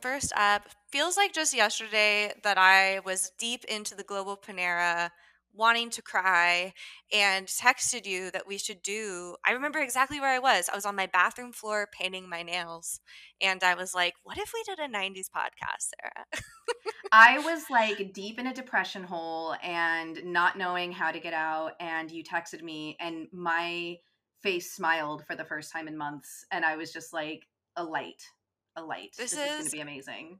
[0.00, 0.62] First up,
[0.92, 5.10] feels like just yesterday that I was deep into the global pandemic
[5.54, 6.72] wanting to cry
[7.12, 9.34] and texted you that we should do.
[9.44, 10.68] I remember exactly where I was.
[10.72, 13.00] I was on my bathroom floor painting my nails.
[13.40, 16.42] And I was like, what if we did a 90s podcast, Sarah?
[17.12, 21.72] I was like deep in a depression hole and not knowing how to get out.
[21.80, 23.96] And you texted me, and my
[24.42, 26.44] face smiled for the first time in months.
[26.52, 27.42] And I was just like,
[27.78, 28.22] a light,
[28.80, 29.14] light.
[29.16, 30.38] This, this is, is going to be amazing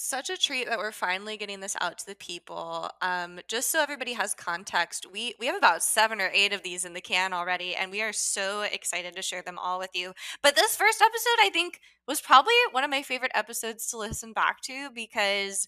[0.00, 2.88] such a treat that we're finally getting this out to the people.
[3.02, 6.84] Um, just so everybody has context, we we have about seven or eight of these
[6.84, 10.12] in the can already, and we are so excited to share them all with you.
[10.40, 14.32] But this first episode, I think, was probably one of my favorite episodes to listen
[14.32, 15.66] back to because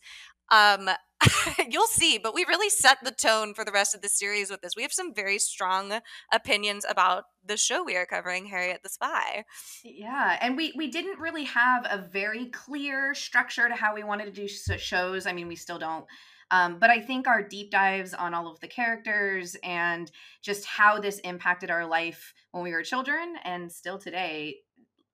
[0.51, 0.91] um,
[1.69, 4.63] you'll see, but we really set the tone for the rest of the series with
[4.63, 4.75] this.
[4.77, 6.01] We have some very strong
[6.33, 9.45] opinions about the show we are covering, Harriet the Spy.
[9.85, 14.35] Yeah, and we we didn't really have a very clear structure to how we wanted
[14.35, 15.27] to do shows.
[15.27, 16.07] I mean, we still don't.
[16.51, 20.11] Um, but I think our deep dives on all of the characters and
[20.43, 24.57] just how this impacted our life when we were children and still today,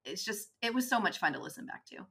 [0.07, 2.07] it's just it was so much fun to listen back to.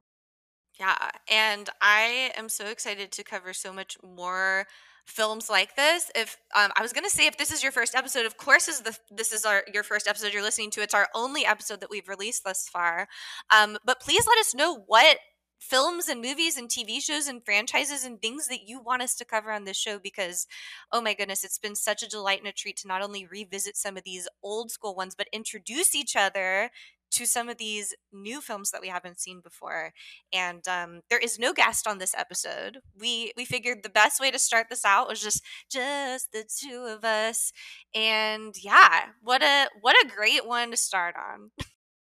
[0.79, 4.65] Yeah, and I am so excited to cover so much more
[5.05, 6.11] films like this.
[6.15, 8.67] If um, I was going to say, if this is your first episode, of course,
[8.67, 10.81] is the this is our your first episode you're listening to.
[10.81, 13.07] It's our only episode that we've released thus far.
[13.55, 15.17] Um, but please let us know what
[15.59, 19.25] films and movies and TV shows and franchises and things that you want us to
[19.25, 20.45] cover on this show because
[20.91, 23.77] oh my goodness it's been such a delight and a treat to not only revisit
[23.77, 26.69] some of these old school ones but introduce each other
[27.11, 29.93] to some of these new films that we haven't seen before.
[30.33, 32.79] And um, there is no guest on this episode.
[32.99, 36.85] We we figured the best way to start this out was just just the two
[36.87, 37.51] of us.
[37.93, 41.51] And yeah, what a what a great one to start on.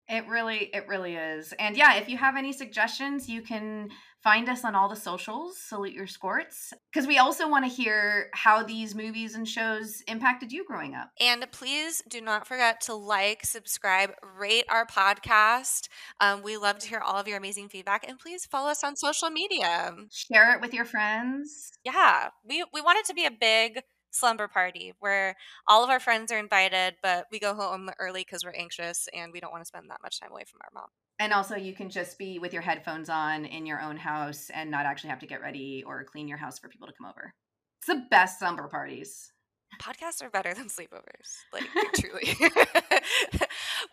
[0.09, 1.53] It really, it really is.
[1.59, 3.89] And yeah, if you have any suggestions, you can
[4.27, 8.29] find us on all the socials, Salute Your Skorts, because we also want to hear
[8.35, 11.11] how these movies and shows impacted you growing up.
[11.21, 15.87] And please do not forget to like, subscribe, rate our podcast.
[16.21, 18.05] Um, we love to hear all of your amazing feedback.
[18.09, 19.95] And please follow us on social media.
[20.11, 21.71] Share it with your friends.
[21.85, 23.79] Yeah, we, we want it to be a big
[24.11, 25.37] slumber party where
[25.69, 29.31] all of our friends are invited, but we go home early because we're anxious and
[29.33, 30.89] we don't want to spend that much time away from our mom.
[31.19, 34.71] And also, you can just be with your headphones on in your own house and
[34.71, 37.33] not actually have to get ready or clean your house for people to come over.
[37.79, 39.33] It's the best slumber parties.
[39.81, 42.35] Podcasts are better than sleepovers, like truly.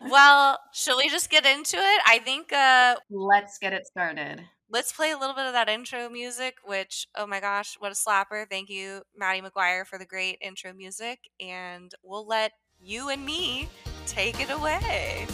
[0.00, 2.02] well, shall we just get into it?
[2.06, 2.52] I think.
[2.52, 7.06] uh Let's get it started let's play a little bit of that intro music, which,
[7.14, 8.44] oh my gosh, what a slapper.
[8.50, 11.30] Thank you, Maddie McGuire, for the great intro music.
[11.40, 13.68] And we'll let you and me
[14.06, 15.26] take it away.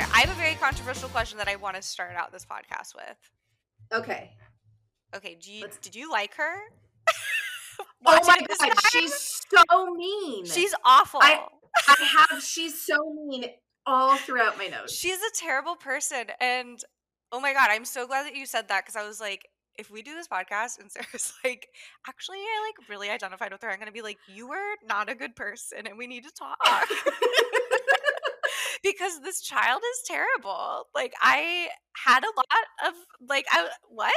[0.00, 3.16] I have a very controversial question that I want to start out this podcast with.
[3.92, 4.30] Okay.
[5.16, 6.56] Okay, you, did you like her?
[8.06, 10.44] oh my god, she's so mean.
[10.44, 11.20] She's awful.
[11.22, 11.40] I,
[11.88, 12.42] I have.
[12.42, 13.46] She's so mean
[13.86, 14.94] all throughout my notes.
[14.94, 16.78] She's a terrible person, and
[17.32, 19.48] oh my god, I'm so glad that you said that because I was like,
[19.78, 21.68] if we do this podcast and Sarah's like,
[22.06, 25.14] actually, I like really identified with her, I'm gonna be like, you were not a
[25.14, 26.58] good person, and we need to talk.
[28.82, 30.86] because this child is terrible.
[30.94, 31.68] Like I
[32.04, 32.94] had a lot of
[33.28, 34.12] like I what?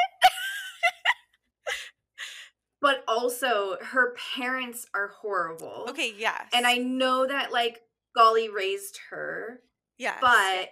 [2.82, 5.86] but also her parents are horrible.
[5.90, 6.46] Okay, yeah.
[6.54, 7.80] And I know that like
[8.16, 9.62] Golly raised her.
[9.98, 10.18] Yeah.
[10.20, 10.72] But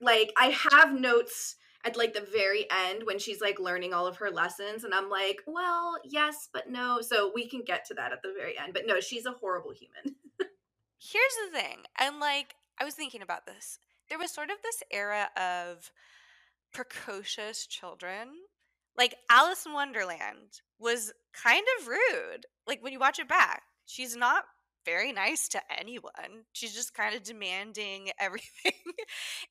[0.00, 4.16] like I have notes at like the very end when she's like learning all of
[4.18, 7.00] her lessons and I'm like, well, yes, but no.
[7.00, 8.74] So we can get to that at the very end.
[8.74, 10.16] But no, she's a horrible human.
[10.98, 11.78] Here's the thing.
[11.98, 13.78] And like I was thinking about this.
[14.08, 15.92] There was sort of this era of
[16.72, 18.28] precocious children
[18.96, 22.46] like Alice in Wonderland was kind of rude.
[22.66, 24.44] Like when you watch it back, she's not
[24.84, 26.44] very nice to anyone.
[26.52, 28.72] She's just kind of demanding everything.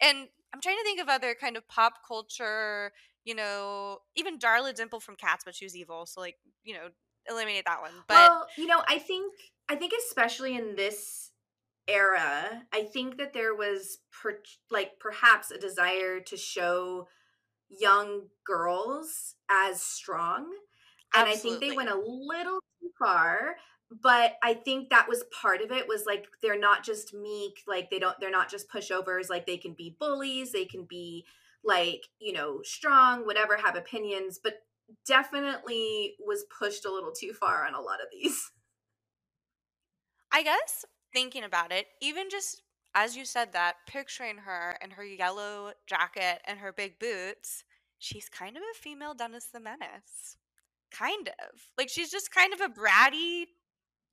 [0.02, 2.92] and I'm trying to think of other kind of pop culture,
[3.24, 6.06] you know, even Darla Dimple from Cats, but she was evil.
[6.06, 6.90] So like, you know,
[7.30, 7.92] eliminate that one.
[8.08, 9.34] But well, you know, I think
[9.70, 11.29] I think especially in this
[11.90, 14.40] era, I think that there was per,
[14.70, 17.08] like perhaps a desire to show
[17.70, 20.52] young girls as strong.
[21.16, 21.32] And Absolutely.
[21.32, 23.56] I think they went a little too far,
[23.90, 27.90] but I think that was part of it was like they're not just meek, like
[27.90, 31.26] they don't they're not just pushovers, like they can be bullies, they can be
[31.64, 34.62] like, you know, strong, whatever, have opinions, but
[35.06, 38.52] definitely was pushed a little too far on a lot of these.
[40.32, 42.62] I guess thinking about it, even just
[42.96, 47.64] as you said that, picturing her in her yellow jacket and her big boots,
[48.00, 50.38] she's kind of a female Dennis the Menace.
[50.92, 51.60] Kind of.
[51.78, 53.44] Like she's just kind of a bratty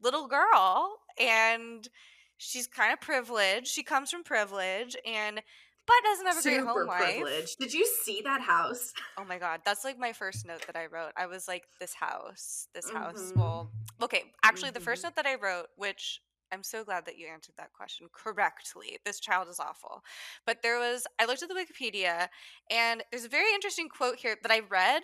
[0.03, 1.89] little girl and
[2.37, 3.69] she's kind of privileged.
[3.69, 5.41] She comes from privilege and
[5.87, 7.57] but doesn't have a Super great home life.
[7.61, 8.93] Did you see that house?
[9.17, 11.13] Oh my god, that's like my first note that I wrote.
[11.17, 12.97] I was like, this house, this mm-hmm.
[12.97, 13.33] house.
[13.37, 13.71] Well,
[14.03, 14.75] okay, actually, mm-hmm.
[14.75, 15.11] the first mm-hmm.
[15.11, 16.21] note that I wrote, which
[16.53, 18.99] I'm so glad that you answered that question correctly.
[19.05, 20.03] This child is awful.
[20.47, 22.29] But there was, I looked at the Wikipedia,
[22.71, 25.03] and there's a very interesting quote here that I read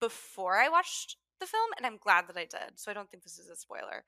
[0.00, 2.76] before I watched the film, and I'm glad that I did.
[2.76, 4.04] So I don't think this is a spoiler.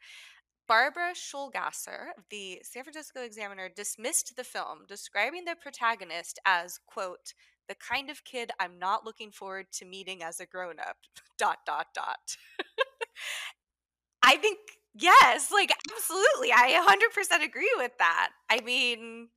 [0.66, 7.34] Barbara Shulgasser of the San Francisco Examiner dismissed the film, describing the protagonist as, quote,
[7.68, 10.96] the kind of kid I'm not looking forward to meeting as a grown up.
[11.38, 12.36] dot, dot, dot.
[14.22, 14.58] I think,
[14.94, 16.52] yes, like, absolutely.
[16.52, 16.96] I
[17.38, 18.30] 100% agree with that.
[18.50, 19.28] I mean,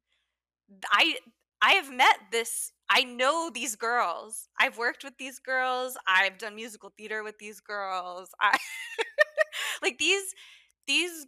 [0.92, 1.16] I.
[1.60, 4.48] I have met this I know these girls.
[4.60, 5.98] I've worked with these girls.
[6.08, 8.30] I've done musical theater with these girls.
[8.40, 8.58] I
[9.82, 10.34] like these
[10.88, 11.26] these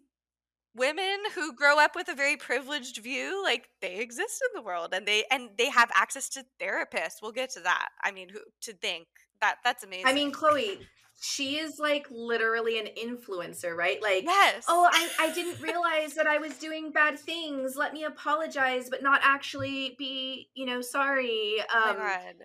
[0.75, 4.93] women who grow up with a very privileged view like they exist in the world
[4.93, 8.39] and they and they have access to therapists we'll get to that i mean who
[8.61, 9.07] to think
[9.41, 10.79] that that's amazing i mean chloe
[11.19, 16.25] she is like literally an influencer right like yes oh i i didn't realize that
[16.27, 21.60] i was doing bad things let me apologize but not actually be you know sorry
[21.74, 22.36] um oh my um, god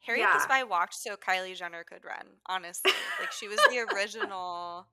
[0.00, 0.36] harriet yeah.
[0.36, 4.86] the spy walked so kylie jenner could run honestly like she was the original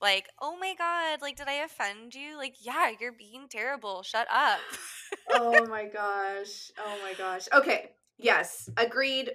[0.00, 2.36] like, oh my God, like, did I offend you?
[2.38, 4.02] Like, yeah, you're being terrible.
[4.02, 4.60] Shut up.
[5.30, 6.70] oh my gosh.
[6.78, 7.48] Oh my gosh.
[7.52, 7.90] Okay.
[8.16, 8.70] Yes.
[8.78, 9.30] Agreed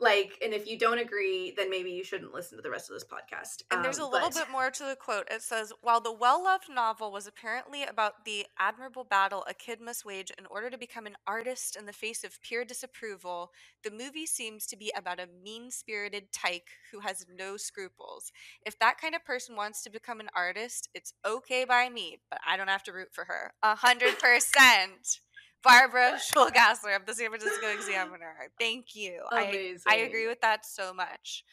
[0.00, 2.94] like and if you don't agree then maybe you shouldn't listen to the rest of
[2.94, 5.26] this podcast and um, there's a little bit more to the quote.
[5.30, 10.04] It says while the well-loved novel was apparently about the admirable battle a kid must
[10.04, 13.50] wage in order to become an artist in the face of peer disapproval
[13.82, 18.32] the movie seems to be about a mean-spirited tyke who has no scruples.
[18.64, 22.40] If that kind of person wants to become an artist it's okay by me but
[22.46, 23.52] i don't have to root for her.
[23.62, 25.20] A hundred percent
[25.62, 28.34] Barbara Shulgasser of the San Francisco Examiner.
[28.58, 29.22] Thank you.
[29.32, 29.82] Amazing.
[29.86, 31.44] I, I agree with that so much.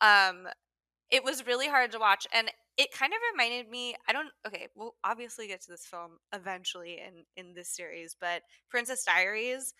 [0.00, 0.48] Um,
[1.10, 3.94] it was really hard to watch, and it kind of reminded me.
[4.08, 4.30] I don't.
[4.46, 9.74] Okay, we'll obviously get to this film eventually in in this series, but Princess Diaries.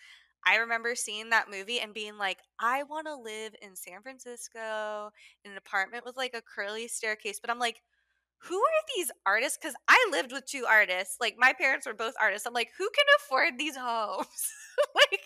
[0.45, 5.09] I remember seeing that movie and being like, I want to live in San Francisco
[5.45, 7.39] in an apartment with like a curly staircase.
[7.39, 7.81] But I'm like,
[8.47, 9.57] who are these artists?
[9.61, 11.17] Because I lived with two artists.
[11.19, 12.45] Like my parents were both artists.
[12.45, 14.27] I'm like, who can afford these homes?
[14.95, 15.21] like,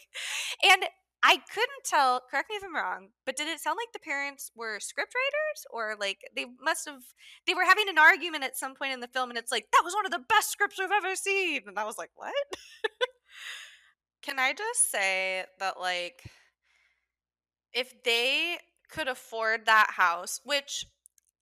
[0.63, 0.83] and
[1.23, 2.21] I couldn't tell.
[2.29, 5.95] Correct me if I'm wrong, but did it sound like the parents were scriptwriters, or
[5.99, 7.01] like they must have?
[7.47, 9.81] They were having an argument at some point in the film, and it's like that
[9.83, 12.33] was one of the best scripts I've ever seen, and I was like, what?
[14.21, 16.21] can I just say that like,
[17.73, 18.57] if they
[18.91, 20.85] could afford that house, which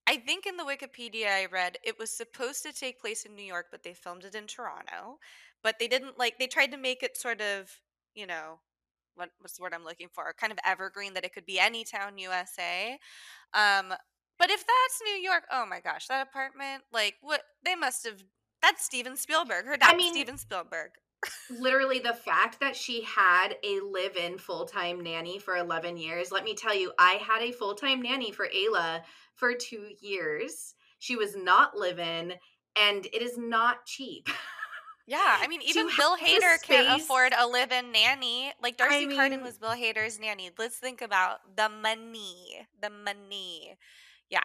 [0.07, 3.43] I think in the Wikipedia I read it was supposed to take place in New
[3.43, 5.19] York, but they filmed it in Toronto.
[5.63, 7.71] But they didn't like they tried to make it sort of,
[8.13, 8.59] you know,
[9.15, 10.33] what what's the word I'm looking for?
[10.39, 12.99] Kind of evergreen that it could be any town USA.
[13.53, 13.93] Um,
[14.37, 18.23] but if that's New York, oh my gosh, that apartment, like what they must have
[18.61, 19.65] that's Steven Spielberg.
[19.65, 20.91] Her dad's I mean, Steven Spielberg
[21.49, 26.53] literally the fact that she had a live-in full-time nanny for 11 years let me
[26.53, 29.01] tell you i had a full-time nanny for ayla
[29.35, 30.75] for two years.
[30.99, 32.33] She was not live-in
[32.75, 34.29] and it is not cheap.
[35.07, 38.51] Yeah i mean even bill hader can't afford a live-in nanny.
[38.61, 40.49] Like darcy I mean, carden was bill hader's nanny.
[40.57, 43.77] Let's think about the money the money.
[44.29, 44.39] Yeah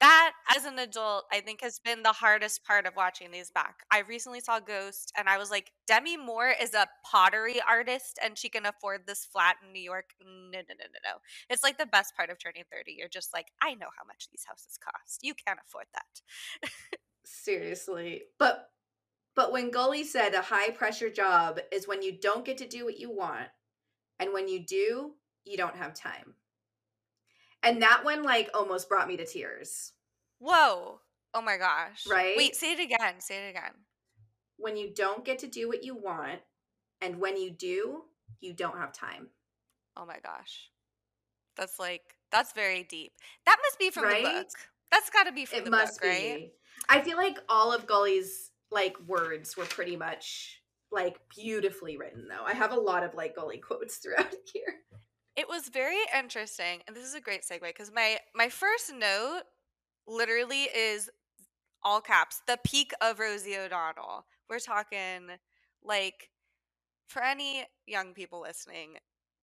[0.00, 3.84] that as an adult i think has been the hardest part of watching these back.
[3.90, 8.36] I recently saw ghost and i was like demi moore is a pottery artist and
[8.36, 10.10] she can afford this flat in new york.
[10.20, 11.18] No no no no no.
[11.48, 14.28] It's like the best part of turning 30 you're just like i know how much
[14.30, 15.20] these houses cost.
[15.22, 16.70] You can't afford that.
[17.24, 18.22] Seriously.
[18.38, 18.70] But
[19.36, 22.84] but when golly said a high pressure job is when you don't get to do
[22.84, 23.48] what you want
[24.18, 25.12] and when you do
[25.44, 26.34] you don't have time
[27.62, 29.92] and that one like almost brought me to tears.
[30.38, 31.00] Whoa.
[31.34, 32.06] Oh my gosh.
[32.08, 32.36] Right?
[32.36, 33.20] Wait, say it again.
[33.20, 33.72] Say it again.
[34.56, 36.40] When you don't get to do what you want,
[37.00, 38.02] and when you do,
[38.40, 39.28] you don't have time.
[39.96, 40.70] Oh my gosh.
[41.56, 43.12] That's like that's very deep.
[43.46, 44.24] That must be from right?
[44.24, 44.48] the book.
[44.90, 46.30] That's got to be from it the must book, be.
[46.30, 46.52] right?
[46.88, 52.44] I feel like all of Golly's like words were pretty much like beautifully written though.
[52.44, 54.74] I have a lot of like Golly quotes throughout here
[55.40, 59.44] it was very interesting, and this is a great segue because my my first note
[60.06, 61.08] literally is
[61.82, 64.26] all caps the peak of Rosie O'Donnell.
[64.50, 65.38] We're talking
[65.82, 66.28] like
[67.08, 68.96] for any young people listening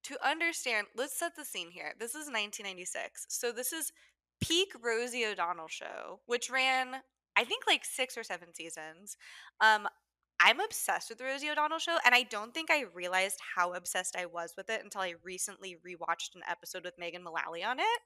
[0.03, 0.85] to understand.
[0.95, 1.93] Let's set the scene here.
[1.99, 3.91] This is 1996, so this is
[4.39, 6.97] peak Rosie O'Donnell show, which ran
[7.35, 9.17] I think like six or seven seasons.
[9.61, 9.87] Um,
[10.39, 14.15] I'm obsessed with the Rosie O'Donnell show, and I don't think I realized how obsessed
[14.15, 17.99] I was with it until I recently rewatched an episode with Megan Mullally on it.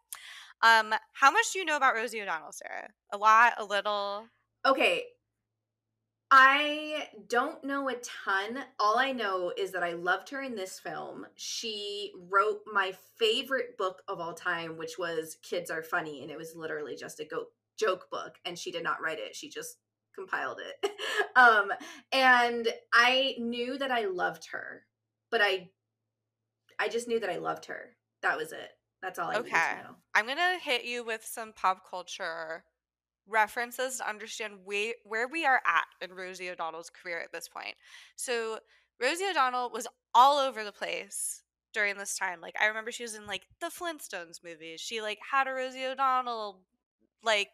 [0.61, 2.89] Um, how much do you know about Rosie O'Donnell, Sarah?
[3.11, 4.27] A lot, a little?
[4.65, 5.03] Okay.
[6.33, 8.63] I don't know a ton.
[8.79, 11.27] All I know is that I loved her in this film.
[11.35, 16.37] She wrote my favorite book of all time, which was Kids Are Funny, and it
[16.37, 17.47] was literally just a go-
[17.77, 19.35] joke book, and she did not write it.
[19.35, 19.75] She just
[20.15, 20.91] compiled it.
[21.35, 21.71] um,
[22.11, 24.83] and I knew that I loved her,
[25.29, 25.69] but I
[26.79, 27.91] I just knew that I loved her.
[28.23, 28.69] That was it.
[29.01, 29.39] That's all I knew.
[29.41, 29.51] okay.
[29.51, 29.95] needed to know.
[30.15, 32.63] I'm gonna hit you with some pop culture
[33.27, 37.75] references to understand we, where we are at in Rosie O'Donnell's career at this point.
[38.15, 38.59] So
[39.01, 42.41] Rosie O'Donnell was all over the place during this time.
[42.41, 44.81] Like I remember she was in like the Flintstones movies.
[44.81, 46.61] She like had a Rosie O'Donnell
[47.23, 47.49] like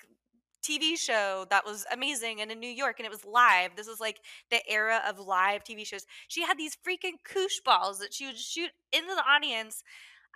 [0.63, 3.71] TV show that was amazing and in New York and it was live.
[3.75, 4.19] This was like
[4.51, 6.05] the era of live TV shows.
[6.27, 9.83] She had these freaking koosh balls that she would shoot into the audience.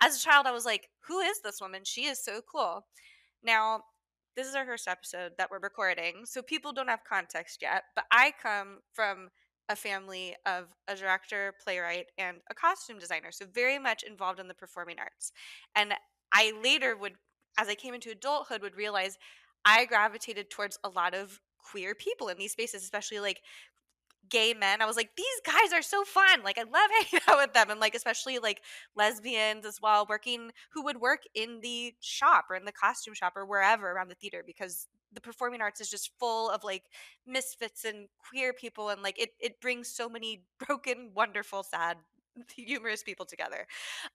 [0.02, 1.82] As a child, I was like, who is this woman?
[1.84, 2.86] She is so cool.
[3.44, 3.82] Now,
[4.34, 8.04] this is our first episode that we're recording, so people don't have context yet, but
[8.10, 9.28] I come from
[9.68, 14.48] a family of a director, playwright, and a costume designer, so very much involved in
[14.48, 15.32] the performing arts.
[15.74, 15.94] And
[16.32, 17.14] I later would,
[17.58, 19.18] as I came into adulthood, would realize
[19.64, 23.42] I gravitated towards a lot of queer people in these spaces, especially like
[24.28, 24.80] gay men.
[24.80, 26.42] I was like, these guys are so fun.
[26.42, 27.70] Like, I love hanging out with them.
[27.70, 28.62] And like, especially like
[28.96, 33.34] lesbians as well, working who would work in the shop or in the costume shop
[33.36, 36.84] or wherever around the theater because the performing arts is just full of like
[37.26, 38.88] misfits and queer people.
[38.88, 41.98] And like, it, it brings so many broken, wonderful, sad,
[42.56, 43.66] humorous people together.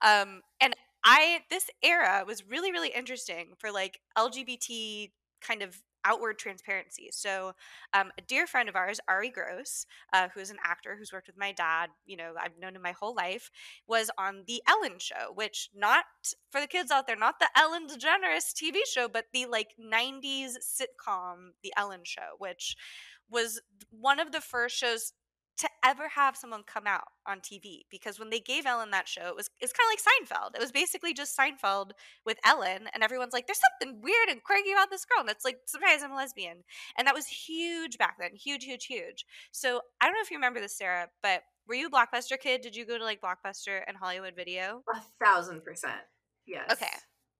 [0.02, 0.74] Um, and
[1.04, 7.08] I, this era was really, really interesting for like LGBT kind of outward transparency.
[7.10, 7.52] So,
[7.92, 11.26] um, a dear friend of ours, Arye Gross, uh, who is an actor who's worked
[11.26, 13.50] with my dad, you know, I've known him my whole life,
[13.86, 16.04] was on The Ellen Show, which, not
[16.50, 20.52] for the kids out there, not the Ellen DeGeneres TV show, but the like 90s
[20.62, 22.76] sitcom, The Ellen Show, which
[23.30, 25.12] was one of the first shows
[25.58, 29.26] to ever have someone come out on TV because when they gave Ellen that show,
[29.26, 30.54] it was it's kind of like Seinfeld.
[30.54, 31.90] It was basically just Seinfeld
[32.24, 35.44] with Ellen, and everyone's like, "There's something weird and quirky about this girl," and it's
[35.44, 36.62] like, "Surprise, I'm a lesbian,"
[36.96, 39.26] and that was huge back then, huge, huge, huge.
[39.50, 42.60] So I don't know if you remember this, Sarah, but were you a Blockbuster kid?
[42.60, 44.82] Did you go to like Blockbuster and Hollywood Video?
[44.94, 46.00] A thousand percent,
[46.46, 46.70] yes.
[46.72, 46.86] Okay.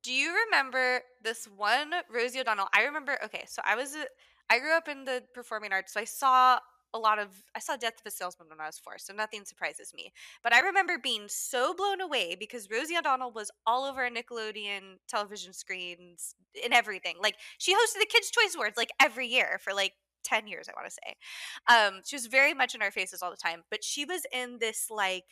[0.03, 2.69] Do you remember this one Rosie O'Donnell?
[2.75, 3.19] I remember.
[3.25, 4.07] Okay, so I was a,
[4.51, 6.59] I grew up in the performing arts, so I saw
[6.95, 9.45] a lot of I saw Death of a Salesman when I was four, so nothing
[9.45, 10.13] surprises me.
[10.43, 15.53] But I remember being so blown away because Rosie O'Donnell was all over Nickelodeon television
[15.53, 17.17] screens and everything.
[17.21, 19.93] Like she hosted the Kids' Choice Awards like every year for like
[20.25, 21.97] 10 years, I want to say.
[21.97, 24.59] Um, she was very much in our faces all the time, but she was in
[24.61, 25.25] this like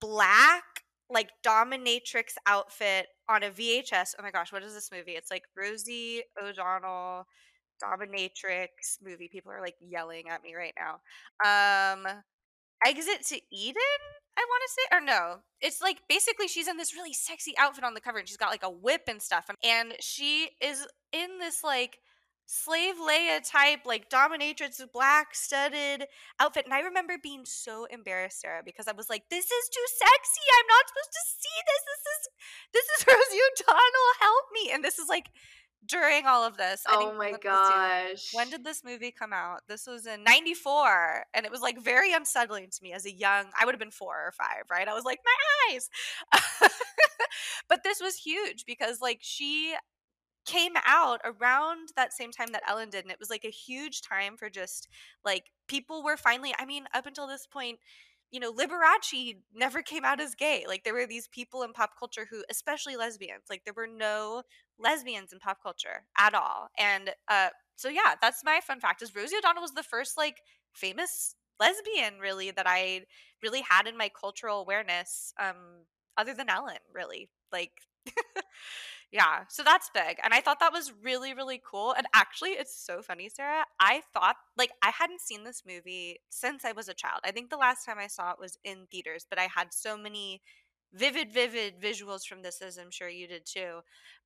[0.00, 0.64] black
[1.12, 4.14] like dominatrix outfit on a VHS.
[4.18, 5.12] Oh my gosh, what is this movie?
[5.12, 7.26] It's like Rosie O'Donnell
[7.82, 9.28] dominatrix movie.
[9.28, 11.00] People are like yelling at me right now.
[11.44, 12.06] Um,
[12.86, 14.00] Exit to Eden,
[14.38, 17.84] I want to say, or no, it's like basically she's in this really sexy outfit
[17.84, 21.38] on the cover, and she's got like a whip and stuff, and, she is in
[21.40, 21.98] this like
[22.50, 26.06] slave Leia type, like dominatrix black studded
[26.40, 26.64] outfit.
[26.64, 30.44] And I remember being so embarrassed, Sarah, because I was like, this is too sexy.
[30.58, 31.82] I'm not supposed to see this.
[31.86, 32.22] This is
[32.74, 34.10] this is Rosie O'Donnell.
[34.18, 34.70] Help me.
[34.72, 35.30] And this is like
[35.86, 36.82] during all of this.
[36.88, 38.32] oh my gosh.
[38.32, 39.60] When did this movie come out?
[39.68, 43.46] This was in 94 and it was like very unsettling to me as a young
[43.58, 44.88] I would have been 4 or 5, right?
[44.88, 45.88] I was like my eyes.
[47.68, 49.74] but this was huge because like she
[50.46, 54.00] came out around that same time that Ellen did and it was like a huge
[54.02, 54.88] time for just
[55.24, 57.78] like people were finally I mean up until this point
[58.30, 60.64] you know, Liberace never came out as gay.
[60.66, 64.42] Like there were these people in pop culture who, especially lesbians, like there were no
[64.78, 66.68] lesbians in pop culture at all.
[66.78, 69.02] And uh, so yeah, that's my fun fact.
[69.02, 70.36] Is Rosie O'Donnell was the first like
[70.72, 73.02] famous lesbian really that I
[73.42, 75.84] really had in my cultural awareness, um,
[76.16, 77.28] other than Ellen, really.
[77.52, 77.72] Like
[79.12, 80.18] Yeah, so that's big.
[80.22, 81.92] And I thought that was really, really cool.
[81.96, 83.64] And actually, it's so funny, Sarah.
[83.80, 87.20] I thought, like, I hadn't seen this movie since I was a child.
[87.24, 89.98] I think the last time I saw it was in theaters, but I had so
[89.98, 90.42] many
[90.94, 93.80] vivid, vivid visuals from this, as I'm sure you did too.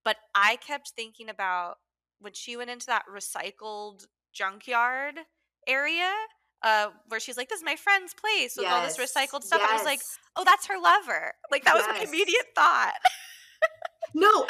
[0.04, 1.76] But I kept thinking about
[2.20, 4.04] when she went into that recycled
[4.34, 5.14] junkyard
[5.66, 6.12] area
[6.62, 8.72] uh, where she's like, "This is my friend's place with yes.
[8.72, 9.70] all this recycled stuff." Yes.
[9.70, 10.00] I was like,
[10.36, 11.86] "Oh, that's her lover." Like that yes.
[11.86, 12.94] was an immediate thought.
[14.12, 14.46] No,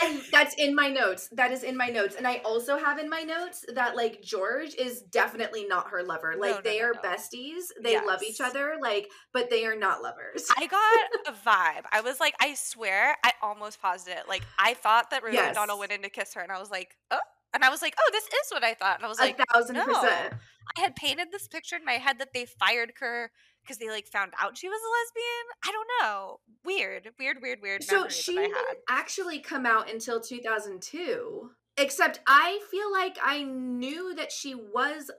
[0.00, 1.28] I, that's in my notes.
[1.32, 4.74] That is in my notes, and I also have in my notes that like George
[4.74, 6.34] is definitely not her lover.
[6.38, 7.64] Like no, no, they no, are besties.
[7.82, 8.06] They yes.
[8.06, 8.74] love each other.
[8.80, 10.48] Like, but they are not lovers.
[10.56, 11.84] I got a vibe.
[11.92, 14.28] I was like, I swear, I almost paused it.
[14.28, 15.56] Like I thought that Rosie yes.
[15.56, 17.18] O'Donnell went in to kiss her, and I was like, oh.
[17.54, 19.44] And I was like, "Oh, this is what I thought." And I was like, "A
[19.52, 19.84] thousand no.
[19.84, 20.34] percent."
[20.76, 23.30] I had painted this picture in my head that they fired her
[23.62, 25.46] because they like found out she was a lesbian.
[25.64, 26.40] I don't know.
[26.64, 27.84] Weird, weird, weird, weird.
[27.84, 28.56] So she didn't
[28.88, 31.50] actually come out until 2002.
[31.76, 35.10] Except I feel like I knew that she was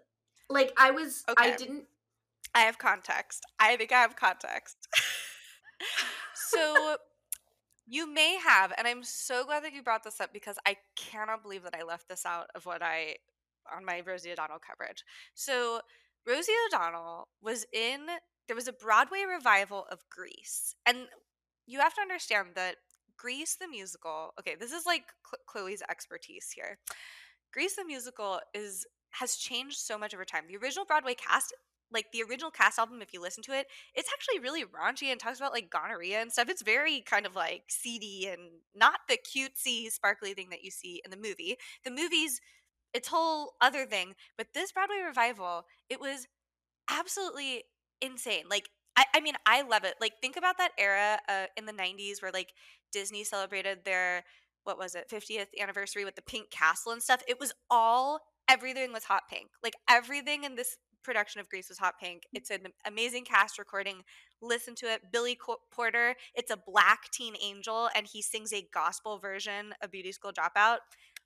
[0.49, 1.23] like I was.
[1.29, 1.51] Okay.
[1.51, 1.85] I didn't.
[2.53, 3.45] I have context.
[3.59, 4.87] I think I have context.
[6.33, 6.97] so
[7.89, 11.41] you may have, and I'm so glad that you brought this up because I cannot
[11.41, 13.15] believe that I left this out of what I
[13.75, 15.03] on my Rosie O'Donnell coverage.
[15.33, 15.81] So
[16.27, 18.05] Rosie O'Donnell was in
[18.47, 20.75] there was a Broadway revival of Grease.
[20.85, 21.07] And
[21.67, 22.77] you have to understand that
[23.17, 25.03] Grease the musical, okay, this is like
[25.45, 26.79] Chloe's expertise here.
[27.53, 30.43] Grease the musical is has changed so much over time.
[30.47, 31.53] The original Broadway cast
[31.91, 35.19] like the original cast album if you listen to it it's actually really raunchy and
[35.19, 38.41] talks about like gonorrhea and stuff it's very kind of like seedy and
[38.75, 42.39] not the cutesy sparkly thing that you see in the movie the movie's
[42.93, 46.27] its whole other thing but this broadway revival it was
[46.89, 47.63] absolutely
[48.01, 48.45] insane.
[48.49, 49.95] Like I, I mean, I love it.
[50.01, 52.49] Like think about that era uh, in the '90s where like
[52.91, 54.23] Disney celebrated their
[54.63, 57.23] what was it 50th anniversary with the pink castle and stuff.
[57.27, 59.49] It was all everything was hot pink.
[59.63, 62.23] Like everything in this production of Grease was hot pink.
[62.23, 62.37] Mm.
[62.37, 64.03] It's an amazing cast recording.
[64.41, 65.01] Listen to it.
[65.11, 65.37] Billy
[65.71, 70.31] Porter, it's a black teen angel, and he sings a gospel version of Beauty School
[70.31, 70.77] Dropout.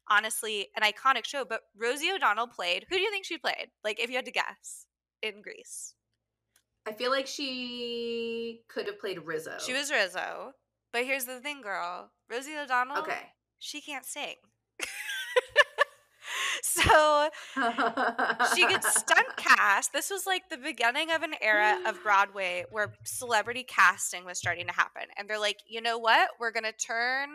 [0.09, 1.45] Honestly, an iconic show.
[1.45, 2.85] But Rosie O'Donnell played.
[2.89, 3.67] Who do you think she played?
[3.83, 4.85] Like, if you had to guess
[5.21, 5.95] in Grease.
[6.85, 9.57] I feel like she could have played Rizzo.
[9.59, 10.51] She was Rizzo.
[10.91, 12.11] But here's the thing, girl.
[12.29, 12.99] Rosie O'Donnell.
[12.99, 13.31] Okay.
[13.57, 14.35] She can't sing.
[16.63, 17.29] so
[18.55, 19.93] she gets stunt cast.
[19.93, 24.67] This was like the beginning of an era of Broadway where celebrity casting was starting
[24.67, 25.03] to happen.
[25.17, 26.29] And they're like, you know what?
[26.39, 27.29] We're going to turn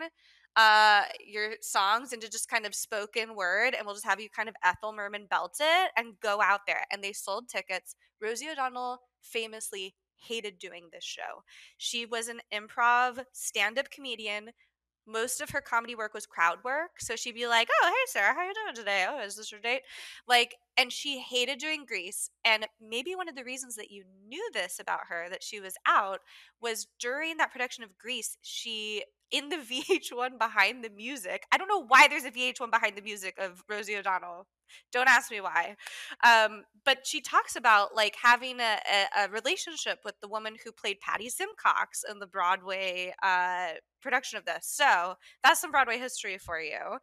[0.55, 4.49] uh your songs into just kind of spoken word and we'll just have you kind
[4.49, 6.83] of Ethel Merman belt it and go out there.
[6.91, 7.95] And they sold tickets.
[8.21, 11.43] Rosie O'Donnell famously hated doing this show.
[11.77, 14.49] She was an improv stand up comedian.
[15.11, 16.99] Most of her comedy work was crowd work.
[16.99, 19.05] So she'd be like, Oh, hey, Sarah, how you doing today?
[19.09, 19.81] Oh, is this your date?
[20.27, 22.29] Like, and she hated doing Grease.
[22.45, 25.73] And maybe one of the reasons that you knew this about her, that she was
[25.87, 26.19] out,
[26.61, 31.43] was during that production of Grease, she in the VH1 behind the music.
[31.51, 34.47] I don't know why there's a VH1 behind the music of Rosie O'Donnell.
[34.91, 35.75] Don't ask me why.
[36.23, 40.71] Um, but she talks about like having a, a, a, relationship with the woman who
[40.71, 44.59] played Patty Simcox in the Broadway uh, production of this.
[44.61, 46.97] So that's some Broadway history for you.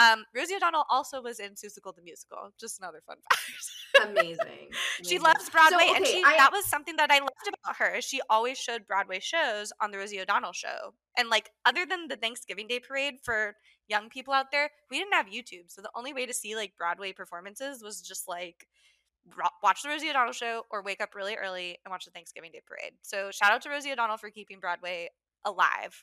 [0.00, 2.50] Um, Rosie O'Donnell also was in Seussical the Musical.
[2.60, 4.10] Just another fun fact.
[4.10, 4.36] Amazing.
[4.40, 4.68] Amazing.
[5.02, 7.76] she loves Broadway, so, okay, and she I, that was something that I loved about
[7.76, 8.00] her.
[8.00, 12.16] She always showed Broadway shows on the Rosie O'Donnell show, and like other than the
[12.16, 13.54] Thanksgiving Day parade for
[13.92, 16.72] young people out there, we didn't have YouTube, so the only way to see like
[16.78, 18.66] Broadway performances was just like
[19.62, 22.62] watch the Rosie O'Donnell show or wake up really early and watch the Thanksgiving Day
[22.66, 22.94] parade.
[23.02, 25.10] So shout out to Rosie O'Donnell for keeping Broadway
[25.44, 26.02] alive.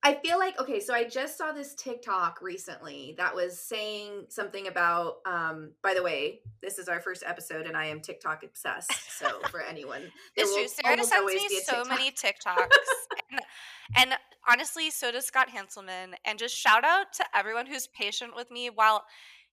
[0.00, 4.68] I feel like okay, so I just saw this TikTok recently that was saying something
[4.68, 9.18] about um by the way, this is our first episode and I am TikTok obsessed.
[9.18, 10.02] So for anyone,
[10.36, 10.68] it's true.
[10.68, 12.68] Sarah sends me so many TikToks.
[13.30, 13.40] and,
[13.96, 14.14] and
[14.48, 16.14] honestly, so does Scott Hanselman.
[16.24, 19.04] And just shout out to everyone who's patient with me while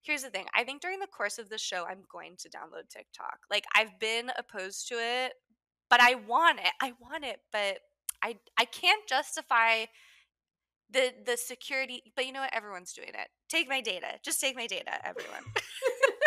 [0.02, 0.46] here's the thing.
[0.56, 3.40] I think during the course of the show I'm going to download TikTok.
[3.50, 5.34] Like I've been opposed to it,
[5.90, 6.72] but I want it.
[6.82, 7.80] I want it, but
[8.24, 9.86] I I can't justify
[10.92, 14.56] the the security but you know what everyone's doing it take my data just take
[14.56, 15.42] my data everyone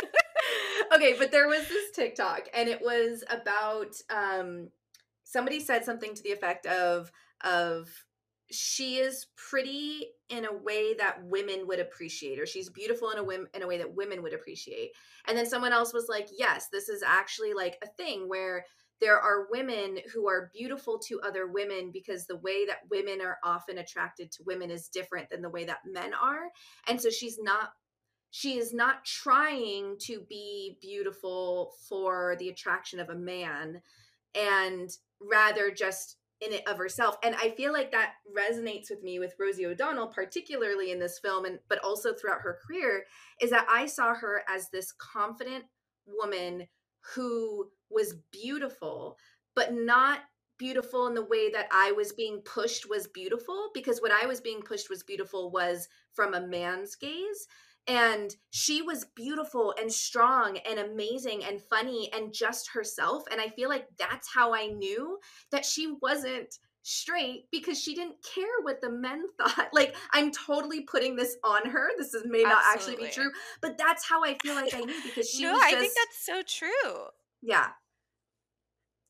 [0.95, 4.69] okay but there was this tiktok and it was about um
[5.25, 7.13] somebody said something to the effect of
[7.45, 7.89] of
[8.51, 13.25] she is pretty in a way that women would appreciate or she's beautiful in a
[13.25, 14.91] whim, in a way that women would appreciate.
[15.27, 18.65] And then someone else was like yes this is actually like a thing where
[19.01, 23.39] there are women who are beautiful to other women because the way that women are
[23.45, 26.49] often attracted to women is different than the way that men are.
[26.89, 27.71] And so she's not
[28.31, 33.81] she is not trying to be beautiful for the attraction of a man
[34.35, 37.17] and rather just in it of herself.
[37.23, 41.45] And i feel like that resonates with me with rosie o'donnell particularly in this film
[41.45, 43.05] and but also throughout her career
[43.41, 45.65] is that i saw her as this confident
[46.07, 46.67] woman
[47.15, 49.17] who was beautiful
[49.55, 50.21] but not
[50.59, 54.41] beautiful in the way that I was being pushed was beautiful because what I was
[54.41, 57.47] being pushed was beautiful was from a man's gaze
[57.89, 63.49] and she was beautiful and strong and amazing and funny and just herself and I
[63.49, 65.19] feel like that's how I knew
[65.51, 69.69] that she wasn't straight because she didn't care what the men thought.
[69.73, 71.91] Like I'm totally putting this on her.
[71.99, 74.95] This is may not actually be true, but that's how I feel like I knew
[75.03, 77.05] because she no, was just, I think that's so true.
[77.43, 77.69] Yeah.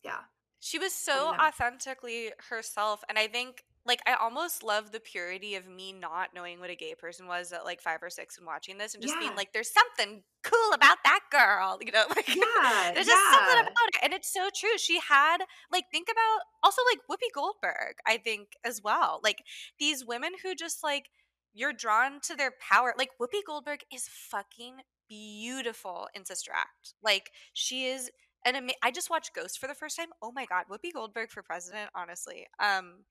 [0.05, 0.21] Yeah.
[0.61, 3.05] She was so authentically herself.
[3.09, 6.75] And I think, like, I almost love the purity of me not knowing what a
[6.75, 9.21] gay person was at like five or six and watching this and just yeah.
[9.21, 11.79] being like, there's something cool about that girl.
[11.81, 13.33] You know, like, yeah, there's just yeah.
[13.33, 14.01] something about it.
[14.03, 14.77] And it's so true.
[14.77, 15.39] She had,
[15.73, 19.21] like, think about also like Whoopi Goldberg, I think, as well.
[19.23, 19.43] Like,
[19.79, 21.11] these women who just like,
[21.55, 22.95] you're drawn to their power.
[22.97, 24.77] Like, Whoopi Goldberg is fucking
[25.09, 26.95] beautiful in Sister Act.
[27.03, 28.11] Like, she is
[28.45, 30.09] and ama- I just watched Ghost for the first time.
[30.23, 32.47] Oh my god, Whoopi Goldberg for president, honestly.
[32.61, 33.05] Um,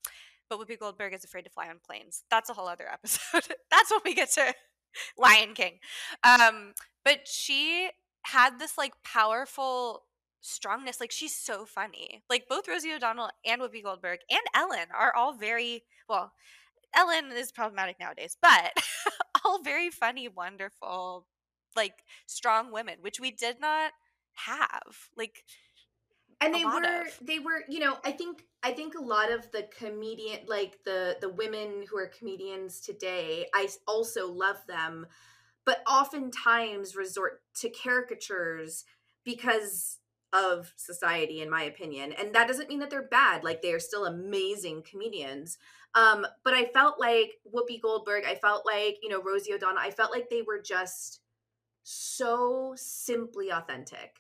[0.49, 2.23] but Whoopi Goldberg is afraid to fly on planes.
[2.29, 3.55] That's a whole other episode.
[3.71, 4.53] That's when we get to
[5.17, 5.79] Lion King.
[6.23, 7.89] Um, but she
[8.23, 10.03] had this like powerful
[10.41, 10.99] strongness.
[10.99, 12.23] Like she's so funny.
[12.29, 16.33] Like both Rosie O'Donnell and Whoopi Goldberg and Ellen are all very well.
[16.95, 18.71] Ellen is problematic nowadays, but
[19.45, 21.27] all very funny, wonderful,
[21.75, 23.91] like strong women, which we did not
[24.33, 25.43] have like
[26.41, 27.19] and they were of.
[27.21, 31.17] they were you know i think i think a lot of the comedian like the
[31.21, 35.05] the women who are comedians today i also love them
[35.65, 38.85] but oftentimes resort to caricatures
[39.23, 39.97] because
[40.33, 43.79] of society in my opinion and that doesn't mean that they're bad like they are
[43.79, 45.57] still amazing comedians
[45.95, 49.89] um but i felt like whoopi goldberg i felt like you know rosie o'donnell i
[49.89, 51.21] felt like they were just
[51.83, 54.17] so simply authentic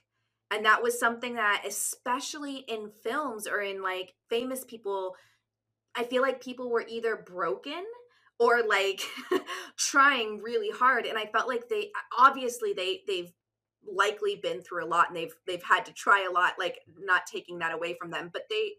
[0.51, 5.15] and that was something that especially in films or in like famous people
[5.95, 7.83] i feel like people were either broken
[8.39, 9.01] or like
[9.77, 13.31] trying really hard and i felt like they obviously they they've
[13.89, 17.25] likely been through a lot and they've they've had to try a lot like not
[17.25, 18.71] taking that away from them but they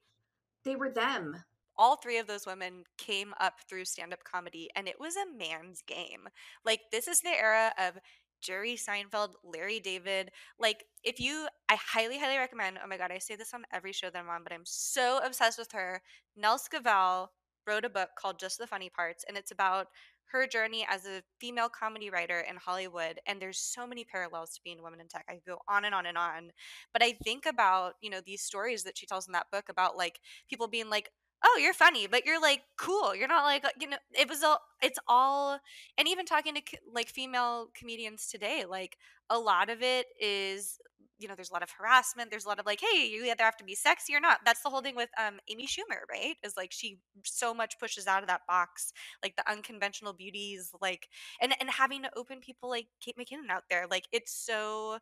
[0.64, 1.36] they were them
[1.78, 5.38] all three of those women came up through stand up comedy and it was a
[5.38, 6.28] man's game.
[6.64, 7.98] Like, this is the era of
[8.40, 10.30] Jerry Seinfeld, Larry David.
[10.58, 12.78] Like, if you, I highly, highly recommend.
[12.82, 15.20] Oh my God, I say this on every show that I'm on, but I'm so
[15.24, 16.02] obsessed with her.
[16.36, 17.28] Nell Scovell
[17.66, 19.88] wrote a book called Just the Funny Parts, and it's about
[20.30, 23.18] her journey as a female comedy writer in Hollywood.
[23.26, 25.24] And there's so many parallels to being a woman in tech.
[25.28, 26.50] I could go on and on and on.
[26.92, 29.96] But I think about, you know, these stories that she tells in that book about
[29.96, 31.10] like people being like,
[31.44, 33.14] oh you're funny but you're like cool.
[33.14, 35.58] You're not like you know it was all it's all
[35.96, 38.96] and even talking to like female comedians today like
[39.30, 40.78] a lot of it is
[41.18, 43.42] you know there's a lot of harassment there's a lot of like hey you either
[43.42, 44.38] have to be sexy or not.
[44.44, 46.36] That's the whole thing with um amy schumer right?
[46.44, 51.08] Is like she so much pushes out of that box like the unconventional beauties like
[51.40, 54.98] and and having to open people like kate mckinnon out there like it's so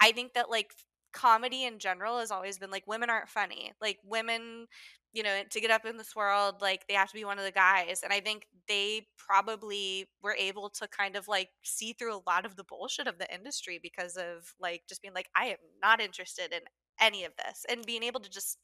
[0.00, 0.72] i think that like
[1.12, 4.66] comedy in general has always been like women aren't funny like women
[5.12, 7.44] you know, to get up in this world, like they have to be one of
[7.44, 8.00] the guys.
[8.02, 12.46] And I think they probably were able to kind of like see through a lot
[12.46, 16.00] of the bullshit of the industry because of like just being like, I am not
[16.00, 16.60] interested in
[17.00, 18.58] any of this and being able to just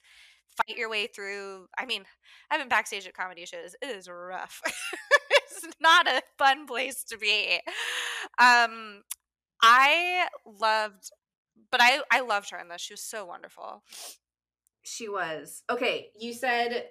[0.57, 1.67] fight your way through.
[1.79, 2.05] I mean,
[2.51, 4.63] I've been backstage at comedy shows, it is rough.
[5.31, 7.61] it's not a fun place to be.
[8.39, 9.03] Um,
[9.61, 11.11] I loved,
[11.71, 12.81] but I, I loved her in this.
[12.81, 13.83] She was so wonderful.
[14.83, 15.63] She was.
[15.71, 16.87] Okay, you said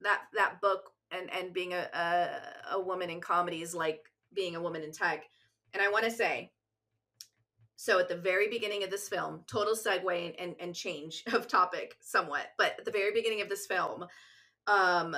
[0.00, 4.00] that that book and and being a a, a woman in comedy is like
[4.32, 5.24] being a woman in tech.
[5.72, 6.52] And I want to say
[7.76, 11.96] so at the very beginning of this film, total segue and, and change of topic
[12.00, 14.06] somewhat, but at the very beginning of this film,
[14.66, 15.14] um,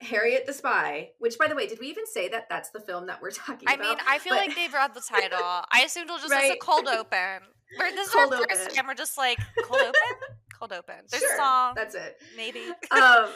[0.00, 3.06] Harriet the Spy, which by the way, did we even say that that's the film
[3.06, 3.86] that we're talking I about?
[3.86, 4.46] I mean, I feel but...
[4.46, 5.38] like they've read the title.
[5.40, 6.44] I assumed it'll just right?
[6.44, 7.42] as a cold open.
[7.76, 9.92] Where this is our first time, we're just like cold open
[10.58, 10.96] cold open.
[11.10, 11.72] There's sure, a song.
[11.76, 12.18] That's it.
[12.36, 12.60] Maybe.
[12.90, 13.28] um,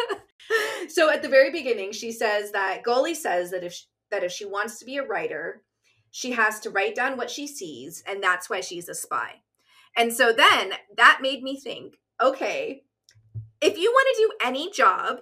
[0.88, 4.32] so at the very beginning, she says that Golly says that if she, that if
[4.32, 5.62] she wants to be a writer,
[6.10, 9.42] she has to write down what she sees, and that's why she's a spy.
[9.96, 12.82] And so then that made me think, okay,
[13.60, 15.18] if you want to do any job,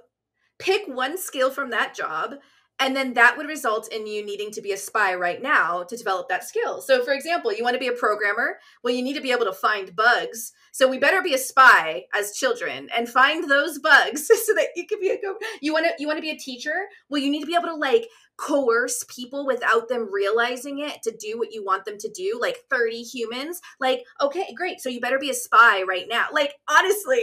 [0.59, 2.35] pick one skill from that job
[2.79, 5.97] and then that would result in you needing to be a spy right now to
[5.97, 6.83] develop that skill.
[6.83, 8.59] So, for example, you want to be a programmer.
[8.83, 10.53] Well, you need to be able to find bugs.
[10.73, 14.87] So, we better be a spy as children and find those bugs so that you
[14.87, 15.37] can be a go.
[15.62, 16.87] You want to you want to be a teacher.
[17.09, 21.17] Well, you need to be able to like coerce people without them realizing it to
[21.19, 22.39] do what you want them to do.
[22.39, 23.62] Like thirty humans.
[23.81, 24.81] Like, okay, great.
[24.81, 26.27] So you better be a spy right now.
[26.31, 27.23] Like, honestly.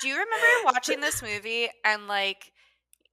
[0.00, 2.52] Do you remember watching this movie and like?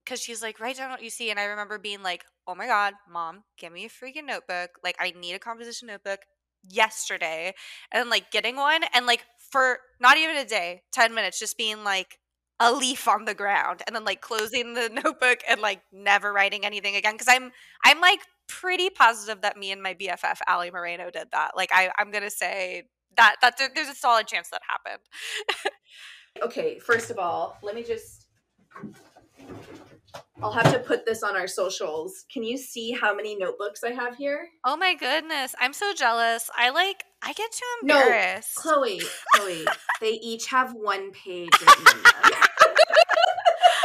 [0.04, 1.30] Because she's like, write down what you see.
[1.30, 4.72] And I remember being like, oh my God, mom, give me a freaking notebook.
[4.84, 6.20] Like, I need a composition notebook
[6.68, 7.54] yesterday.
[7.92, 11.84] And like getting one and like for not even a day, 10 minutes, just being
[11.84, 12.18] like
[12.60, 16.66] a leaf on the ground and then like closing the notebook and like never writing
[16.66, 17.18] anything again.
[17.18, 17.52] Cause I'm,
[17.84, 21.52] I'm like pretty positive that me and my BFF, Ali Moreno, did that.
[21.56, 22.84] Like, I, I'm going to say
[23.18, 25.04] that, that there, there's a solid chance that happened.
[26.44, 28.28] okay, first of all, let me just
[30.42, 32.26] I'll have to put this on our socials.
[32.32, 34.50] Can you see how many notebooks I have here?
[34.66, 35.54] Oh my goodness.
[35.60, 36.50] I'm so jealous.
[36.58, 38.58] I like I get too embarrassed.
[38.66, 39.02] No, Chloe,
[39.36, 39.66] Chloe,
[40.02, 42.34] they each have one page written in them.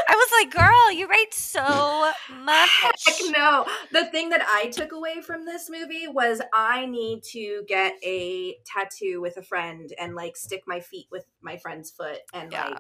[0.08, 2.10] I was like, girl, you write so
[2.42, 2.70] much.
[3.04, 3.66] Heck no.
[3.92, 8.56] The thing that I took away from this movie was I need to get a
[8.64, 12.68] tattoo with a friend and like stick my feet with my friend's foot and yeah.
[12.68, 12.78] like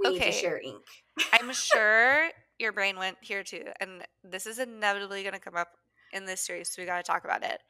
[0.00, 0.18] we okay.
[0.18, 0.84] need to share ink.
[1.32, 2.28] I'm sure
[2.58, 5.68] your brain went here too, and this is inevitably going to come up
[6.12, 7.60] in this series, so we got to talk about it.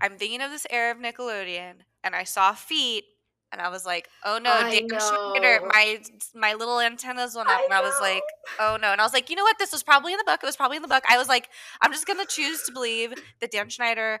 [0.00, 3.04] I'm thinking of this era of Nickelodeon, and I saw feet,
[3.52, 6.00] and I was like, "Oh no, Dan Schneider!" My
[6.34, 8.22] my little antennas went up, I and I was like,
[8.58, 9.58] "Oh no!" And I was like, "You know what?
[9.58, 10.40] This was probably in the book.
[10.42, 11.48] It was probably in the book." I was like,
[11.80, 14.20] "I'm just gonna choose to believe that Dan Schneider."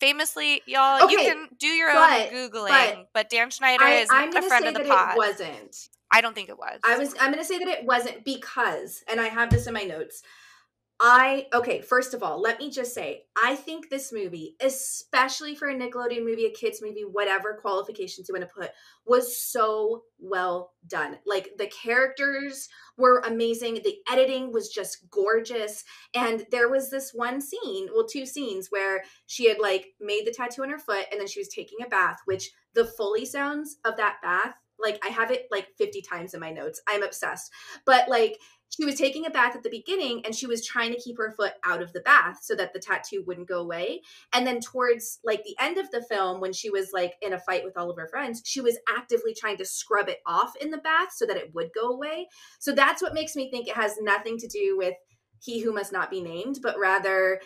[0.00, 3.94] Famously, y'all, okay, you can do your but, own googling, but, but Dan Schneider I,
[3.94, 5.14] is I'm a friend of the pod.
[5.14, 5.88] It wasn't.
[6.10, 6.80] I don't think it was.
[6.84, 9.74] I was I'm going to say that it wasn't because and I have this in
[9.74, 10.22] my notes.
[11.00, 15.68] I okay, first of all, let me just say, I think this movie, especially for
[15.68, 18.72] a Nickelodeon movie, a kids movie, whatever qualifications you want to put,
[19.06, 21.18] was so well done.
[21.24, 25.84] Like the characters were amazing, the editing was just gorgeous,
[26.16, 30.34] and there was this one scene, well two scenes where she had like made the
[30.36, 33.76] tattoo on her foot and then she was taking a bath, which the Foley sounds
[33.84, 36.80] of that bath like I have it like 50 times in my notes.
[36.88, 37.52] I'm obsessed.
[37.84, 38.38] But like
[38.70, 41.32] she was taking a bath at the beginning and she was trying to keep her
[41.36, 44.02] foot out of the bath so that the tattoo wouldn't go away.
[44.34, 47.40] And then towards like the end of the film when she was like in a
[47.40, 50.70] fight with all of her friends, she was actively trying to scrub it off in
[50.70, 52.28] the bath so that it would go away.
[52.58, 54.94] So that's what makes me think it has nothing to do with
[55.40, 57.40] he who must not be named, but rather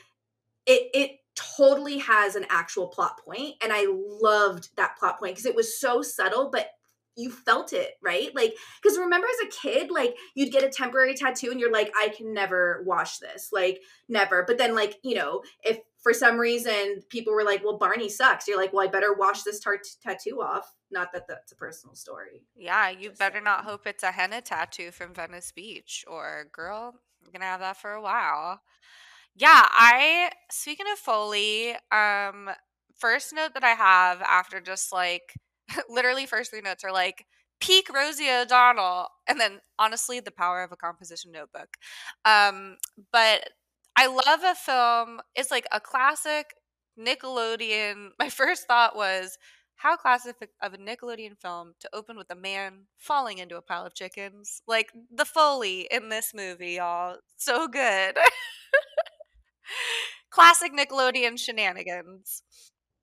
[0.66, 3.86] it it totally has an actual plot point and i
[4.20, 6.68] loved that plot point because it was so subtle but
[7.16, 8.34] you felt it, right?
[8.34, 11.92] Like, because remember as a kid, like you'd get a temporary tattoo and you're like,
[11.98, 14.44] I can never wash this, like, never.
[14.46, 18.48] But then, like, you know, if for some reason people were like, well, Barney sucks,
[18.48, 20.74] you're like, well, I better wash this tar- tattoo off.
[20.90, 22.42] Not that that's a personal story.
[22.56, 23.44] Yeah, you Just better saying.
[23.44, 26.94] not hope it's a henna tattoo from Venice Beach or, girl,
[27.24, 28.60] I'm gonna have that for a while.
[29.34, 32.50] Yeah, I, speaking of Foley, um,
[32.98, 35.34] first note that I have after just like,
[35.88, 37.26] literally first three notes are like
[37.60, 41.76] peak Rosie O'Donnell, and then honestly, the power of a composition notebook.
[42.24, 42.76] Um,
[43.12, 43.50] but
[43.96, 45.20] I love a film.
[45.36, 46.54] It's like a classic
[46.98, 48.10] Nickelodeon.
[48.18, 49.38] My first thought was
[49.76, 53.84] how classic of a Nickelodeon film to open with a man falling into a pile
[53.84, 54.62] of chickens.
[54.66, 57.16] Like the Foley in this movie, y'all.
[57.36, 58.16] So good.
[60.30, 62.42] classic Nickelodeon shenanigans.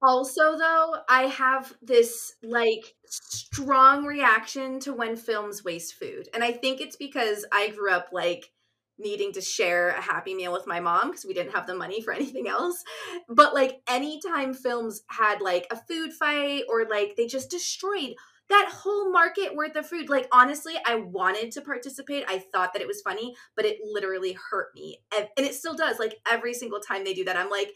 [0.02, 6.30] Also, though, I have this like strong reaction to when films waste food.
[6.34, 8.52] And I think it's because I grew up like
[8.98, 12.02] needing to share a happy meal with my mom because we didn't have the money
[12.02, 12.84] for anything else.
[13.28, 18.16] But like anytime films had like a food fight or like they just destroyed
[18.50, 20.10] that whole market worth of food.
[20.10, 22.24] Like honestly, I wanted to participate.
[22.28, 25.02] I thought that it was funny, but it literally hurt me.
[25.16, 26.00] And it still does.
[26.00, 27.74] Like every single time they do that, I'm like,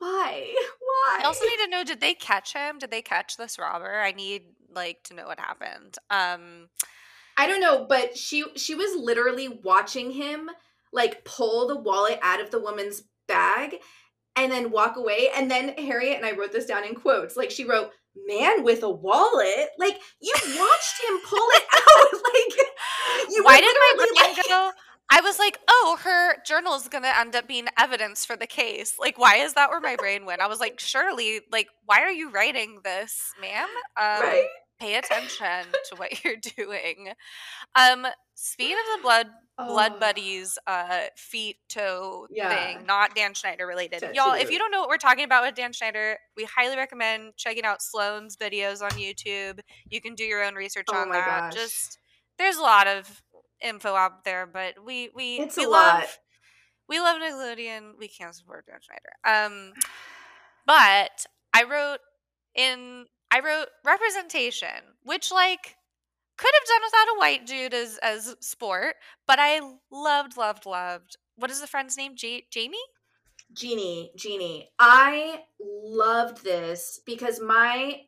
[0.00, 0.54] why?
[0.80, 1.20] Why?
[1.22, 2.78] I also need to know did they catch him?
[2.78, 4.00] Did they catch this robber?
[4.00, 4.42] I need
[4.74, 5.96] like to know what happened.
[6.10, 6.68] Um
[7.36, 10.50] I don't know, but she she was literally watching him
[10.92, 13.76] like pull the wallet out of the woman's bag
[14.36, 17.36] and then walk away and then Harriet and I wrote this down in quotes.
[17.36, 17.90] Like she wrote
[18.26, 19.68] man with a wallet.
[19.78, 22.12] Like you watched him pull it out.
[22.34, 24.70] like you Why did my brain like, go
[25.10, 28.46] I was like, oh, her journal is going to end up being evidence for the
[28.46, 28.94] case.
[28.98, 30.40] Like, why is that where my brain went?
[30.40, 33.68] I was like, surely, like, why are you writing this, ma'am?
[33.96, 34.46] Um, right.
[34.78, 37.08] pay attention to what you're doing.
[37.76, 39.26] Um, speaking of the blood
[39.68, 39.98] blood Oh.
[40.00, 42.48] buddies uh feet toe Yeah.
[42.48, 44.14] thing not dan schneider related Tattoo.
[44.14, 47.34] y'all if you don't know what we're talking about with dan schneider we highly recommend
[47.36, 51.50] checking out sloane's videos on youtube you can do your own research Oh on that
[51.50, 51.54] gosh.
[51.54, 51.98] just
[52.38, 53.22] there's a lot of
[53.62, 56.06] info out there but we we It's we a love lot.
[56.88, 59.12] we love nickelodeon we can't support dan schneider
[59.46, 59.72] um
[60.66, 61.98] but i wrote
[62.54, 65.76] in i wrote representation which like
[66.36, 68.94] could have done without a white dude as as sport
[69.26, 72.76] but i loved loved loved what is the friend's name ja- jamie
[73.52, 74.70] Jeannie, Jeannie.
[74.78, 78.02] I loved this because my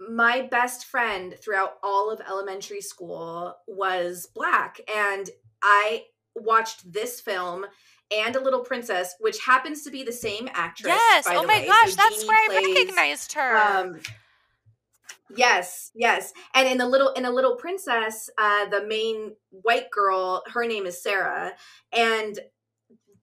[0.00, 5.28] my best friend throughout all of elementary school was black and
[5.62, 6.04] I
[6.36, 7.66] watched this film
[8.10, 10.88] and A Little Princess, which happens to be the same actress.
[10.94, 11.66] yes oh my way.
[11.66, 14.00] gosh So that's Jeannie where i recognized her Um,
[15.36, 20.42] yes, yes, and in the little in a Little Princess, uh, the main white girl,
[20.54, 21.52] her name is Sarah,
[21.92, 22.38] and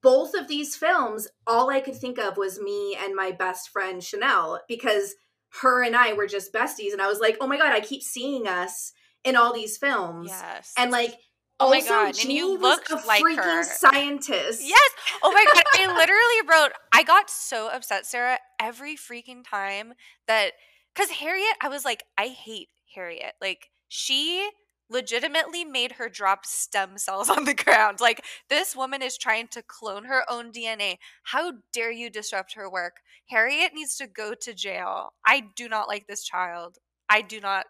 [0.02, 4.04] both of these films, all I could think of was me and my best friend
[4.04, 5.16] Chanel because
[5.62, 8.02] her and I were just besties, and I was like, oh my god, I keep
[8.02, 11.16] seeing us in all these films, yes and like.
[11.58, 13.64] Oh my also, God, and Jeannie you looked a like freaking her.
[13.64, 14.62] scientist.
[14.62, 14.92] Yes.
[15.24, 15.64] Oh my god.
[15.76, 16.74] I literally wrote.
[16.92, 19.94] I got so upset, Sarah, every freaking time
[20.28, 20.52] that
[20.94, 23.36] because Harriet, I was like, I hate Harriet.
[23.40, 24.50] Like she
[24.90, 28.00] legitimately made her drop stem cells on the ground.
[28.00, 30.98] Like this woman is trying to clone her own DNA.
[31.24, 32.98] How dare you disrupt her work?
[33.30, 35.14] Harriet needs to go to jail.
[35.26, 36.78] I do not like this child.
[37.10, 37.66] I do not.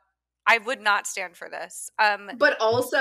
[0.47, 1.89] I would not stand for this.
[1.97, 2.99] Um, But also,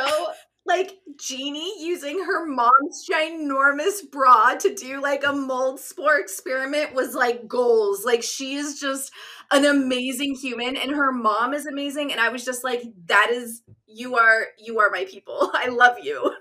[0.67, 7.15] like Jeannie using her mom's ginormous bra to do like a mold spore experiment was
[7.15, 8.05] like goals.
[8.05, 9.13] Like she is just
[9.51, 12.13] an amazing human and her mom is amazing.
[12.13, 15.51] And I was just like, that is you are you are my people.
[15.55, 16.35] I love you.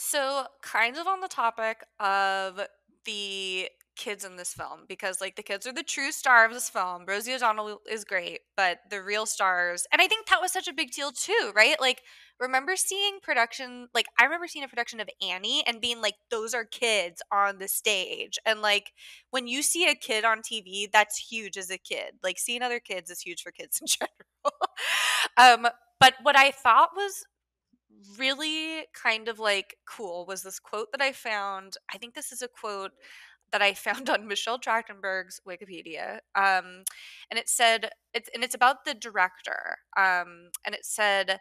[0.00, 2.60] So, kind of on the topic of
[3.04, 6.70] the kids in this film, because like the kids are the true star of this
[6.70, 7.04] film.
[7.06, 10.72] Rosie O'Donnell is great, but the real stars, and I think that was such a
[10.72, 11.76] big deal too, right?
[11.78, 12.02] Like,
[12.40, 16.54] remember seeing production, like, I remember seeing a production of Annie and being like, those
[16.54, 18.38] are kids on the stage.
[18.46, 18.92] And like,
[19.30, 22.14] when you see a kid on TV, that's huge as a kid.
[22.22, 24.56] Like, seeing other kids is huge for kids in general.
[25.36, 27.24] um, but what I thought was
[28.18, 31.74] really kind of like cool was this quote that I found.
[31.92, 32.92] I think this is a quote
[33.52, 36.18] that I found on Michelle Trachtenberg's Wikipedia.
[36.34, 36.84] Um,
[37.30, 39.78] and it said it's and it's about the director.
[39.96, 41.40] Um, and it said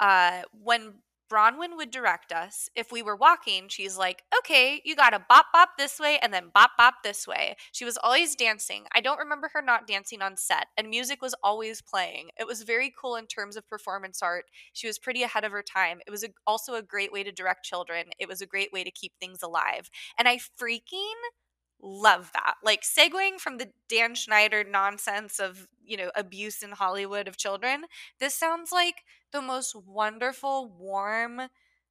[0.00, 0.94] uh, when
[1.28, 5.70] Bronwen would direct us, if we were walking, she's like, okay, you gotta bop bop
[5.76, 7.56] this way and then bop bop this way.
[7.72, 8.84] She was always dancing.
[8.94, 12.30] I don't remember her not dancing on set, and music was always playing.
[12.38, 14.46] It was very cool in terms of performance art.
[14.72, 16.00] She was pretty ahead of her time.
[16.06, 18.06] It was a, also a great way to direct children.
[18.18, 19.90] It was a great way to keep things alive.
[20.18, 21.14] And I freaking
[21.80, 22.54] love that.
[22.64, 27.84] Like segueing from the Dan Schneider nonsense of, you know, abuse in Hollywood of children,
[28.18, 28.96] this sounds like
[29.32, 31.42] the most wonderful, warm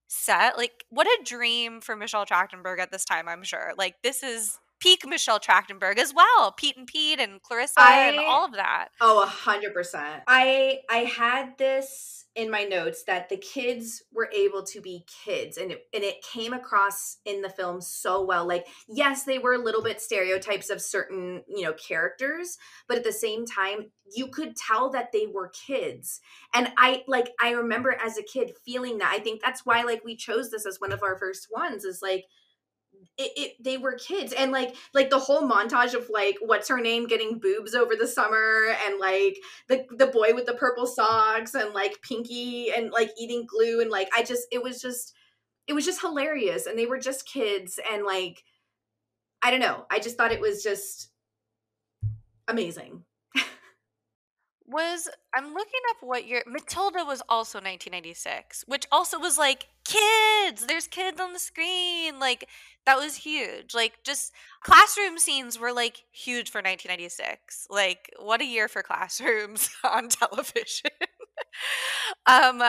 [0.08, 0.58] set.
[0.58, 3.74] Like, what a dream for Michelle Trachtenberg at this time, I'm sure.
[3.78, 6.52] Like, this is peak Michelle Trachtenberg as well.
[6.52, 8.90] Pete and Pete and Clarissa and all of that.
[9.02, 10.24] Oh, a hundred percent.
[10.28, 15.58] I I had this in my notes that the kids were able to be kids,
[15.58, 18.48] and it, and it came across in the film so well.
[18.48, 23.04] Like, yes, they were a little bit stereotypes of certain you know characters, but at
[23.04, 26.22] the same time, you could tell that they were kids.
[26.54, 29.12] And I like I remember as a kid feeling that.
[29.14, 31.86] I think that's why like we chose this as one of our first ones.
[31.86, 32.26] Is like
[33.18, 34.34] it, it they were kids.
[34.34, 38.08] And like like the whole montage of like what's her name getting boobs over the
[38.08, 43.12] summer and like the the boy with the purple socks and like pinky and like
[43.20, 45.14] eating glue and like i just it was just
[45.68, 46.66] it was just hilarious.
[46.66, 47.80] And they were just kids.
[47.92, 48.44] And like
[49.44, 49.86] i don't know.
[49.92, 51.10] I just thought it was just
[52.48, 53.04] amazing.
[54.70, 60.66] Was I'm looking up what year Matilda was also 1996, which also was like kids.
[60.66, 62.20] There's kids on the screen.
[62.20, 62.48] Like
[62.86, 63.74] that was huge.
[63.74, 64.34] Like just
[64.64, 67.68] classroom scenes were like huge for 1996.
[67.70, 70.92] Like what a year for classrooms on television.
[72.26, 72.64] um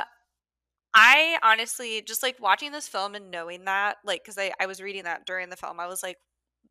[0.94, 4.80] I honestly just like watching this film and knowing that, like, because I, I was
[4.82, 6.16] reading that during the film, I was like,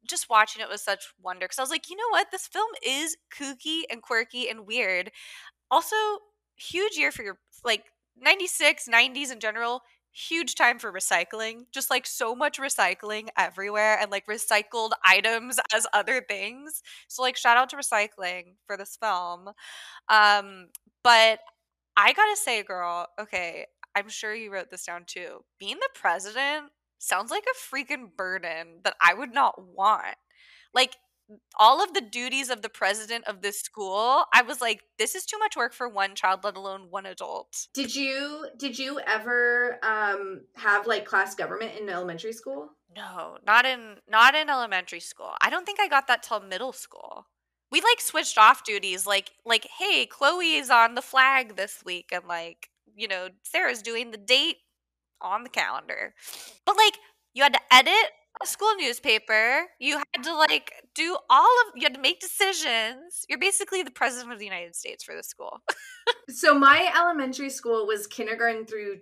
[0.09, 1.45] just watching it was such wonder.
[1.45, 2.27] Because I was like, you know what?
[2.31, 5.11] This film is kooky and quirky and weird.
[5.71, 5.95] Also,
[6.55, 7.85] huge year for your, like,
[8.19, 9.81] 96, 90s in general,
[10.17, 11.65] huge time for recycling.
[11.71, 16.81] Just like so much recycling everywhere and like recycled items as other things.
[17.07, 19.49] So like shout out to recycling for this film.
[20.09, 20.67] Um
[21.03, 21.39] but
[21.95, 23.65] I got to say girl, okay,
[23.95, 25.43] I'm sure you wrote this down too.
[25.59, 30.15] Being the president sounds like a freaking burden that I would not want.
[30.73, 30.95] Like
[31.59, 35.25] all of the duties of the president of this school i was like this is
[35.25, 37.67] too much work for one child let alone one adult.
[37.73, 42.69] Did you did you ever um have like class government in elementary school?
[42.95, 45.31] No not in not in elementary school.
[45.41, 47.27] I don't think i got that till middle school.
[47.71, 52.09] We like switched off duties like like hey chloe is on the flag this week
[52.11, 54.57] and like you know sarah's doing the date
[55.21, 56.13] on the calendar.
[56.65, 56.97] But like
[57.33, 58.11] you had to edit
[58.41, 59.65] a school newspaper.
[59.79, 63.25] You had to like do all of you had to make decisions.
[63.29, 65.61] You're basically the president of the United States for the school.
[66.29, 68.97] so my elementary school was kindergarten through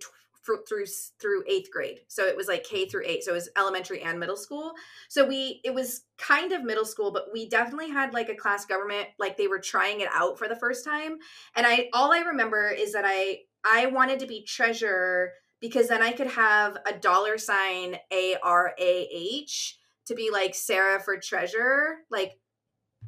[0.68, 0.86] through
[1.20, 4.20] through eighth grade so it was like k through eight so it was elementary and
[4.20, 4.74] middle school
[5.10, 8.64] so we it was kind of middle school but we definitely had like a class
[8.64, 11.18] government like they were trying it out for the first time
[11.56, 15.32] and i all i remember is that i i wanted to be treasurer
[15.68, 20.54] because then I could have a dollar sign A R A H to be like
[20.54, 22.34] Sarah for treasure, like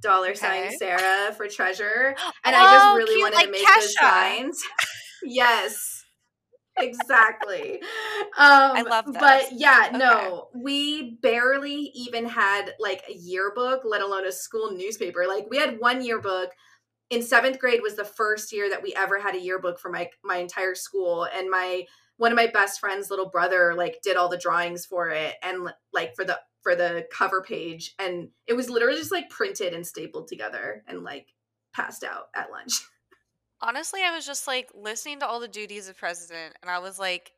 [0.01, 0.35] dollar okay.
[0.35, 2.15] sign Sarah for treasure.
[2.45, 3.75] And oh, I just oh, really cute, wanted like to make Kesha.
[3.75, 4.63] those signs.
[5.23, 6.03] yes.
[6.79, 7.81] Exactly.
[8.37, 9.19] Um, I love that.
[9.19, 9.97] But yeah, okay.
[9.97, 15.25] no, we barely even had like a yearbook, let alone a school newspaper.
[15.27, 16.51] Like we had one yearbook
[17.09, 20.09] in seventh grade was the first year that we ever had a yearbook for my
[20.23, 21.85] my entire school and my
[22.17, 25.69] one of my best friends little brother like did all the drawings for it and
[25.93, 29.87] like for the for the cover page and it was literally just like printed and
[29.87, 31.27] stapled together and like
[31.73, 32.73] passed out at lunch.
[33.61, 36.99] Honestly i was just like listening to all the duties of president and i was
[36.99, 37.31] like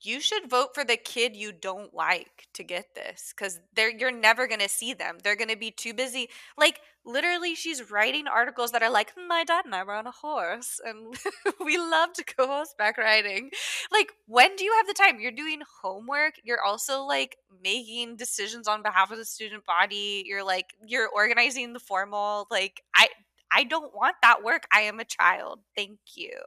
[0.00, 4.12] you should vote for the kid you don't like to get this because they're you're
[4.12, 5.18] never gonna see them.
[5.22, 6.28] They're gonna be too busy.
[6.56, 10.12] Like literally, she's writing articles that are like, "My dad and I were on a
[10.12, 11.16] horse, and
[11.64, 13.50] we love to go horseback riding."
[13.90, 15.20] Like, when do you have the time?
[15.20, 16.34] You're doing homework.
[16.44, 20.22] You're also like making decisions on behalf of the student body.
[20.26, 22.46] You're like you're organizing the formal.
[22.50, 23.08] Like, I
[23.52, 24.64] I don't want that work.
[24.72, 25.60] I am a child.
[25.76, 26.38] Thank you.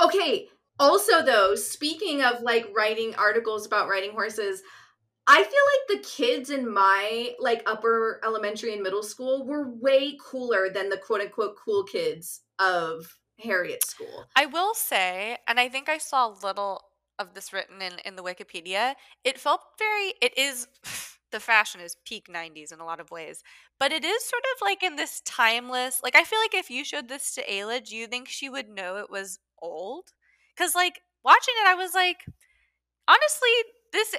[0.00, 0.48] okay
[0.78, 4.62] also, though, speaking of like writing articles about riding horses,
[5.26, 10.18] I feel like the kids in my like upper elementary and middle school were way
[10.22, 14.26] cooler than the quote unquote cool kids of Harriet School.
[14.36, 16.82] I will say, and I think I saw a little
[17.18, 18.94] of this written in in the Wikipedia.
[19.22, 20.14] It felt very.
[20.20, 20.68] It is.
[21.30, 23.42] the fashion is peak 90s in a lot of ways
[23.80, 26.84] but it is sort of like in this timeless like i feel like if you
[26.84, 30.12] showed this to ayla do you think she would know it was old
[30.56, 32.24] because, like, watching it, I was like,
[33.08, 33.50] honestly,
[33.92, 34.14] this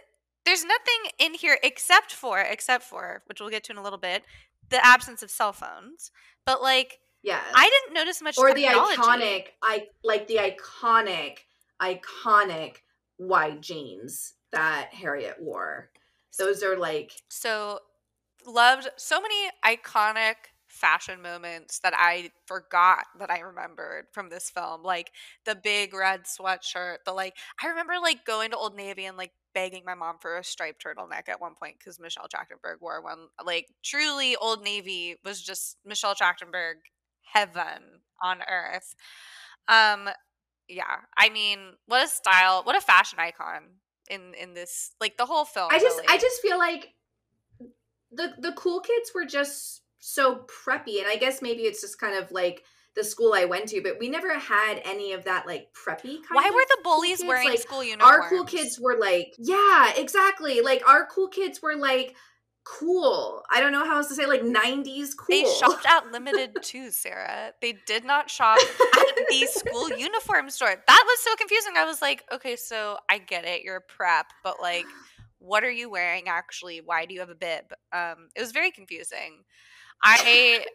[0.46, 4.00] there's nothing in here except for except for which we'll get to in a little
[4.00, 4.24] bit
[4.70, 6.12] the absence of cell phones
[6.46, 8.96] but like yeah i didn't notice much or technology.
[8.96, 11.40] the iconic i like the iconic
[11.82, 12.78] iconic
[13.18, 15.90] wide jeans that harriet wore
[16.38, 17.80] those are like so
[18.46, 20.36] loved so many iconic
[20.76, 24.84] fashion moments that I forgot that I remembered from this film.
[24.84, 25.12] Like
[25.46, 29.32] the big red sweatshirt, the like I remember like going to Old Navy and like
[29.54, 33.28] begging my mom for a striped turtleneck at one point because Michelle Trachtenberg wore one.
[33.44, 36.76] Like truly Old Navy was just Michelle Trachtenberg
[37.22, 38.96] heaven on earth.
[39.68, 40.10] Um
[40.68, 43.62] yeah, I mean, what a style, what a fashion icon
[44.10, 45.70] in in this like the whole film.
[45.72, 46.08] I just really.
[46.10, 46.94] I just feel like
[48.12, 52.16] the the cool kids were just so preppy and i guess maybe it's just kind
[52.16, 52.64] of like
[52.96, 56.32] the school I went to, but we never had any of that like preppy kind
[56.32, 58.18] Why were the bullies cool wearing like, school uniforms?
[58.24, 60.62] Our cool kids were like, yeah, exactly.
[60.62, 62.16] Like our cool kids were like
[62.64, 63.44] cool.
[63.52, 65.28] I don't know how else to say like 90s cool.
[65.30, 67.52] They shopped at Limited too, Sarah.
[67.62, 68.60] They did not shop
[68.98, 70.70] at the school uniform store.
[70.88, 71.74] That was so confusing.
[71.78, 73.64] I was like, okay, so I get it.
[73.64, 74.86] You're a prep, but like
[75.40, 76.82] what are you wearing actually?
[76.84, 77.66] Why do you have a bib?
[77.92, 79.44] Um it was very confusing.
[80.04, 80.66] I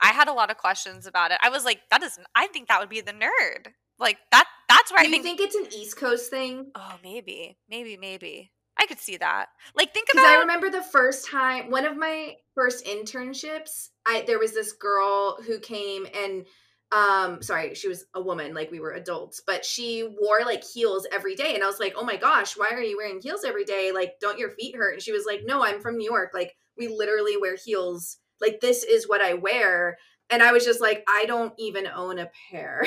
[0.00, 1.38] I had a lot of questions about it.
[1.42, 3.72] I was like, that is I think that would be the nerd.
[3.98, 6.70] Like that that's where Do I think think it's an East Coast thing?
[6.74, 7.58] Oh, maybe.
[7.68, 8.52] Maybe, maybe.
[8.80, 9.46] I could see that.
[9.74, 14.22] Like think about Because I remember the first time one of my first internships, I
[14.26, 16.46] there was this girl who came and
[16.90, 21.06] um sorry she was a woman like we were adults but she wore like heels
[21.12, 23.64] every day and i was like oh my gosh why are you wearing heels every
[23.64, 26.30] day like don't your feet hurt and she was like no i'm from new york
[26.32, 29.98] like we literally wear heels like this is what I wear.
[30.30, 32.82] And I was just like, I don't even own a pair.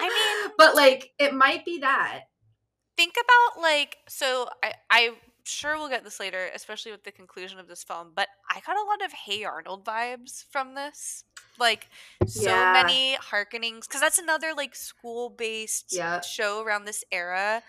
[0.00, 0.08] I
[0.44, 2.24] mean, but like it might be that.
[2.96, 5.10] think about like so I I
[5.44, 8.76] sure we'll get this later, especially with the conclusion of this film, but I got
[8.76, 11.24] a lot of Hey Arnold vibes from this.
[11.58, 11.88] Like
[12.26, 12.72] so Yeah.
[12.72, 16.20] many harkenings because that's another like school based Yeah.
[16.20, 17.62] show around this era.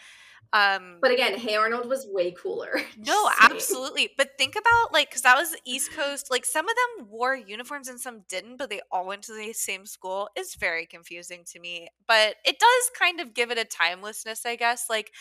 [0.52, 2.82] Um But again, Hey Arnold was way cooler.
[2.98, 4.12] no, absolutely.
[4.18, 6.32] But think about like because that was the East Coast.
[6.32, 9.54] Like some of them wore uniforms and some didn't, but they all went to the
[9.54, 10.30] same school.
[10.36, 11.90] It's very confusing to me.
[12.08, 14.86] But it does kind of give it a timelessness, I guess.
[14.90, 15.12] Like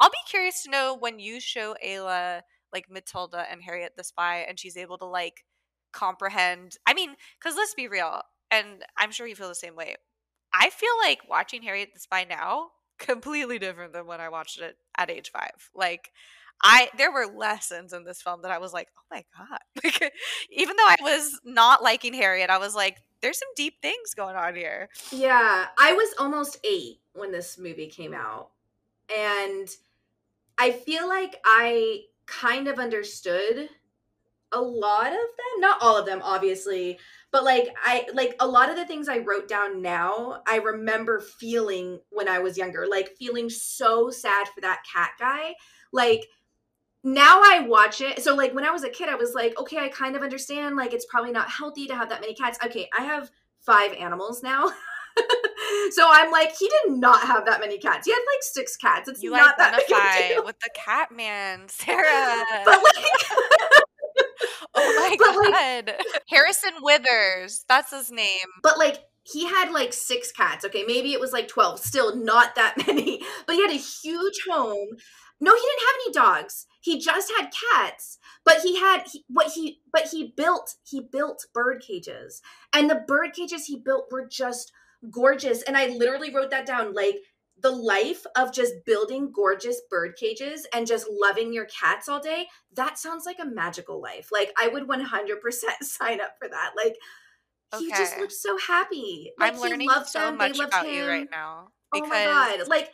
[0.00, 4.38] I'll be curious to know when you show Ayla like Matilda and Harriet the Spy,
[4.48, 5.44] and she's able to like
[5.92, 6.76] comprehend.
[6.86, 9.96] I mean, because let's be real, and I'm sure you feel the same way.
[10.52, 12.68] I feel like watching Harriet the Spy now
[12.98, 15.70] completely different than when I watched it at age five.
[15.74, 16.12] Like
[16.62, 19.58] I there were lessons in this film that I was like, oh my god.
[19.84, 20.12] Like
[20.50, 24.36] even though I was not liking Harriet, I was like, there's some deep things going
[24.36, 24.88] on here.
[25.10, 28.50] Yeah, I was almost eight when this movie came out.
[29.16, 29.68] And
[30.58, 33.68] I feel like I kind of understood
[34.52, 35.60] a lot of them.
[35.60, 36.98] Not all of them, obviously.
[37.30, 41.20] But like I like a lot of the things I wrote down now, I remember
[41.20, 45.54] feeling when I was younger, like feeling so sad for that cat guy.
[45.92, 46.24] Like
[47.04, 48.22] now I watch it.
[48.22, 50.76] So like when I was a kid, I was like, okay, I kind of understand.
[50.76, 52.58] Like it's probably not healthy to have that many cats.
[52.64, 54.68] Okay, I have five animals now.
[55.90, 58.06] so I'm like, he did not have that many cats.
[58.06, 59.08] He had like six cats.
[59.08, 60.44] It's You not that big a deal.
[60.44, 62.44] with the cat man, Sarah.
[62.64, 63.04] But like,
[64.80, 65.94] oh my but, like- god.
[66.28, 67.64] Harrison Withers.
[67.68, 68.46] That's his name.
[68.62, 70.64] but like he had like six cats.
[70.64, 71.80] Okay, maybe it was like twelve.
[71.80, 73.20] Still not that many.
[73.46, 74.88] But he had a huge home.
[75.40, 76.12] No, he didn't have any
[76.42, 76.66] dogs.
[76.80, 78.18] He just had cats.
[78.44, 82.40] But he had he, what he but he built he built bird cages,
[82.72, 84.72] and the bird cages he built were just
[85.10, 85.62] gorgeous.
[85.62, 87.16] And I literally wrote that down like
[87.60, 92.46] the life of just building gorgeous bird cages and just loving your cats all day
[92.74, 95.02] that sounds like a magical life like i would 100%
[95.82, 96.96] sign up for that like
[97.78, 98.20] he just Okay.
[98.20, 100.94] looked so happy like, I'm learning so them, much about him.
[100.94, 101.68] you right now.
[101.92, 102.90] oh Because my god like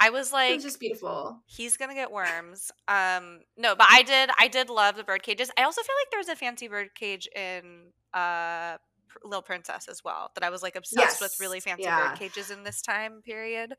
[0.00, 2.70] I was like was just beautiful he's gonna get worms.
[2.88, 4.30] Um, no, but I did.
[4.38, 5.50] I did love the bird cages.
[5.58, 8.78] I also feel like there was a fancy bird cage in uh,
[9.24, 11.36] Little Princess as well that I was like obsessed with.
[11.40, 12.10] Really fancy yeah.
[12.10, 13.74] bird cages in this time period.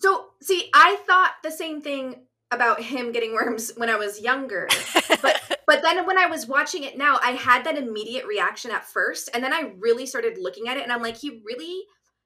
[0.00, 4.68] so see i thought the same thing about him getting worms when i was younger
[5.20, 8.86] But But then when I was watching it now, I had that immediate reaction at
[8.86, 9.28] first.
[9.34, 11.82] And then I really started looking at it and I'm like, he really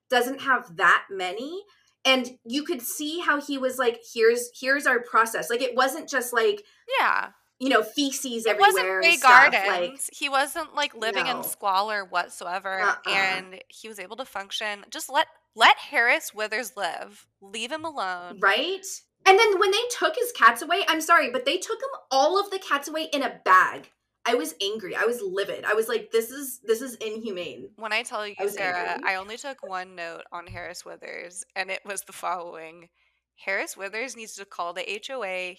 [0.08, 1.64] doesn't have that many.
[2.04, 5.50] And you could see how he was like, here's here's our process.
[5.50, 6.62] Like it wasn't just like,
[7.00, 7.30] yeah,
[7.62, 9.00] you know, feces it wasn't everywhere.
[9.02, 9.52] Grey stuff.
[9.52, 9.68] Gardens.
[9.68, 11.38] Like he wasn't like living No.
[11.38, 13.10] in squalor whatsoever, Uh-uh.
[13.10, 14.84] and he was able to function.
[14.90, 17.26] Just let let Harris Withers live.
[17.40, 18.38] Leave him alone.
[18.40, 18.84] right?
[19.24, 22.40] And then when they took his cats away, I'm sorry, but they took him all
[22.40, 23.90] of the cats away in a bag.
[24.26, 24.96] I was angry.
[24.96, 25.64] I was livid.
[25.64, 27.70] I was like, this is this is inhumane.
[27.76, 29.08] When I tell you, was Sarah, angry.
[29.08, 32.88] I only took one note on Harris Withers, and it was the following
[33.36, 35.54] Harris Withers needs to call the HOA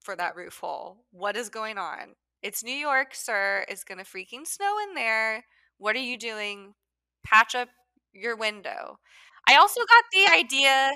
[0.00, 1.04] for that roof hole.
[1.12, 2.14] What is going on?
[2.42, 3.64] It's New York, sir.
[3.68, 5.44] It's going to freaking snow in there.
[5.78, 6.74] What are you doing?
[7.24, 7.68] Patch up
[8.12, 8.98] your window.
[9.48, 10.92] I also got the idea.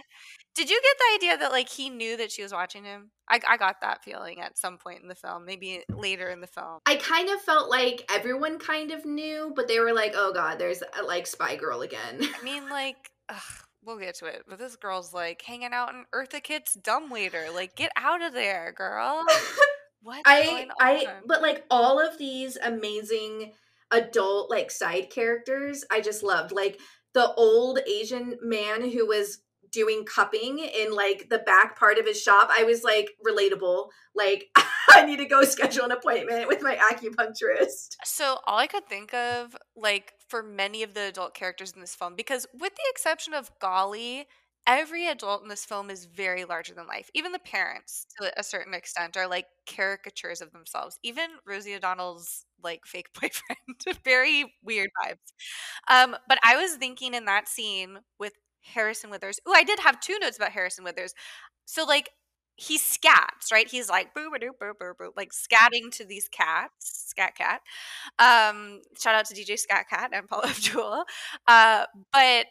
[0.55, 3.11] Did you get the idea that like he knew that she was watching him?
[3.29, 6.47] I, I got that feeling at some point in the film, maybe later in the
[6.47, 6.81] film.
[6.87, 10.59] I kind of felt like everyone kind of knew, but they were like, "Oh God,
[10.59, 14.77] there's like Spy Girl again." I mean, like, ugh, we'll get to it, but this
[14.77, 17.47] girl's like hanging out in Eartha Kitt's dumbwaiter.
[17.55, 19.25] Like, get out of there, girl.
[20.05, 20.21] What?
[20.27, 23.55] I, I, but like all of these amazing
[23.91, 26.53] adult like side characters, I just loved.
[26.53, 26.79] Like
[27.15, 29.39] the old Asian man who was
[29.75, 32.49] doing cupping in like the back part of his shop.
[32.51, 33.89] I was like relatable.
[34.15, 34.47] Like
[34.91, 37.97] I need to go schedule an appointment with my acupuncturist.
[38.05, 41.95] So all I could think of, like, for many of the adult characters in this
[41.95, 44.27] film, because with the exception of Golly,
[44.67, 47.11] every adult in this film is very larger than life.
[47.15, 50.99] Even the parents, to a certain extent, are like caricatures of themselves.
[51.03, 55.33] Even Rosie O'Donnell's like fake boyfriend, very weird vibes.
[55.91, 58.33] Um, but I was thinking in that scene with
[58.65, 59.41] Harrison Withers.
[59.47, 61.15] Oh, I did have two notes about Harrison Withers.
[61.65, 62.11] So like
[62.57, 63.69] he scats, right?
[63.69, 67.61] He's like boo boo boo boo boo, like scatting to these cats, scat cat.
[68.19, 71.05] Um, shout out to DJ Scat Cat and Paula Abdul.
[71.49, 72.47] Uh, but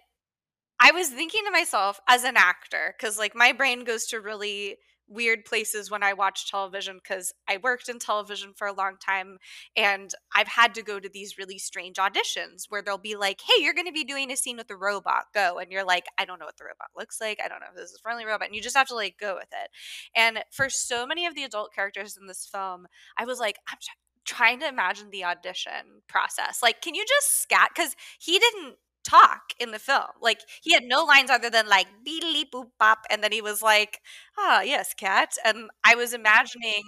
[0.79, 4.77] I was thinking to myself as an actor, because like my brain goes to really
[5.07, 9.37] weird places when I watch television because I worked in television for a long time
[9.75, 13.63] and I've had to go to these really strange auditions where they'll be like, hey,
[13.63, 15.59] you're going to be doing a scene with a robot, go.
[15.59, 17.39] And you're like, I don't know what the robot looks like.
[17.43, 18.47] I don't know if this is a friendly robot.
[18.47, 19.69] And you just have to like go with it.
[20.15, 22.87] And for so many of the adult characters in this film,
[23.17, 23.77] I was like, I'm
[24.25, 26.59] trying to imagine the audition process.
[26.61, 27.71] Like, can you just scat?
[27.75, 30.07] Because he didn't talk in the film.
[30.21, 33.61] Like he had no lines other than like beep boop bop, and then he was
[33.61, 33.99] like,
[34.37, 36.83] "Ah, oh, yes, cat." And I was imagining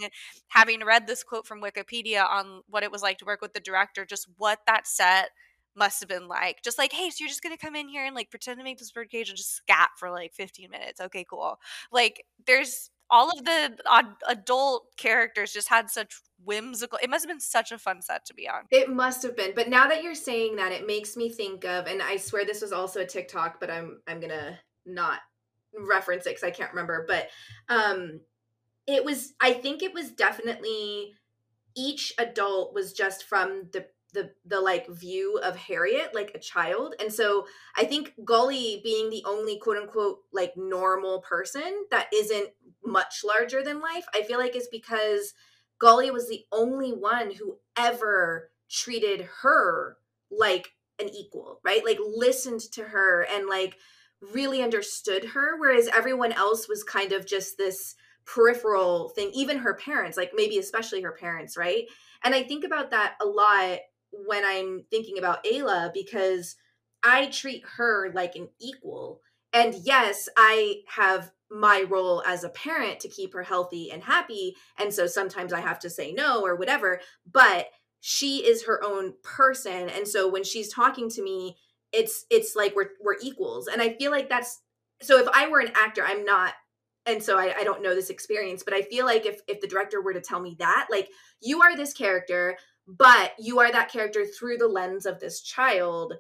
[0.50, 3.60] having read this quote from Wikipedia on what it was like to work with the
[3.60, 5.30] director, just what that set
[5.76, 6.64] must have been like.
[6.64, 8.78] Just like, hey, so you're just gonna come in here and like pretend to make
[8.80, 11.02] this birdcage and just scat for like 15 minutes.
[11.02, 11.60] Okay, cool.
[11.92, 17.30] Like there's all of the ad- adult characters just had such whimsical it must have
[17.30, 18.64] been such a fun set to be on.
[18.72, 21.88] It must have been but now that you're saying that it makes me think of
[21.88, 25.20] and i swear this was also a tiktok but i'm i'm gonna not
[25.78, 27.30] reference it because i can't remember but
[27.70, 28.20] um
[28.88, 31.14] it was i think it was definitely
[31.76, 33.86] each adult was just from the
[34.16, 36.96] the the like view of Harriet like a child.
[37.00, 37.46] And so
[37.76, 42.50] I think Golly being the only quote unquote like normal person that isn't
[42.84, 45.34] much larger than life, I feel like is because
[45.80, 49.98] Golly was the only one who ever treated her
[50.32, 51.86] like an equal, right?
[51.86, 53.78] Like listened to her and like
[54.34, 57.96] really understood her whereas everyone else was kind of just this
[58.26, 61.86] peripheral thing even her parents like maybe especially her parents right
[62.24, 63.80] and i think about that a lot
[64.26, 66.56] when I'm thinking about Ayla because
[67.04, 69.22] I treat her like an equal.
[69.54, 74.56] And yes, I have my role as a parent to keep her healthy and happy.
[74.80, 77.00] And so sometimes I have to say no or whatever,
[77.32, 77.68] but
[78.02, 79.90] she is her own person.
[79.90, 81.58] And so when she's talking to me,
[81.92, 83.68] it's it's like we're we're equals.
[83.68, 84.62] And I feel like that's
[85.02, 86.54] so if I were an actor, I'm not
[87.06, 89.68] and so I, I don't know this experience, but I feel like if if the
[89.68, 91.10] director were to tell me that, like
[91.42, 92.58] you are this character,
[92.88, 96.14] but you are that character through the lens of this child,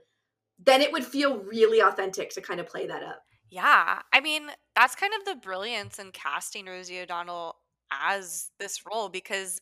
[0.60, 3.22] then it would feel really authentic to kind of play that up.
[3.52, 4.02] Yeah.
[4.12, 7.56] I mean, that's kind of the brilliance in casting Rosie O'Donnell
[7.92, 9.62] as this role because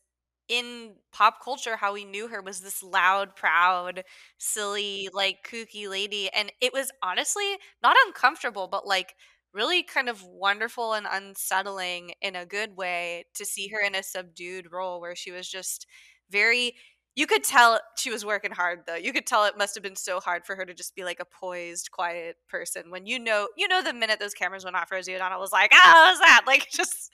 [0.49, 4.03] in pop culture, how we knew her was this loud, proud,
[4.37, 6.29] silly, like kooky lady.
[6.33, 9.15] And it was honestly not uncomfortable, but like
[9.53, 14.03] really kind of wonderful and unsettling in a good way to see her in a
[14.03, 15.85] subdued role where she was just
[16.29, 16.75] very
[17.15, 18.95] you could tell she was working hard though.
[18.95, 21.19] You could tell it must have been so hard for her to just be like
[21.19, 24.91] a poised, quiet person when you know you know the minute those cameras went off,
[24.91, 27.11] Rosie O'Donnell was like, "Ah, what's that?" Like just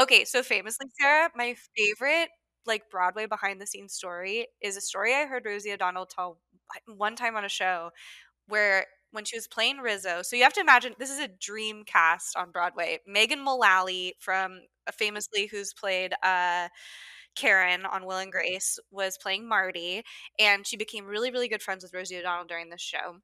[0.00, 0.24] okay.
[0.24, 2.28] So famously, Sarah, my favorite
[2.66, 6.38] like Broadway behind the scenes story is a story I heard Rosie O'Donnell tell
[6.86, 7.90] one time on a show
[8.48, 10.22] where when she was playing Rizzo.
[10.22, 13.00] So you have to imagine this is a dream cast on Broadway.
[13.06, 16.68] Megan Mullally from uh, famously who's played uh
[17.38, 18.38] Karen on Will and mm-hmm.
[18.38, 20.02] Grace was playing Marty,
[20.38, 23.18] and she became really, really good friends with Rosie O'Donnell during this show.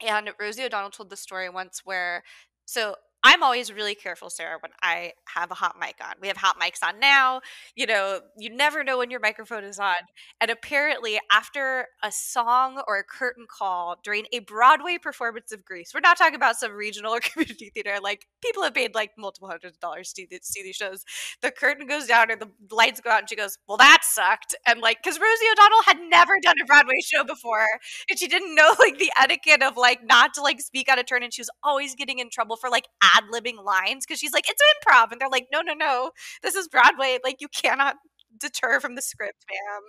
[0.00, 2.22] And Rosie O'Donnell told the story once where,
[2.64, 6.14] so I'm always really careful, Sarah, when I have a hot mic on.
[6.22, 7.42] We have hot mics on now.
[7.76, 9.96] You know, you never know when your microphone is on.
[10.40, 15.92] And apparently, after a song or a curtain call during a Broadway performance of Grease,
[15.92, 17.98] we're not talking about some regional or community theater.
[18.02, 21.04] Like, people have paid like multiple hundreds of dollars to see these shows.
[21.42, 24.54] The curtain goes down or the lights go out, and she goes, Well, that sucked.
[24.66, 27.66] And like, because Rosie O'Donnell had never done a Broadway show before,
[28.08, 31.04] and she didn't know like the etiquette of like not to like speak out of
[31.06, 31.22] turn.
[31.22, 32.86] And she was always getting in trouble for like
[33.16, 35.12] ad libbing lines because she's like, it's improv.
[35.12, 36.10] And they're like, no, no, no,
[36.42, 37.18] this is Broadway.
[37.24, 37.96] Like, you cannot
[38.38, 39.82] deter from the script, ma'am.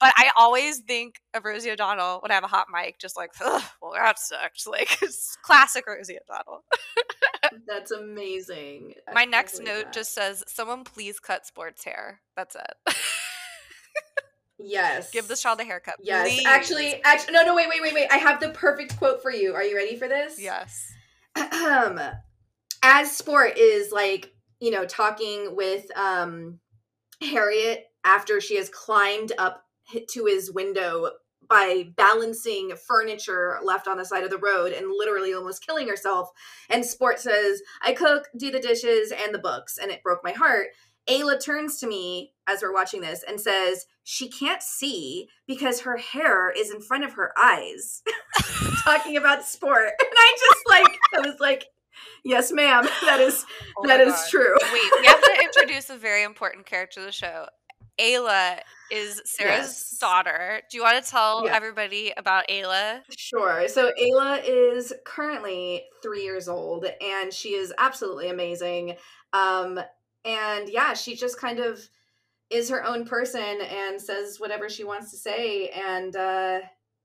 [0.00, 3.30] But I always think of Rosie O'Donnell when I have a hot mic, just like,
[3.40, 3.62] well,
[3.94, 4.62] that sucked.
[4.66, 6.64] Like, it's classic Rosie O'Donnell.
[7.66, 8.94] That's amazing.
[9.08, 9.92] I My next note that.
[9.92, 12.20] just says, someone please cut sports hair.
[12.36, 12.94] That's it.
[14.56, 15.10] Yes.
[15.10, 15.96] Give this child a haircut.
[16.00, 16.28] Yes.
[16.28, 16.46] Please.
[16.46, 18.08] Actually, actually, no, no, wait, wait, wait, wait.
[18.10, 19.52] I have the perfect quote for you.
[19.54, 20.40] Are you ready for this?
[20.40, 20.92] Yes.
[22.86, 26.60] As sport is like you know talking with um
[27.22, 29.64] harriet after she has climbed up
[30.10, 31.10] to his window
[31.48, 36.28] by balancing furniture left on the side of the road and literally almost killing herself
[36.68, 40.32] and sport says i cook do the dishes and the books and it broke my
[40.32, 40.68] heart.
[41.08, 45.98] Ayla turns to me as we're watching this and says she can't see because her
[45.98, 48.02] hair is in front of her eyes.
[48.84, 51.64] Talking about sport and i just like i was like
[52.24, 52.88] yes, ma'am.
[53.04, 53.44] That is
[53.76, 54.56] oh that is true.
[54.72, 57.46] Wait, we have to introduce a very important character to the show.
[58.00, 58.58] Ayla
[58.90, 59.98] is Sarah's yes.
[60.00, 60.60] daughter.
[60.70, 61.54] Do you want to tell yeah.
[61.54, 63.02] everybody about Ayla?
[63.16, 63.68] Sure.
[63.68, 68.96] So Ayla is currently three years old, and she is absolutely amazing.
[69.32, 69.78] Um,
[70.24, 71.88] and yeah, she just kind of
[72.50, 75.68] is her own person and says whatever she wants to say.
[75.68, 76.60] And uh,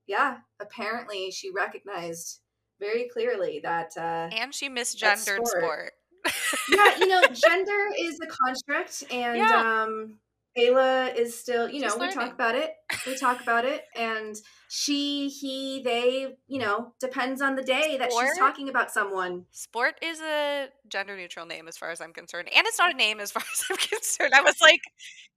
[0.06, 2.40] yeah, apparently she recognized
[2.80, 3.92] very clearly that.
[3.96, 5.48] Uh, and she misgendered sport.
[5.48, 5.92] sport.
[6.72, 9.82] yeah, you know, gender is a construct, and yeah.
[9.84, 10.18] um,
[10.60, 12.14] Ayla is still, you know, we learning.
[12.14, 12.74] talk about it.
[13.06, 14.36] We talk about it, and
[14.68, 19.46] she, he, they, you know, depends on the day that she's talking about someone.
[19.50, 22.96] Sport is a gender neutral name as far as I'm concerned, and it's not a
[22.96, 24.34] name as far as I'm concerned.
[24.34, 24.80] I was like,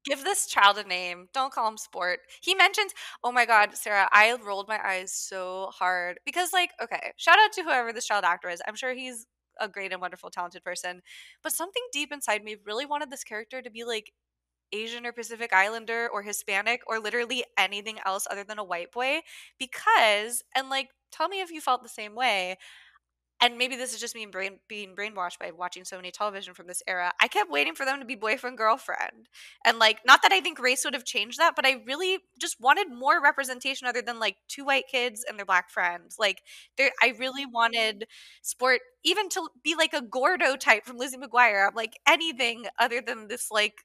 [0.05, 1.27] give this child a name.
[1.33, 2.19] Don't call him Sport.
[2.41, 2.93] He mentions,
[3.23, 7.53] oh my God, Sarah, I rolled my eyes so hard because, like, okay, shout out
[7.53, 8.61] to whoever this child actor is.
[8.67, 9.25] I'm sure he's
[9.59, 11.01] a great and wonderful, talented person,
[11.43, 14.11] but something deep inside me really wanted this character to be like
[14.73, 19.21] Asian or Pacific Islander or Hispanic or literally anything else other than a white boy
[19.59, 22.57] because, and like, tell me if you felt the same way.
[23.41, 26.67] And maybe this is just me brain, being brainwashed by watching so many television from
[26.67, 27.11] this era.
[27.19, 29.27] I kept waiting for them to be boyfriend girlfriend,
[29.65, 32.61] and like, not that I think race would have changed that, but I really just
[32.61, 36.15] wanted more representation other than like two white kids and their black friends.
[36.17, 36.41] Like,
[36.79, 38.05] I really wanted
[38.43, 41.67] sport even to be like a Gordo type from Lizzie McGuire.
[41.67, 43.83] I'm Like anything other than this like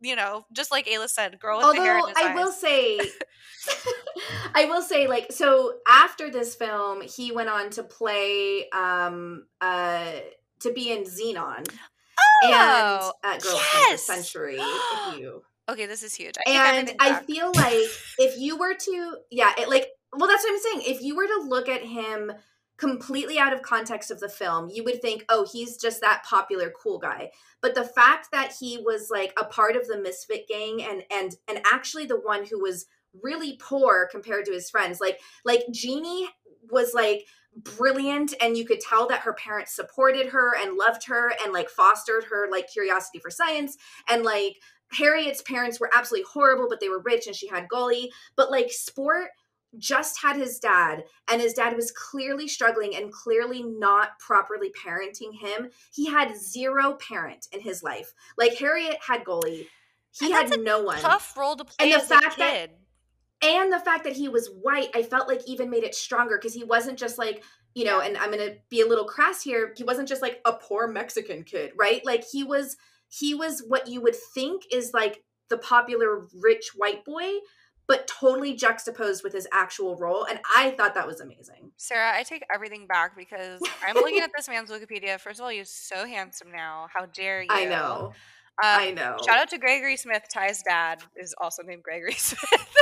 [0.00, 2.34] you know, just like Ayla said, girl with Although, the hair I eyes.
[2.34, 2.98] will say,
[4.54, 10.12] I will say, like, so after this film, he went on to play, um, uh,
[10.60, 11.66] to be in Zenon.
[12.44, 14.02] Oh, and uh, Girl yes!
[14.02, 14.58] Century.
[15.18, 16.34] You okay, this is huge.
[16.46, 17.88] I and I feel like
[18.18, 20.94] if you were to, yeah, it like, well, that's what I'm saying.
[20.96, 22.32] If you were to look at him
[22.76, 26.70] completely out of context of the film, you would think, oh, he's just that popular
[26.70, 27.30] cool guy.
[27.62, 31.36] But the fact that he was like a part of the misfit gang and and
[31.48, 32.86] and actually the one who was
[33.22, 36.28] really poor compared to his friends, like like Jeannie
[36.70, 41.32] was like brilliant and you could tell that her parents supported her and loved her
[41.42, 44.56] and like fostered her like curiosity for science and like
[44.92, 48.70] Harriet's parents were absolutely horrible but they were rich and she had Golly but like
[48.70, 49.30] sport
[49.78, 55.34] just had his dad and his dad was clearly struggling and clearly not properly parenting
[55.38, 55.70] him.
[55.92, 58.12] He had zero parent in his life.
[58.38, 59.68] Like harriet had Golly.
[60.18, 60.98] He had no one.
[60.98, 62.78] tough role to play and the fact that
[63.42, 66.54] and the fact that he was white i felt like even made it stronger because
[66.54, 67.44] he wasn't just like
[67.74, 70.54] you know and i'm gonna be a little crass here he wasn't just like a
[70.54, 72.04] poor mexican kid right?
[72.06, 72.76] Like he was
[73.08, 77.30] he was what you would think is like the popular rich white boy
[77.88, 80.24] but totally juxtaposed with his actual role.
[80.24, 81.72] And I thought that was amazing.
[81.76, 85.20] Sarah, I take everything back because I'm looking at this man's Wikipedia.
[85.20, 86.88] First of all, he's so handsome now.
[86.92, 87.48] How dare you?
[87.50, 88.12] I know.
[88.62, 89.16] Um, I know.
[89.24, 90.24] Shout out to Gregory Smith.
[90.32, 92.74] Ty's dad is also named Gregory Smith.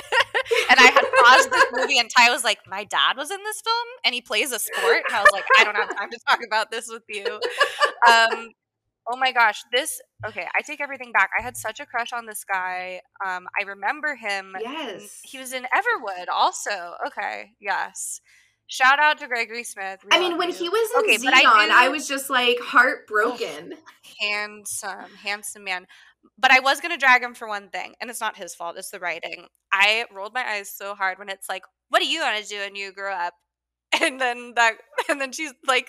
[0.71, 3.61] and I had paused this movie, and Ty was like, "My dad was in this
[3.61, 6.19] film, and he plays a sport." And I was like, "I don't have time to
[6.29, 7.41] talk about this with you."
[8.09, 8.51] Um,
[9.11, 11.31] Oh my gosh, this okay, I take everything back.
[11.39, 13.01] I had such a crush on this guy.
[13.25, 14.57] Um I remember him.
[14.61, 15.21] Yes.
[15.25, 16.95] He was in Everwood also.
[17.07, 18.21] Okay, yes.
[18.67, 20.01] Shout out to Gregory Smith.
[20.11, 20.55] I mean, when you.
[20.55, 23.75] he was in okay, Zenon, I, I, was just like heartbroken.
[23.75, 25.87] Oh, handsome, handsome man.
[26.39, 28.77] But I was gonna drag him for one thing, and it's not his fault.
[28.79, 29.49] It's the writing.
[29.71, 32.59] I rolled my eyes so hard when it's like, "What do you want to do
[32.61, 33.35] when you grow up?"
[34.03, 34.75] And then that,
[35.11, 35.89] and then she's like,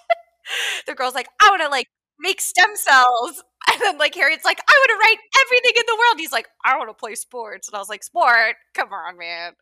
[0.86, 1.88] the girl's like, "I want to like
[2.18, 3.42] make stem cells.
[3.68, 6.20] And then like Harriet's like, I want to write everything in the world.
[6.20, 7.66] He's like, I want to play sports.
[7.66, 8.54] And I was like, sport?
[8.74, 9.54] Come on, man.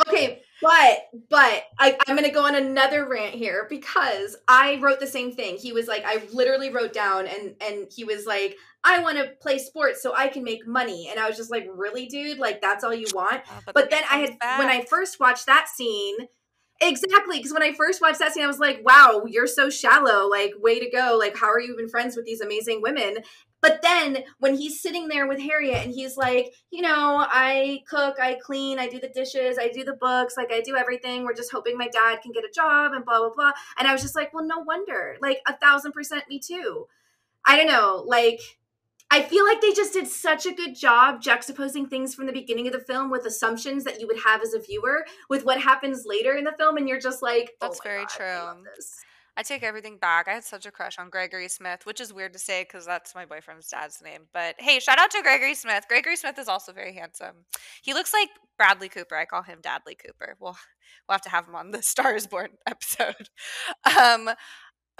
[0.08, 5.06] okay, but but I, I'm gonna go on another rant here because I wrote the
[5.08, 5.56] same thing.
[5.56, 9.32] He was like, I literally wrote down and and he was like, I want to
[9.40, 11.08] play sports so I can make money.
[11.10, 12.38] And I was just like, really, dude?
[12.38, 13.42] Like that's all you want?
[13.50, 14.58] Oh, but, but then I had back.
[14.58, 16.16] when I first watched that scene
[16.82, 20.26] Exactly, because when I first watched that scene, I was like, "Wow, you're so shallow!
[20.28, 21.16] Like, way to go!
[21.18, 23.18] Like, how are you even friends with these amazing women?"
[23.60, 28.16] But then when he's sitting there with Harriet and he's like, "You know, I cook,
[28.18, 31.24] I clean, I do the dishes, I do the books, like I do everything.
[31.24, 33.92] We're just hoping my dad can get a job and blah blah blah." And I
[33.92, 35.18] was just like, "Well, no wonder.
[35.20, 36.86] Like, a thousand percent me too."
[37.46, 38.40] I don't know, like
[39.12, 42.68] I feel like they just did such a good job juxtaposing things from the beginning
[42.68, 46.04] of the film with assumptions that you would have as a viewer with what happens
[46.06, 48.54] later in the film, and you're just like, oh "That's very God, true." I,
[49.36, 50.28] I, take everything back.
[50.28, 53.14] I had such a crush on Gregory Smith, which is weird to say because that's
[53.14, 54.28] my boyfriend's dad's name.
[54.32, 55.86] But hey, shout out to Gregory Smith.
[55.88, 57.46] Gregory Smith is also very handsome.
[57.82, 59.16] He looks like Bradley Cooper.
[59.16, 60.36] I call him Dadley Cooper.
[60.38, 60.56] We'll
[61.08, 63.28] we'll have to have him on the Stars Born episode.
[63.98, 64.30] Um,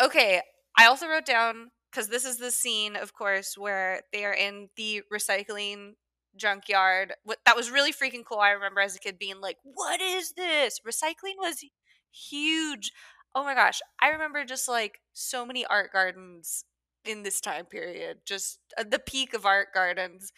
[0.02, 0.40] okay,
[0.76, 4.68] I also wrote down because this is the scene, of course, where they are in
[4.76, 5.93] the recycling
[6.36, 7.14] junkyard.
[7.24, 8.38] What That was really freaking cool.
[8.38, 11.64] I remember as a kid being like, "What is this?" Recycling was
[12.12, 12.93] huge.
[13.34, 16.64] Oh my gosh, I remember just like so many art gardens
[17.05, 20.32] in this time period, just uh, the peak of art gardens.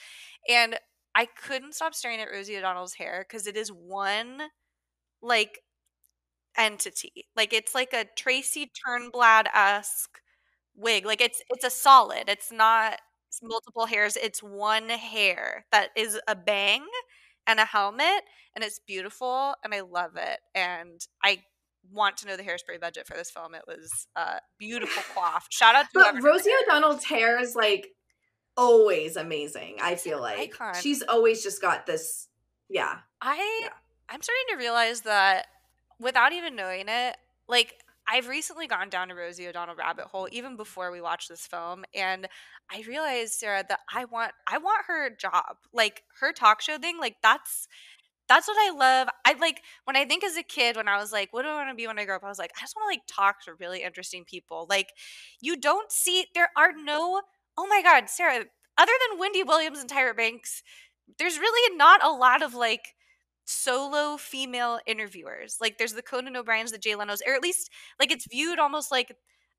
[0.49, 0.79] And
[1.15, 4.43] I couldn't stop staring at Rosie O'Donnell's hair because it is one
[5.23, 5.61] like
[6.59, 7.27] entity.
[7.37, 10.22] Like it's like a Tracy Turnblad esque
[10.77, 11.05] wig.
[11.07, 12.25] Like it's it's a solid.
[12.29, 13.01] It's not
[13.43, 14.17] multiple hairs.
[14.17, 16.85] It's one hair that is a bang
[17.47, 18.23] and a helmet,
[18.55, 20.41] and it's beautiful, and I love it.
[20.55, 21.43] And I
[21.91, 23.55] want to know the hairspray budget for this film.
[23.55, 25.43] It was uh, beautiful coif.
[25.51, 27.89] Shout out to but Rosie O'Donnell's hair is like
[28.57, 29.77] always amazing.
[29.81, 30.75] I feel like icon.
[30.81, 32.29] she's always just got this.
[32.69, 33.71] Yeah, I yeah.
[34.09, 35.47] I'm starting to realize that
[35.99, 37.17] without even knowing it,
[37.49, 37.75] like
[38.09, 41.85] I've recently gone down a Rosie O'Donnell rabbit hole even before we watched this film
[41.95, 42.27] and
[42.71, 45.57] I realized Sarah that I want I want her job.
[45.73, 47.69] Like her talk show thing, like that's
[48.29, 49.09] that's what I love.
[49.25, 51.55] I like when I think as a kid when I was like, what do I
[51.55, 52.25] want to be when I grow up?
[52.25, 54.67] I was like, I just want to like talk to really interesting people.
[54.69, 54.89] Like
[55.41, 57.21] you don't see there are no
[57.59, 58.45] oh my god, Sarah,
[58.79, 60.63] other than Wendy Williams and Tyra Banks,
[61.19, 62.95] there's really not a lot of like
[63.45, 65.59] solo female interviewers.
[65.61, 68.91] Like there's the Conan O'Brien's, the Jay Leno's, or at least like it's viewed almost
[68.91, 69.15] like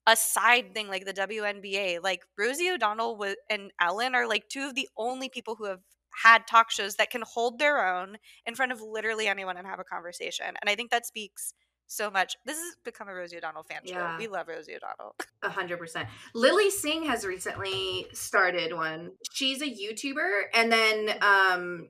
[0.08, 2.04] a side thing, like the WNBA.
[2.04, 5.80] Like Rosie O'Donnell and Ellen are like two of the only people who have
[6.24, 9.80] had talk shows that can hold their own in front of literally anyone and have
[9.80, 10.46] a conversation.
[10.46, 11.54] And I think that speaks
[11.88, 12.36] so much.
[12.46, 14.16] This has become a Rosie O'Donnell fan show.
[14.18, 15.16] We love Rosie O'Donnell.
[15.44, 16.08] A hundred percent.
[16.34, 19.12] Lilly Singh has recently started one.
[19.32, 21.90] She's a YouTuber, and then um,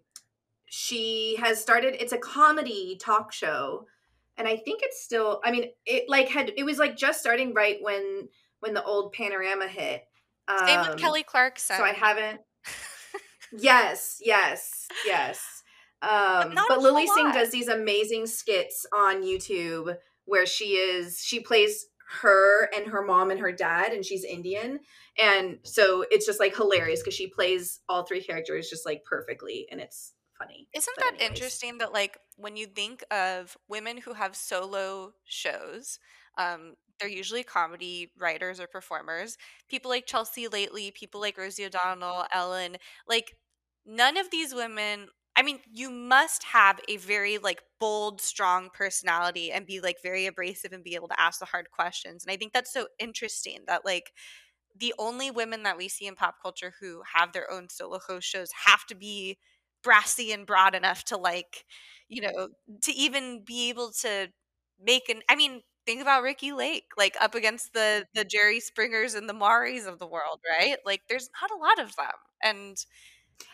[0.75, 3.85] she has started it's a comedy talk show
[4.37, 7.53] and i think it's still i mean it like had it was like just starting
[7.53, 8.27] right when
[8.59, 10.01] when the old pandemic hit
[10.47, 11.77] um, same with kelly clarkson.
[11.77, 12.41] so i haven't
[13.55, 15.61] yes yes yes
[16.01, 19.95] um but, but lilly singh does these amazing skits on youtube
[20.25, 21.85] where she is she plays
[22.21, 24.79] her and her mom and her dad and she's indian
[25.19, 29.67] and so it's just like hilarious because she plays all three characters just like perfectly
[29.69, 30.67] and it's funny.
[30.73, 31.29] Isn't that anyways.
[31.29, 35.99] interesting that like when you think of women who have solo shows,
[36.37, 39.37] um, they're usually comedy writers or performers.
[39.69, 42.77] People like Chelsea Lately, people like Rosie O'Donnell, Ellen,
[43.07, 43.35] like
[43.85, 49.51] none of these women I mean, you must have a very like bold, strong personality
[49.51, 52.23] and be like very abrasive and be able to ask the hard questions.
[52.23, 54.11] And I think that's so interesting that like
[54.79, 58.27] the only women that we see in pop culture who have their own solo host
[58.27, 59.37] shows have to be
[59.83, 61.65] brassy and broad enough to like
[62.07, 62.49] you know
[62.81, 64.27] to even be able to
[64.81, 69.15] make an i mean think about ricki Lake like up against the the Jerry Springers
[69.15, 72.77] and the Maurys of the world right like there's not a lot of them and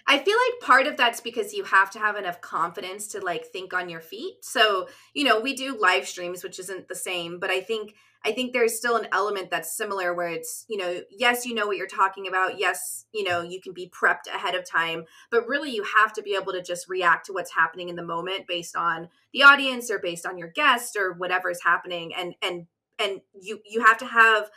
[0.07, 3.45] I feel like part of that's because you have to have enough confidence to like
[3.45, 4.43] think on your feet.
[4.43, 7.95] So, you know, we do live streams, which isn't the same, but I think
[8.25, 11.67] I think there's still an element that's similar where it's, you know, yes, you know
[11.67, 12.59] what you're talking about.
[12.59, 16.21] Yes, you know, you can be prepped ahead of time, but really you have to
[16.21, 19.89] be able to just react to what's happening in the moment based on the audience
[19.89, 22.67] or based on your guest or whatever is happening and and
[22.97, 24.49] and you you have to have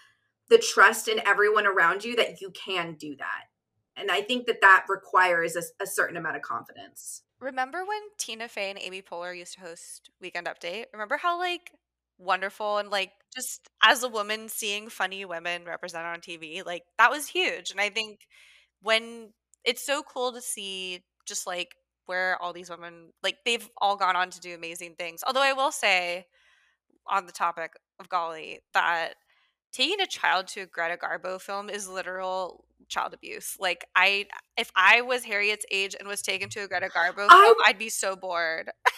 [0.48, 3.44] the trust in everyone around you that you can do that
[3.96, 7.22] and I think that that requires a, a certain amount of confidence.
[7.40, 10.86] Remember when Tina Fey and Amy Poehler used to host Weekend Update?
[10.92, 11.72] Remember how like
[12.22, 17.10] wonderful and like just as a woman seeing funny women represented on TV, like that
[17.10, 17.70] was huge.
[17.70, 18.20] And I think
[18.82, 19.32] when
[19.64, 21.74] it's so cool to see just like
[22.06, 25.22] where all these women like they've all gone on to do amazing things.
[25.26, 26.26] Although I will say
[27.06, 29.14] on the topic of Golly that
[29.72, 33.56] taking a child to a Greta Garbo film is literal child abuse.
[33.58, 37.44] Like I if I was Harriet's age and was taken to a Greta Garbo I,
[37.44, 38.70] film, I'd be so bored.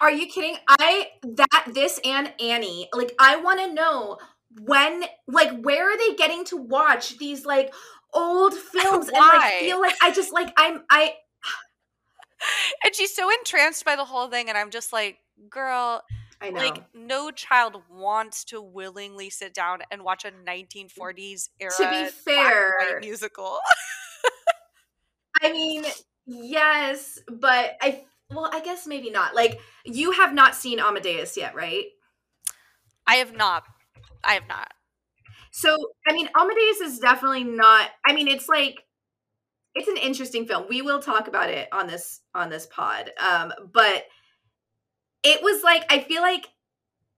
[0.00, 0.56] Are you kidding?
[0.68, 4.18] I that this and Annie, like I want to know
[4.60, 7.72] when like where are they getting to watch these like
[8.12, 11.14] old films and like feel like I just like I'm I
[12.84, 15.18] and she's so entranced by the whole thing and I'm just like,
[15.50, 16.02] girl,
[16.40, 16.60] I know.
[16.60, 22.08] Like no child wants to willingly sit down and watch a 1940s era to be
[22.08, 23.58] fair musical.
[25.42, 25.84] I mean,
[26.26, 29.34] yes, but I well, I guess maybe not.
[29.34, 31.86] Like you have not seen Amadeus yet, right?
[33.06, 33.64] I have not.
[34.22, 34.72] I have not.
[35.50, 35.76] So,
[36.06, 38.84] I mean, Amadeus is definitely not I mean, it's like
[39.74, 40.66] it's an interesting film.
[40.68, 43.12] We will talk about it on this on this pod.
[43.18, 44.04] Um, but
[45.22, 46.48] it was like I feel like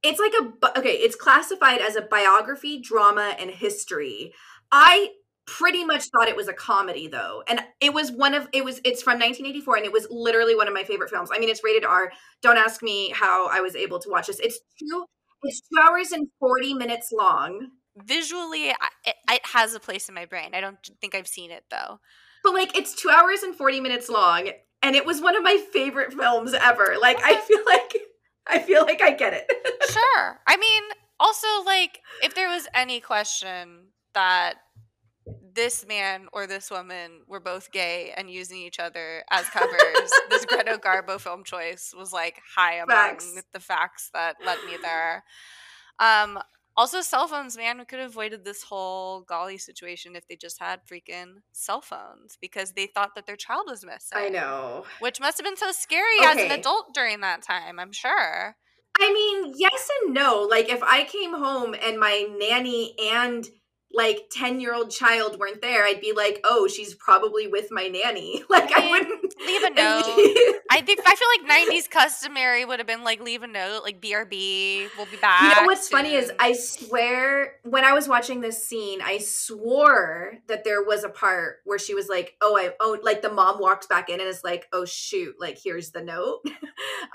[0.02, 4.32] it's like a okay, it's classified as a biography, drama, and history.
[4.72, 5.10] I
[5.58, 8.80] pretty much thought it was a comedy though and it was one of it was
[8.84, 11.64] it's from 1984 and it was literally one of my favorite films i mean it's
[11.64, 15.04] rated r don't ask me how i was able to watch this it's two
[15.42, 20.26] it's two hours and 40 minutes long visually it, it has a place in my
[20.26, 20.50] brain.
[20.54, 22.00] I don't think I've seen it though.
[22.42, 24.50] But like it's 2 hours and 40 minutes long
[24.82, 26.96] and it was one of my favorite films ever.
[27.00, 27.96] Like I feel like
[28.46, 29.46] I feel like I get it.
[29.90, 30.40] sure.
[30.46, 30.82] I mean,
[31.18, 34.54] also like if there was any question that
[35.54, 40.44] this man or this woman were both gay and using each other as covers, this
[40.46, 43.42] Greta Garbo film choice was like high among facts.
[43.52, 45.24] the facts that led me there.
[45.98, 46.38] Um,
[46.76, 50.58] also, cell phones, man, we could have avoided this whole Golly situation if they just
[50.60, 54.16] had freaking cell phones because they thought that their child was missing.
[54.16, 54.84] I know.
[55.00, 56.28] Which must have been so scary okay.
[56.28, 58.56] as an adult during that time, I'm sure.
[58.98, 60.46] I mean, yes and no.
[60.48, 63.46] Like, if I came home and my nanny and
[63.92, 67.88] like 10 year old child weren't there, I'd be like, oh, she's probably with my
[67.88, 68.44] nanny.
[68.50, 70.60] Like, I, mean, I wouldn't leave a note.
[70.70, 74.00] I think, I feel like 90s customary would have been like, leave a note, like,
[74.00, 75.42] BRB, we'll be back.
[75.42, 75.98] You know what's soon.
[75.98, 81.04] funny is I swear, when I was watching this scene, I swore that there was
[81.04, 84.18] a part where she was like, oh, I, oh, like the mom walks back in
[84.18, 86.40] and is like, oh, shoot, like, here's the note.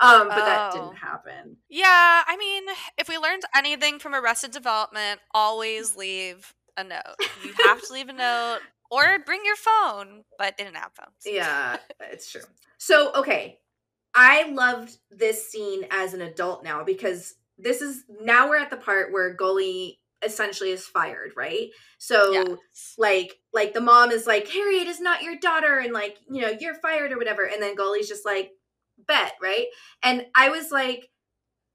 [0.00, 0.46] um, but oh.
[0.46, 1.56] that didn't happen.
[1.68, 2.22] Yeah.
[2.26, 2.64] I mean,
[2.96, 7.16] if we learned anything from Arrested Development, always leave a note.
[7.44, 8.60] You have to leave a note
[8.90, 11.16] or bring your phone, but they didn't have phones.
[11.26, 11.76] Yeah,
[12.12, 12.42] it's true.
[12.78, 13.58] So, okay.
[14.14, 18.76] I loved this scene as an adult now because this is now we're at the
[18.76, 21.68] part where Golly essentially is fired, right?
[21.98, 22.94] So yes.
[22.96, 26.48] like like the mom is like, Harriet is not your daughter, and like, you know,
[26.48, 27.44] you're fired or whatever.
[27.44, 28.52] And then Golly's just like,
[29.06, 29.66] bet, right?
[30.02, 31.10] And I was like,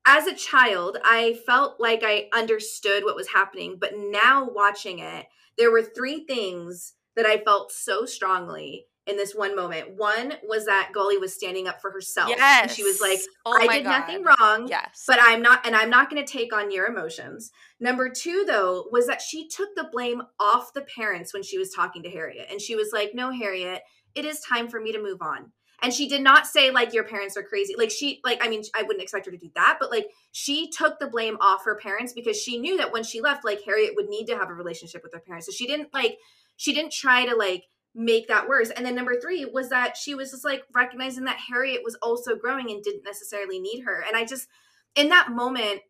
[0.06, 5.28] as a child, I felt like I understood what was happening, but now watching it,
[5.58, 9.97] there were three things that I felt so strongly in this one moment.
[9.97, 12.30] One was that Golly was standing up for herself.
[12.30, 12.64] Yes.
[12.64, 13.99] And she was like, oh I did God.
[13.99, 14.68] nothing wrong.
[14.68, 15.04] Yes.
[15.08, 17.52] But I'm not, and I'm not going to take on your emotions.
[17.80, 21.74] Number two, though, was that she took the blame off the parents when she was
[21.74, 22.47] talking to Harriet.
[22.49, 23.82] And she was like, no, Harriet,
[24.16, 25.52] it is time for me to move on
[25.82, 27.76] and she did not say like your parents are crazy.
[27.78, 30.70] Like she like i mean i wouldn't expect her to do that but like she
[30.70, 33.94] took the blame off her parents because she knew that when she left like harriet
[33.96, 35.48] would need to have a relationship with her parents.
[35.48, 36.18] So she didn't like
[36.58, 38.70] she didn't try to like make that worse.
[38.70, 42.36] And then number three was that she was just like recognizing that harriet was also
[42.36, 44.04] growing and didn't necessarily need her.
[44.08, 44.48] And i just
[44.96, 45.82] in that moment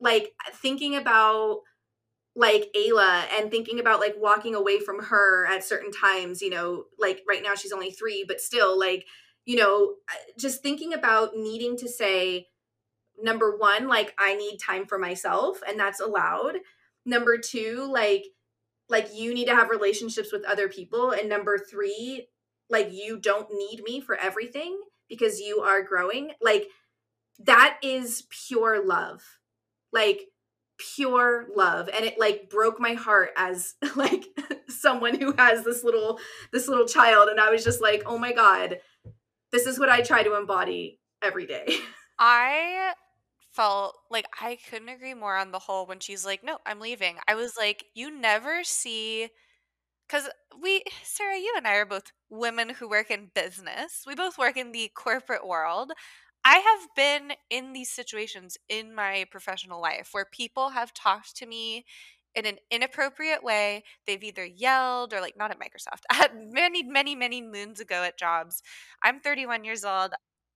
[0.00, 1.60] like thinking about
[2.36, 6.84] like Ayla and thinking about like walking away from her at certain times, you know,
[6.98, 9.04] like right now she's only three, but still like
[9.44, 9.94] you know,
[10.38, 12.48] just thinking about needing to say,
[13.20, 16.58] number one, like I need time for myself, and that's allowed.
[17.04, 18.26] Number two, like,
[18.88, 21.12] like you need to have relationships with other people.
[21.12, 22.28] And number three,
[22.68, 26.32] like you don't need me for everything because you are growing.
[26.42, 26.66] Like
[27.38, 29.22] that is pure love.
[29.92, 30.28] Like
[30.94, 34.24] pure love and it like broke my heart as like
[34.68, 36.18] someone who has this little
[36.52, 38.78] this little child and i was just like oh my god
[39.52, 41.66] this is what I try to embody every day.
[42.18, 42.92] I
[43.52, 47.16] felt like I couldn't agree more on the whole when she's like, "No, I'm leaving."
[47.26, 49.30] I was like, "You never see
[50.08, 50.28] cuz
[50.60, 54.04] we Sarah, you and I are both women who work in business.
[54.06, 55.92] We both work in the corporate world.
[56.44, 61.46] I have been in these situations in my professional life where people have talked to
[61.46, 61.84] me
[62.34, 63.84] in an inappropriate way.
[64.06, 66.04] They've either yelled or like not at Microsoft,
[66.52, 68.62] many, many, many moons ago at jobs.
[69.02, 70.12] I'm 31 years old.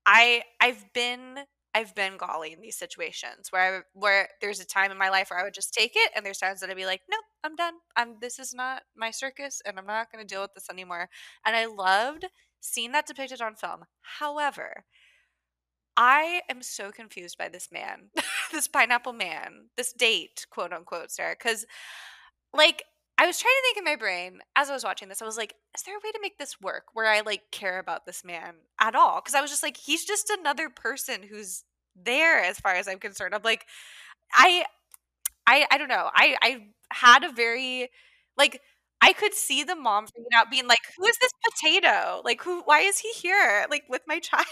[0.07, 1.39] I I've been
[1.75, 5.31] I've been golly in these situations where I, where there's a time in my life
[5.31, 7.57] where I would just take it, and there's times that I'd be like, nope, I'm
[7.57, 7.75] done.
[7.97, 11.09] I'm this is not my circus, and I'm not going to deal with this anymore.
[11.45, 12.27] And I loved
[12.61, 13.85] seeing that depicted on film.
[14.21, 14.85] However,
[15.97, 18.11] I am so confused by this man,
[18.53, 21.37] this pineapple man, this date, quote unquote, Sarah.
[21.39, 21.67] Because,
[22.53, 22.83] like,
[23.17, 25.23] I was trying to think in my brain as I was watching this.
[25.23, 27.79] I was like, is there a way to make this work where I like care
[27.79, 29.21] about this man at all?
[29.21, 31.63] Because I was just like, he's just another person who's
[31.95, 33.35] there as far as I'm concerned.
[33.35, 33.67] I'm like,
[34.35, 34.65] I,
[35.47, 36.11] I, I don't know.
[36.13, 37.91] I, I had a very
[38.37, 38.61] like
[39.05, 42.23] I could see the mom freaking out, being like, "Who is this potato?
[42.25, 42.63] Like, who?
[42.63, 43.67] Why is he here?
[43.69, 44.47] Like, with my child?"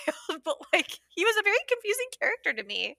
[0.44, 2.96] but like, he was a very confusing character to me.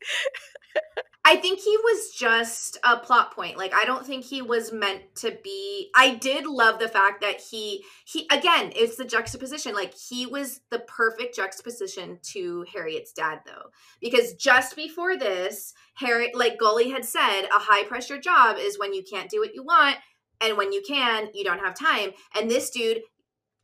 [1.26, 3.58] I think he was just a plot point.
[3.58, 5.92] Like, I don't think he was meant to be.
[5.96, 9.76] I did love the fact that he he again, it's the juxtaposition.
[9.76, 13.70] Like, he was the perfect juxtaposition to Harriet's dad, though,
[14.02, 18.96] because just before this, Harriet, like Golly had said, a high pressure job is when
[18.96, 19.98] you can't do what you want
[20.44, 22.12] and when you can, you don't have time.
[22.36, 23.02] And this dude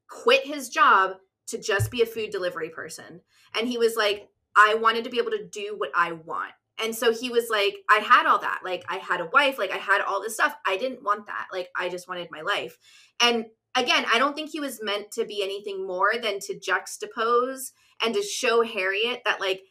[0.09, 1.17] quit his job
[1.47, 3.21] to just be a food delivery person.
[3.57, 6.51] And he was like, I wanted to be able to do what I want.
[6.81, 8.61] And so he was like, I had all that.
[8.63, 10.55] Like, I had a wife, like, I had all this stuff.
[10.65, 11.47] I didn't want that.
[11.51, 12.77] Like, I just wanted my life.
[13.21, 17.71] And again, I don't think he was meant to be anything more than to juxtapose
[18.03, 19.61] and to show Harriet that, like,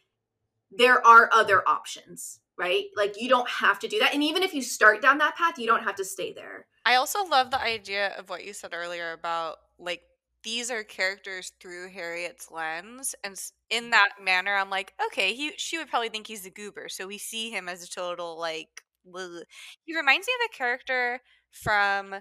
[0.71, 2.85] there are other options, right?
[2.95, 4.13] Like, you don't have to do that.
[4.13, 6.67] And even if you start down that path, you don't have to stay there.
[6.89, 10.01] I also love the idea of what you said earlier about, like,
[10.43, 13.91] these are characters through Harriet's lens, and in mm-hmm.
[13.91, 17.19] that manner, I'm like, okay, he she would probably think he's a goober, so we
[17.19, 18.81] see him as a total like.
[19.15, 19.43] Ugh.
[19.85, 21.21] He reminds me of a character
[21.51, 22.15] from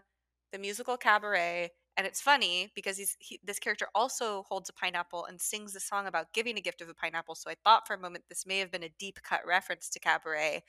[0.53, 5.25] the musical Cabaret, and it's funny because he's he, this character also holds a pineapple
[5.25, 7.37] and sings a song about giving a gift of a pineapple.
[7.37, 10.01] So I thought for a moment this may have been a deep cut reference to
[10.01, 10.63] Cabaret,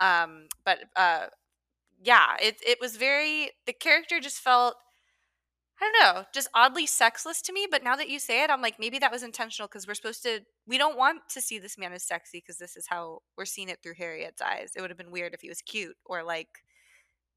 [0.00, 1.26] um, but uh,
[2.02, 4.76] yeah, it it was very the character just felt
[5.80, 7.66] I don't know, just oddly sexless to me.
[7.70, 10.22] But now that you say it, I'm like, maybe that was intentional because we're supposed
[10.22, 13.44] to, we don't want to see this man as sexy because this is how we're
[13.44, 14.72] seeing it through Harriet's eyes.
[14.74, 16.48] It would have been weird if he was cute or like,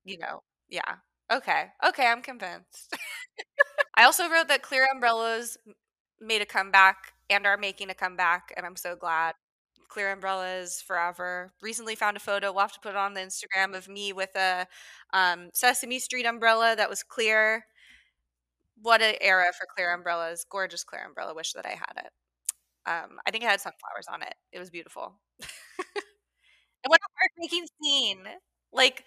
[0.05, 0.95] you know, yeah.
[1.32, 1.66] Okay.
[1.88, 2.07] Okay.
[2.07, 2.95] I'm convinced.
[3.95, 5.57] I also wrote that Clear Umbrellas
[6.22, 8.53] made a comeback and are making a comeback.
[8.57, 9.36] And I'm so glad.
[9.90, 11.52] Clear Umbrellas forever.
[11.62, 12.52] Recently found a photo.
[12.52, 14.68] We'll have to put it on the Instagram of me with a
[15.14, 17.66] um, Sesame Street umbrella that was clear
[18.82, 20.46] what an era for clear umbrellas.
[20.50, 21.34] Gorgeous clear umbrella.
[21.34, 22.12] Wish that I had it.
[22.86, 24.36] Um, I think it had sunflowers on it.
[24.52, 25.16] It was beautiful.
[25.42, 25.48] and
[26.88, 28.24] what a heartbreaking scene.
[28.72, 29.06] Like,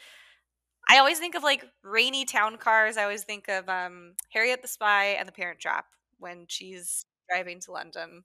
[0.88, 2.96] I always think of like rainy town cars.
[2.96, 5.86] I always think of um, Harriet the Spy and the Parent Trap
[6.18, 8.24] when she's driving to London,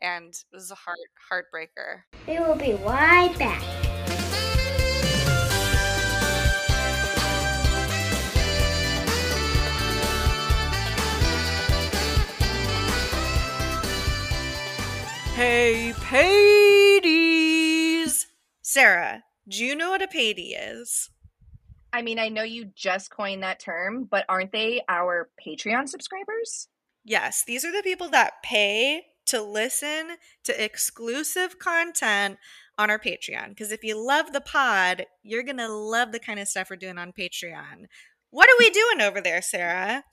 [0.00, 0.98] and it was a heart
[1.30, 2.02] heartbreaker.
[2.26, 3.62] We will be right back.
[15.34, 17.24] Hey, Padies!
[18.62, 21.10] Sarah, do you know what a Padie is?
[21.92, 26.68] I mean, I know you just coined that term, but aren't they our Patreon subscribers?
[27.04, 32.38] Yes, these are the people that pay to listen to exclusive content
[32.78, 33.50] on our Patreon.
[33.50, 36.76] Because if you love the pod, you're going to love the kind of stuff we're
[36.76, 37.86] doing on Patreon.
[38.30, 40.04] What are we doing over there, Sarah?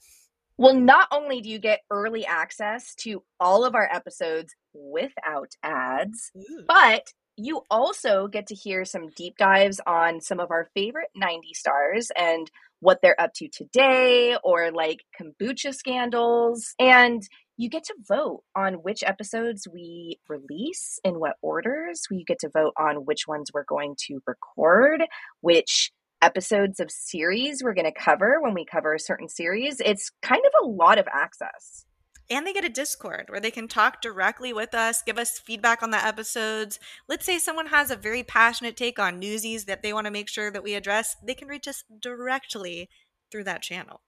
[0.58, 6.30] Well, not only do you get early access to all of our episodes without ads,
[6.36, 6.64] Ooh.
[6.68, 11.54] but you also get to hear some deep dives on some of our favorite 90
[11.54, 12.50] stars and
[12.82, 16.74] what they're up to today, or like kombucha scandals.
[16.78, 17.22] And
[17.56, 22.02] you get to vote on which episodes we release in what orders.
[22.10, 25.04] We get to vote on which ones we're going to record,
[25.42, 29.80] which episodes of series we're going to cover when we cover a certain series.
[29.80, 31.86] It's kind of a lot of access.
[32.32, 35.82] And they get a Discord where they can talk directly with us, give us feedback
[35.82, 36.80] on the episodes.
[37.06, 40.30] Let's say someone has a very passionate take on newsies that they want to make
[40.30, 42.88] sure that we address, they can reach us directly
[43.30, 44.00] through that channel.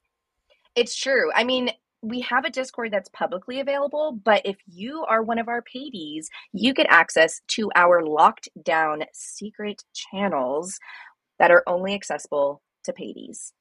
[0.75, 1.33] It's true.
[1.35, 1.69] I mean,
[2.01, 6.31] we have a Discord that's publicly available, but if you are one of our padies,
[6.55, 10.79] you get access to our locked down secret channels
[11.39, 13.53] that are only accessible to padies.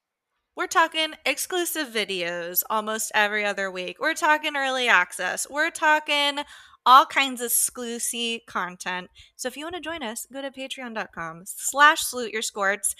[0.56, 3.96] We're talking exclusive videos almost every other week.
[3.98, 5.48] We're talking early access.
[5.50, 6.38] We're talking
[6.86, 9.10] all kinds of exclusive content.
[9.34, 12.94] So if you want to join us, go to patreon.com slash Salute Your Skorts.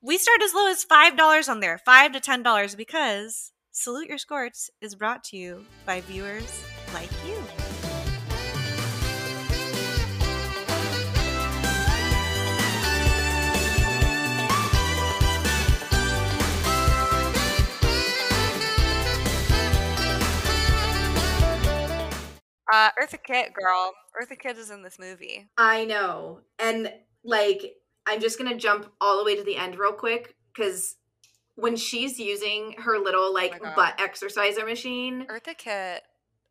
[0.00, 4.70] We start as low as $5 on there, 5 to $10 because Salute Your Skorts
[4.80, 6.62] is brought to you by viewers
[6.94, 7.71] like you.
[22.72, 23.92] Uh, Eartha Kitt, girl.
[24.20, 25.46] Eartha Kitt is in this movie.
[25.58, 26.40] I know.
[26.58, 26.90] And
[27.22, 27.74] like,
[28.06, 30.96] I'm just going to jump all the way to the end real quick because
[31.54, 35.26] when she's using her little oh like oh butt exerciser machine.
[35.30, 36.02] Eartha Kitt,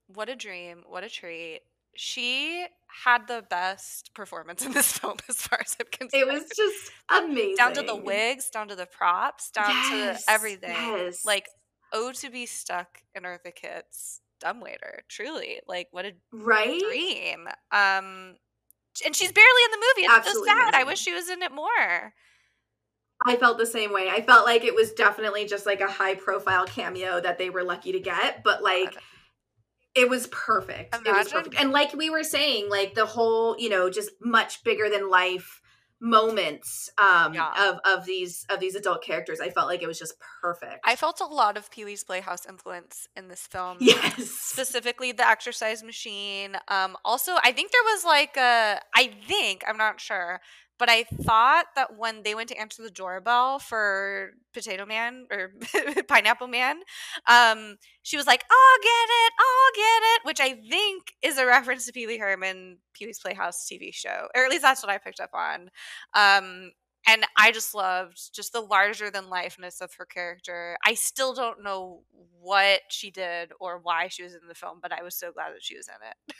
[0.07, 0.83] what a dream.
[0.87, 1.61] What a treat.
[1.95, 2.67] She
[3.03, 6.21] had the best performance in this film as far as I'm concerned.
[6.21, 7.55] It was just amazing.
[7.57, 10.69] Down to the wigs, down to the props, down yes, to everything.
[10.69, 11.25] Yes.
[11.25, 11.47] Like,
[11.91, 15.03] oh, to be stuck in Eartha Kitt's dumbwaiter.
[15.07, 17.47] Truly, like what a right dream.
[17.71, 18.35] Um,
[19.05, 20.05] and she's barely in the movie.
[20.05, 20.61] It's Absolutely so sad.
[20.69, 20.81] Amazing.
[20.81, 22.13] I wish she was in it more.
[23.25, 24.09] I felt the same way.
[24.09, 27.63] I felt like it was definitely just like a high profile cameo that they were
[27.63, 28.97] lucky to get, but like
[29.93, 30.95] it was perfect.
[30.95, 31.13] Imagine.
[31.13, 31.55] It was perfect.
[31.59, 35.60] And like we were saying, like the whole, you know, just much bigger than life
[36.01, 37.69] moments um yeah.
[37.69, 40.79] of of these of these adult characters i felt like it was just perfect.
[40.83, 44.27] I felt a lot of pee-wee's playhouse influence in this film yes.
[44.27, 46.57] specifically the exercise machine.
[46.67, 50.41] Um also i think there was like a i think i'm not sure
[50.81, 55.53] but I thought that when they went to answer the doorbell for Potato Man or
[56.07, 56.77] Pineapple Man,
[57.29, 61.45] um, she was like, "I'll get it, I'll get it," which I think is a
[61.45, 64.91] reference to Pee Wee Herman, Pee Wee's Playhouse TV show, or at least that's what
[64.91, 65.69] I picked up on.
[66.15, 66.71] Um,
[67.07, 70.77] and I just loved just the larger than lifeness of her character.
[70.85, 72.01] I still don't know
[72.39, 75.53] what she did or why she was in the film, but I was so glad
[75.53, 76.35] that she was in it.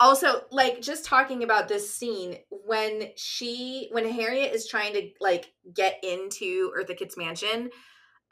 [0.00, 5.52] also, like just talking about this scene when she when Harriet is trying to like
[5.74, 7.70] get into Eartha Kitt's mansion,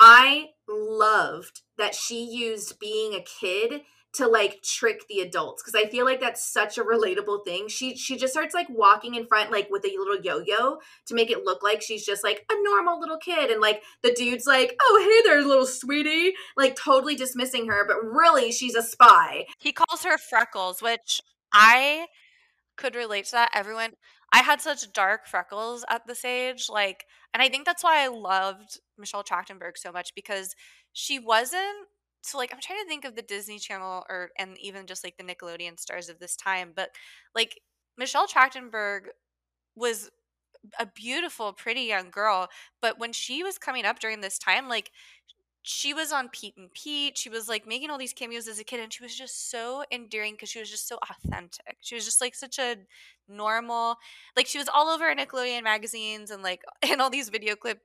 [0.00, 3.82] I loved that she used being a kid
[4.14, 7.68] to like trick the adults because I feel like that's such a relatable thing.
[7.68, 11.30] She she just starts like walking in front like with a little yo-yo to make
[11.30, 14.76] it look like she's just like a normal little kid and like the dude's like,
[14.80, 19.46] "Oh, hey there, little sweetie." Like totally dismissing her, but really she's a spy.
[19.58, 21.20] He calls her Freckles, which
[21.52, 22.06] I
[22.76, 23.50] could relate to that.
[23.54, 23.92] Everyone
[24.32, 28.08] I had such dark freckles at this age like and I think that's why I
[28.08, 30.54] loved Michelle Trachtenberg so much because
[30.92, 31.88] she wasn't
[32.24, 35.16] so like I'm trying to think of the Disney Channel or and even just like
[35.16, 36.90] the Nickelodeon stars of this time, but
[37.34, 37.60] like
[37.98, 39.08] Michelle Trachtenberg
[39.76, 40.10] was
[40.78, 42.48] a beautiful, pretty young girl,
[42.80, 44.90] but when she was coming up during this time, like
[45.66, 47.16] she was on Pete and Pete.
[47.16, 49.82] She was like making all these cameos as a kid, and she was just so
[49.90, 51.78] endearing because she was just so authentic.
[51.80, 52.76] She was just like such a
[53.28, 53.96] normal,
[54.36, 57.80] like she was all over Nickelodeon magazines and like in all these video clip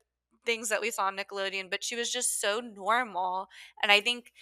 [0.50, 3.50] things that we saw on Nickelodeon, but she was just so normal.
[3.84, 4.34] And I think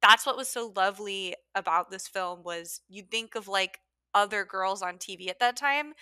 [0.00, 3.80] that's what was so lovely about this film was you think of like
[4.14, 5.94] other girls on TV at that time.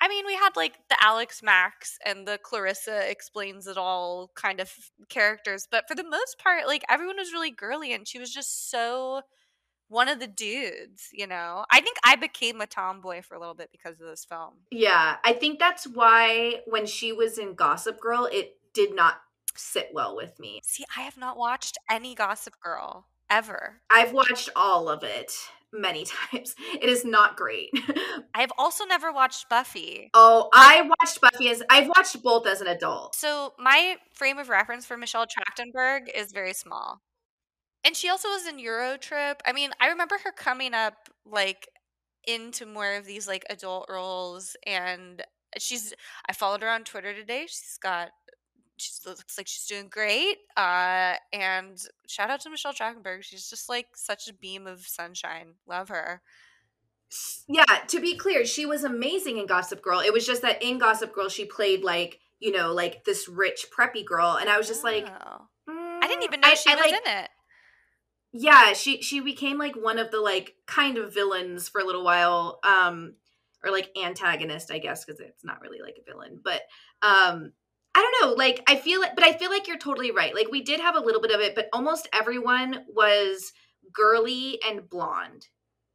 [0.00, 4.60] I mean, we had like the Alex Mack and the Clarissa explains it all kind
[4.60, 4.72] of
[5.08, 8.70] characters, but for the most part, like everyone was really girly and she was just
[8.70, 9.22] so
[9.88, 11.64] one of the dudes, you know.
[11.68, 14.54] I think I became a tomboy for a little bit because of this film.
[14.70, 19.20] Yeah, I think that's why when she was in Gossip Girl, it did not
[19.56, 20.60] sit well with me.
[20.62, 23.80] See, I have not watched any Gossip Girl ever.
[23.90, 25.32] I've watched all of it
[25.72, 26.54] many times.
[26.74, 27.70] It is not great.
[28.34, 30.10] I've also never watched Buffy.
[30.14, 33.14] Oh, I watched Buffy as I've watched both as an adult.
[33.14, 37.00] So my frame of reference for Michelle Trachtenberg is very small.
[37.84, 39.36] And she also was in Eurotrip.
[39.46, 41.68] I mean, I remember her coming up like
[42.26, 45.22] into more of these like adult roles and
[45.58, 45.94] she's
[46.28, 47.46] I followed her on Twitter today.
[47.46, 48.10] She's got
[48.80, 50.38] she looks like she's doing great.
[50.56, 53.22] Uh, and shout out to Michelle Trachtenberg.
[53.22, 55.54] She's just like such a beam of sunshine.
[55.66, 56.22] Love her.
[57.48, 60.00] Yeah, to be clear, she was amazing in Gossip Girl.
[60.00, 63.66] It was just that in Gossip Girl, she played like you know like this rich
[63.76, 64.88] preppy girl, and I was just oh.
[64.88, 67.30] like, mm, I didn't even know I, she I, was like, in it.
[68.32, 72.04] Yeah, she she became like one of the like kind of villains for a little
[72.04, 73.14] while, um,
[73.64, 76.62] or like antagonist, I guess, because it's not really like a villain, but
[77.02, 77.52] um,
[77.94, 78.34] I don't know.
[78.36, 80.34] Like I feel it, but I feel like you're totally right.
[80.34, 83.52] Like we did have a little bit of it, but almost everyone was
[83.92, 85.48] girly and blonde.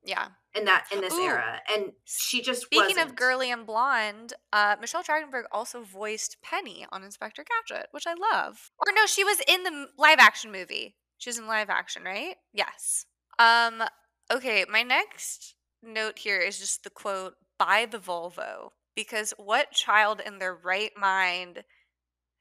[0.03, 0.27] Yeah.
[0.53, 1.23] In that in this Ooh.
[1.23, 1.61] era.
[1.73, 3.09] And she just Speaking wasn't.
[3.09, 8.13] of girly and blonde, uh, Michelle Trachtenberg also voiced Penny on Inspector Gadget, which I
[8.13, 8.71] love.
[8.79, 10.95] Or no, she was in the live action movie.
[11.17, 12.35] She was in live action, right?
[12.53, 13.05] Yes.
[13.39, 13.83] Um
[14.31, 20.21] okay, my next note here is just the quote by the Volvo because what child
[20.25, 21.63] in their right mind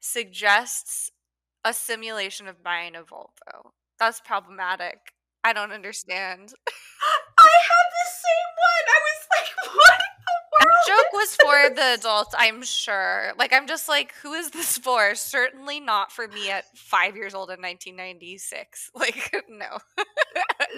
[0.05, 1.11] suggests
[1.63, 3.71] a simulation of buying a Volvo.
[3.99, 4.99] That's problematic.
[5.43, 6.53] I don't understand.
[7.37, 8.85] I had the same one.
[8.87, 10.01] I was like, what?
[10.59, 13.33] That joke was for the adults, I'm sure.
[13.37, 15.13] Like, I'm just like, who is this for?
[15.15, 18.91] Certainly not for me at five years old in 1996.
[18.95, 19.79] Like, no.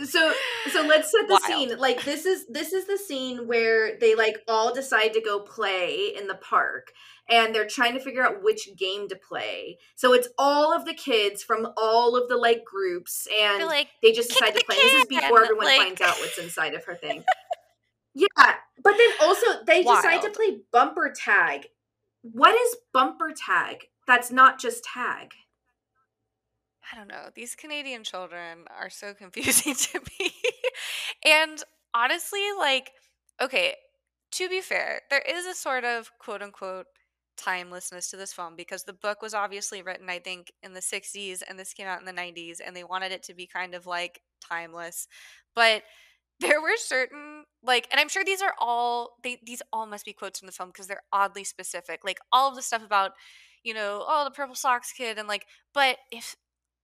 [0.05, 0.33] So,
[0.71, 1.43] so let's set the Wild.
[1.43, 1.77] scene.
[1.77, 6.13] Like, this is this is the scene where they like all decide to go play
[6.17, 6.91] in the park,
[7.29, 9.77] and they're trying to figure out which game to play.
[9.95, 14.11] So it's all of the kids from all of the like groups, and like, they
[14.11, 14.75] just decide to play.
[14.75, 15.81] This is before everyone like...
[15.81, 17.23] finds out what's inside of her thing.
[18.13, 18.27] yeah,
[18.83, 20.03] but then also they Wild.
[20.03, 21.67] decide to play bumper tag.
[22.21, 23.85] What is bumper tag?
[24.05, 25.33] That's not just tag.
[26.91, 27.29] I don't know.
[27.35, 30.31] These Canadian children are so confusing to me.
[31.25, 32.91] and honestly, like,
[33.41, 33.75] okay,
[34.33, 36.87] to be fair, there is a sort of quote unquote
[37.37, 41.43] timelessness to this film because the book was obviously written i think in the 60s
[41.47, 43.85] and this came out in the 90s and they wanted it to be kind of
[43.85, 45.07] like timeless
[45.55, 45.83] but
[46.39, 50.13] there were certain like and i'm sure these are all they these all must be
[50.13, 53.11] quotes from the film because they're oddly specific like all of the stuff about
[53.63, 56.35] you know oh the purple socks kid and like but if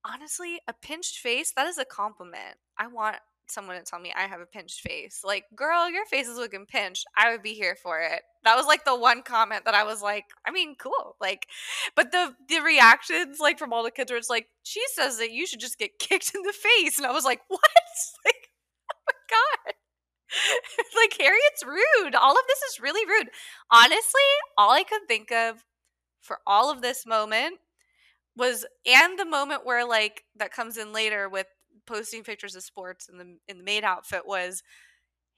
[0.06, 3.18] honestly a pinched face that is a compliment i want
[3.48, 5.22] someone to tell me I have a pinched face.
[5.24, 7.06] Like, girl, your face is looking pinched.
[7.18, 8.22] I would be here for it.
[8.44, 11.16] That was like the one comment that I was like, I mean, cool.
[11.22, 11.48] Like,
[11.96, 15.32] but the the reactions like from all the kids were it's like, she says that
[15.32, 17.62] you should just get kicked in the face, and I was like, what?
[18.26, 18.50] Like,
[18.92, 19.74] oh my god.
[20.96, 22.16] like Harriet's rude.
[22.16, 23.30] All of this is really rude.
[23.70, 24.22] Honestly,
[24.58, 25.64] all I could think of
[26.22, 27.56] for all of this moment
[28.36, 31.48] was and the moment where like that comes in later with
[31.86, 34.64] posting pictures of sports in the in the maid outfit was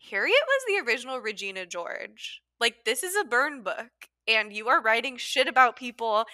[0.10, 2.42] Harriet was the original Regina George.
[2.60, 3.92] Like this is a burn book
[4.28, 6.26] and you are writing shit about people.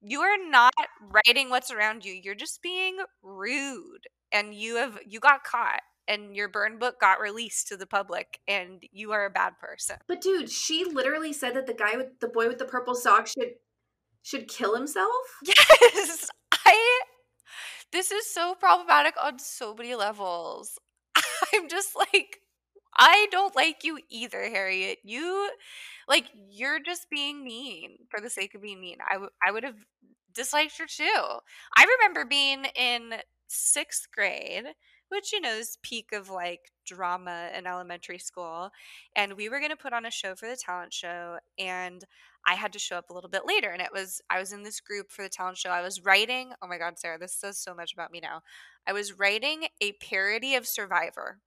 [0.00, 2.12] You are not writing what's around you.
[2.12, 7.20] You're just being rude and you have you got caught and your burn book got
[7.20, 9.96] released to the public and you are a bad person.
[10.06, 13.32] But dude, she literally said that the guy with the boy with the purple socks
[13.32, 13.54] should
[14.26, 15.12] should kill himself?
[15.46, 16.28] Yes.
[16.52, 17.00] I
[17.92, 20.78] this is so problematic on so many levels.
[21.54, 22.38] I'm just like
[22.98, 24.98] I don't like you either, Harriet.
[25.04, 25.50] You
[26.08, 28.98] like you're just being mean for the sake of being mean.
[29.08, 29.76] I, w- I would have
[30.34, 31.04] disliked her too.
[31.76, 33.14] I remember being in
[33.48, 34.64] sixth grade
[35.08, 38.70] which you know is peak of like drama in elementary school
[39.14, 42.04] and we were going to put on a show for the talent show and
[42.46, 44.62] i had to show up a little bit later and it was i was in
[44.62, 47.58] this group for the talent show i was writing oh my god sarah this says
[47.58, 48.42] so much about me now
[48.86, 51.38] i was writing a parody of survivor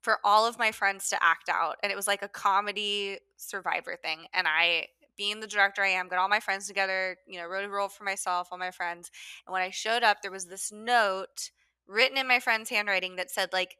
[0.00, 3.96] for all of my friends to act out and it was like a comedy survivor
[4.02, 4.86] thing and i
[5.18, 7.88] being the director I am, got all my friends together, you know, wrote a role
[7.88, 9.10] for myself, all my friends.
[9.44, 11.50] And when I showed up, there was this note
[11.86, 13.76] written in my friend's handwriting that said like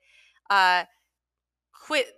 [0.50, 0.84] uh
[1.72, 2.08] quit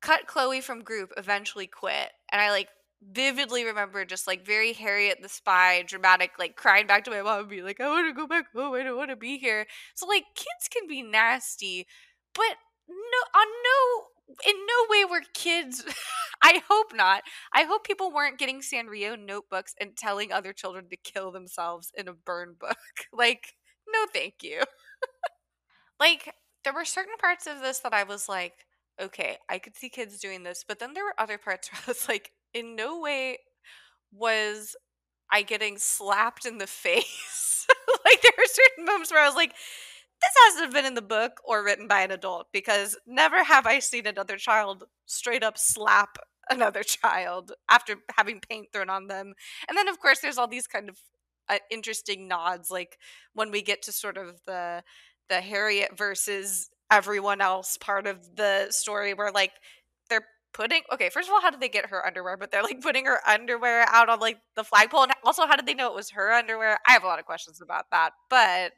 [0.00, 2.10] cut Chloe from group, eventually quit.
[2.32, 2.68] And I like
[3.02, 7.40] vividly remember just like very Harriet the Spy, dramatic, like crying back to my mom
[7.40, 8.74] and be like, I want to go back home.
[8.74, 9.66] I don't want to be here.
[9.94, 11.86] So like kids can be nasty,
[12.34, 12.56] but
[12.88, 14.04] no on no
[14.46, 15.84] in no way were kids
[16.42, 17.22] I hope not.
[17.52, 22.08] I hope people weren't getting Sanrio notebooks and telling other children to kill themselves in
[22.08, 22.78] a burn book.
[23.12, 23.54] like,
[23.92, 24.62] no thank you.
[26.00, 28.54] like there were certain parts of this that I was like,
[29.00, 31.90] okay, I could see kids doing this, but then there were other parts where I
[31.90, 33.38] was like, in no way
[34.12, 34.76] was
[35.30, 37.66] I getting slapped in the face.
[38.04, 41.40] like there were certain moments where I was like, this hasn't been in the book
[41.44, 46.18] or written by an adult because never have I seen another child straight up slap
[46.50, 49.34] another child after having paint thrown on them.
[49.68, 50.98] And then of course there's all these kind of
[51.48, 52.98] uh, interesting nods like
[53.34, 54.82] when we get to sort of the
[55.28, 59.52] the Harriet versus everyone else part of the story where like
[60.52, 63.06] putting okay first of all how did they get her underwear but they're like putting
[63.06, 66.10] her underwear out on like the flagpole and also how did they know it was
[66.10, 68.72] her underwear i have a lot of questions about that but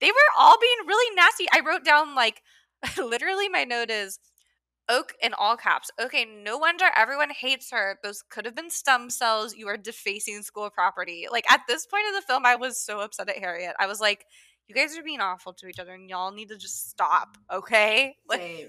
[0.00, 2.42] they were all being really nasty i wrote down like
[2.98, 4.18] literally my note is
[4.90, 5.88] Oak in all caps.
[6.02, 7.98] Okay, no wonder everyone hates her.
[8.02, 9.54] Those could have been stem cells.
[9.54, 11.28] You are defacing school property.
[11.30, 13.74] Like at this point of the film, I was so upset at Harriet.
[13.78, 14.24] I was like,
[14.66, 18.16] you guys are being awful to each other and y'all need to just stop, okay?
[18.30, 18.68] Same.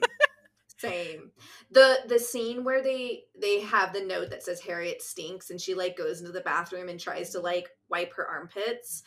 [0.82, 1.32] Same.
[1.70, 5.76] The the scene where they they have the note that says Harriet stinks and she
[5.76, 9.04] like goes into the bathroom and tries to like wipe her armpits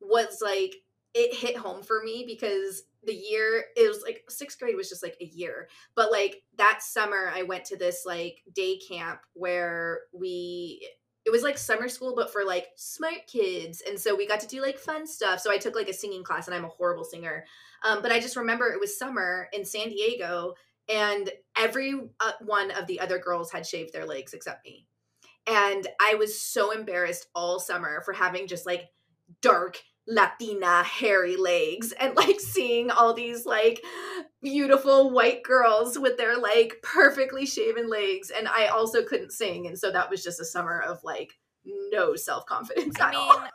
[0.00, 0.74] was like
[1.14, 5.02] it hit home for me because the year it was like sixth grade was just
[5.02, 10.00] like a year but like that summer i went to this like day camp where
[10.12, 10.88] we
[11.24, 14.46] it was like summer school but for like smart kids and so we got to
[14.46, 17.04] do like fun stuff so i took like a singing class and i'm a horrible
[17.04, 17.44] singer
[17.84, 20.54] um, but i just remember it was summer in san diego
[20.88, 24.86] and every uh, one of the other girls had shaved their legs except me
[25.46, 28.88] and i was so embarrassed all summer for having just like
[29.40, 33.82] dark Latina hairy legs and like seeing all these like
[34.42, 38.30] beautiful white girls with their like perfectly shaven legs.
[38.30, 39.66] And I also couldn't sing.
[39.66, 41.32] And so that was just a summer of like
[41.64, 43.48] no self confidence at I mean, all.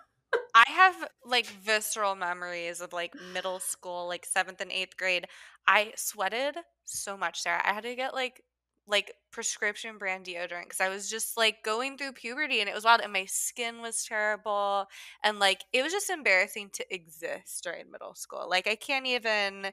[0.67, 5.25] I have like visceral memories of like middle school, like seventh and eighth grade.
[5.67, 6.55] I sweated
[6.85, 7.61] so much, Sarah.
[7.63, 8.41] I had to get like
[8.87, 12.83] like prescription brand deodorant because I was just like going through puberty and it was
[12.83, 14.87] wild and my skin was terrible
[15.23, 18.47] and like it was just embarrassing to exist during middle school.
[18.49, 19.71] Like I can't even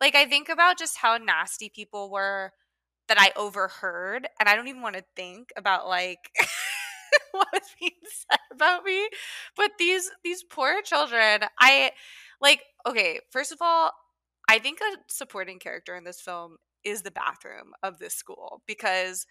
[0.00, 2.52] like I think about just how nasty people were
[3.08, 6.30] that I overheard and I don't even want to think about like
[7.32, 7.92] what was being
[8.30, 9.08] said about me.
[9.56, 11.92] But these these poor children, I
[12.40, 13.92] like okay, first of all,
[14.48, 19.26] I think a supporting character in this film is the bathroom of this school because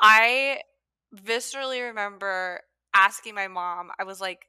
[0.00, 0.60] I
[1.14, 2.60] viscerally remember
[2.94, 4.46] asking my mom, I was like,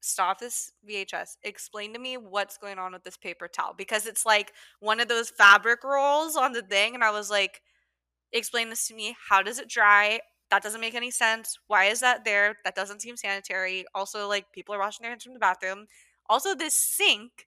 [0.00, 1.36] stop this VHS.
[1.44, 5.08] Explain to me what's going on with this paper towel because it's like one of
[5.08, 6.94] those fabric rolls on the thing.
[6.94, 7.62] And I was like,
[8.32, 9.16] explain this to me.
[9.28, 10.20] How does it dry?
[10.52, 11.58] That doesn't make any sense.
[11.66, 12.58] Why is that there?
[12.64, 13.86] That doesn't seem sanitary.
[13.94, 15.86] Also, like people are washing their hands from the bathroom.
[16.28, 17.46] Also, this sink,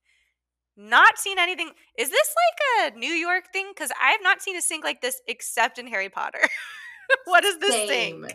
[0.76, 1.69] not seen anything.
[1.99, 2.34] Is this
[2.82, 3.68] like a New York thing?
[3.69, 6.40] Because I have not seen a sink like this except in Harry Potter.
[7.26, 8.23] what is this Same.
[8.23, 8.32] thing?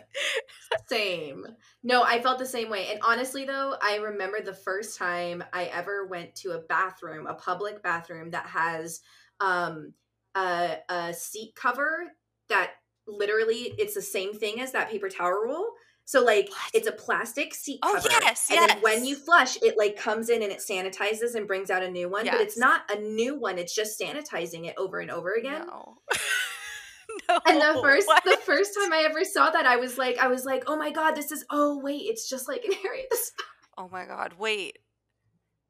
[0.87, 1.47] Same.
[1.83, 2.87] No, I felt the same way.
[2.91, 7.33] And honestly, though, I remember the first time I ever went to a bathroom, a
[7.33, 9.01] public bathroom that has
[9.41, 9.93] um,
[10.33, 12.13] a, a seat cover
[12.47, 12.71] that
[13.07, 15.67] literally it's the same thing as that paper towel roll.
[16.05, 16.71] So like What?
[16.73, 18.09] it's a plastic seat Oh, cover.
[18.09, 21.69] yes, and then when you flush, it like comes in and it sanitizes and brings
[21.69, 22.25] out a new one.
[22.25, 23.57] But it's not a new one.
[23.57, 25.65] It's just sanitizing it over and over again.
[25.67, 25.97] No.
[27.29, 27.39] no.
[27.45, 30.43] And the first the first time I ever saw that, I was like, I was
[30.45, 33.43] like, oh my god, this is oh wait, it's just like in Harriet the Spy.
[33.77, 34.79] Oh my god, wait.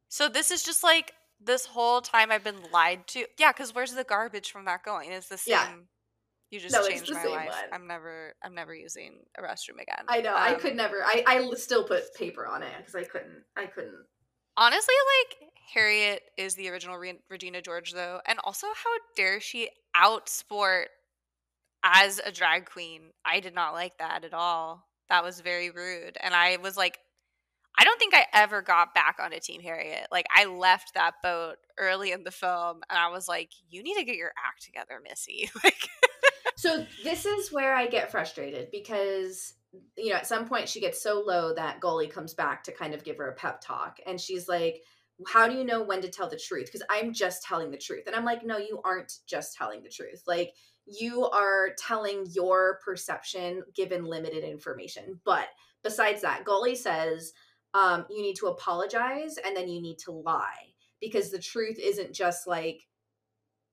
[0.09, 1.13] So this is just like
[1.43, 3.25] this whole time I've been lied to.
[3.37, 5.11] Yeah, because where's the garbage from that going?
[5.11, 5.51] It's the same.
[5.53, 5.69] Yeah.
[6.52, 7.48] You just No, changed my life.
[7.48, 7.69] one.
[7.72, 10.06] I'm never I'm never using a restroom again.
[10.10, 11.02] I know, I Um, could never.
[11.03, 13.44] I I still put paper on it because I couldn't.
[13.56, 14.06] I couldn't.
[14.57, 15.38] Honestly, like
[15.73, 20.86] Harriet is the original Re- Regina George though, and also how dare she outsport
[21.84, 23.11] as a drag queen?
[23.26, 24.86] I did not like that at all.
[25.10, 26.99] That was very rude, and I was like,
[27.80, 30.07] I don't think I ever got back onto Team Harriet.
[30.11, 33.95] Like I left that boat early in the film, and I was like, you need
[33.95, 35.49] to get your act together, Missy.
[35.64, 35.88] Like,
[36.57, 39.53] So this is where I get frustrated because
[39.98, 42.94] you know at some point she gets so low that Golly comes back to kind
[42.94, 44.82] of give her a pep talk, and she's like.
[45.28, 46.65] How do you know when to tell the truth?
[46.65, 48.06] Because I'm just telling the truth.
[48.07, 50.23] And I'm like, no, you aren't just telling the truth.
[50.26, 50.56] Like,
[50.86, 55.19] you are telling your perception given limited information.
[55.23, 55.48] But
[55.84, 57.34] besides that, Golly says
[57.73, 62.14] um, you need to apologize and then you need to lie because the truth isn't
[62.14, 62.88] just like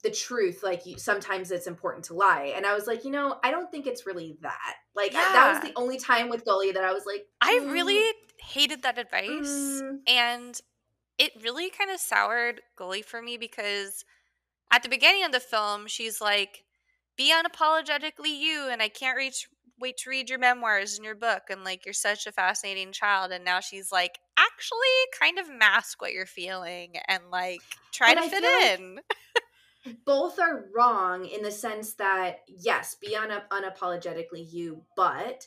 [0.03, 0.63] the truth.
[0.63, 2.53] Like, you, sometimes it's important to lie.
[2.57, 4.75] And I was like, you know, I don't think it's really that.
[4.95, 7.73] Like, I- that was the only time with Golly that I was like, I mm,
[7.73, 9.83] really hated that advice.
[9.83, 9.99] mm.
[10.07, 10.61] And
[11.19, 14.05] it really kind of soured Golly for me because
[14.73, 16.65] at the beginning of the film, she's like,
[17.17, 19.49] be unapologetically you, and I can't reach
[19.81, 23.31] wait to read your memoirs and your book, and like you're such a fascinating child.
[23.33, 24.79] And now she's like, actually
[25.21, 27.61] kind of mask what you're feeling and like
[27.93, 29.01] try But to I fit feel like in.
[30.05, 35.47] Both are wrong in the sense that yes be un- unapologetically you but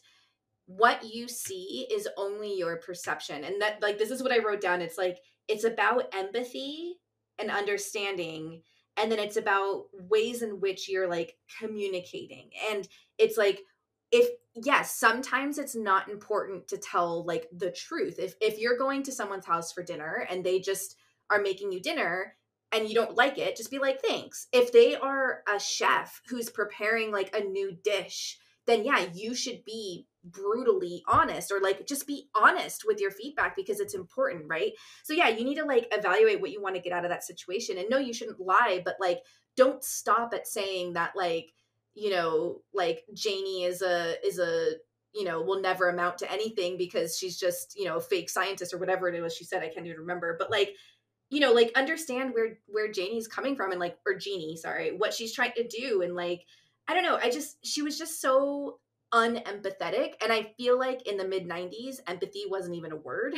[0.78, 3.44] what you see is only your perception.
[3.44, 4.82] And that like this is what i wrote down.
[4.82, 6.98] It's like it's about empathy
[7.40, 8.62] and understanding
[8.98, 12.52] and then it's about ways in which you're like communicating.
[12.72, 12.88] And
[13.18, 13.62] it's like
[14.12, 18.18] if yes sometimes it's not important to tell like the truth.
[18.20, 20.96] If if you're going to someone's house for dinner and they just
[21.30, 22.36] are making you dinner
[22.72, 24.48] and you don't like it, just be like, thanks.
[24.52, 28.38] If they are a chef who's preparing like a new dish,
[28.68, 33.56] then yeah, you should be brutally honest or like just be honest with your feedback
[33.56, 34.72] because it's important, right?
[35.04, 37.24] So yeah, you need to like evaluate what you want to get out of that
[37.24, 37.78] situation.
[37.78, 39.20] And no, you shouldn't lie, but like
[39.58, 41.48] don't stop at saying that like,
[41.96, 44.74] you know, like Janie is a is a
[45.14, 48.74] you know, will never amount to anything because she's just, you know, a fake scientist
[48.74, 49.62] or whatever it was she said.
[49.62, 50.38] I can't even remember.
[50.40, 50.74] But like,
[51.32, 55.14] you know like understand where where janie's coming from and like or jeannie sorry what
[55.14, 56.46] she's trying to do and like
[56.88, 58.78] i don't know i just she was just so
[59.14, 63.34] unempathetic and i feel like in the mid 90s empathy wasn't even a word.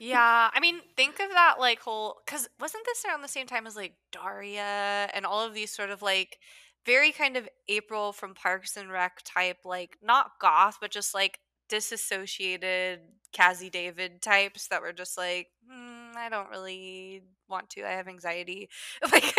[0.00, 3.66] Yeah, I mean, think of that like whole because wasn't this around the same time
[3.66, 6.38] as like Daria and all of these sort of like
[6.86, 11.40] very kind of April from Parks and Rec type, like not goth, but just like
[11.68, 13.00] disassociated
[13.32, 17.84] Cassie David types that were just like, hmm, I don't really want to.
[17.84, 18.68] I have anxiety.
[19.12, 19.34] Like,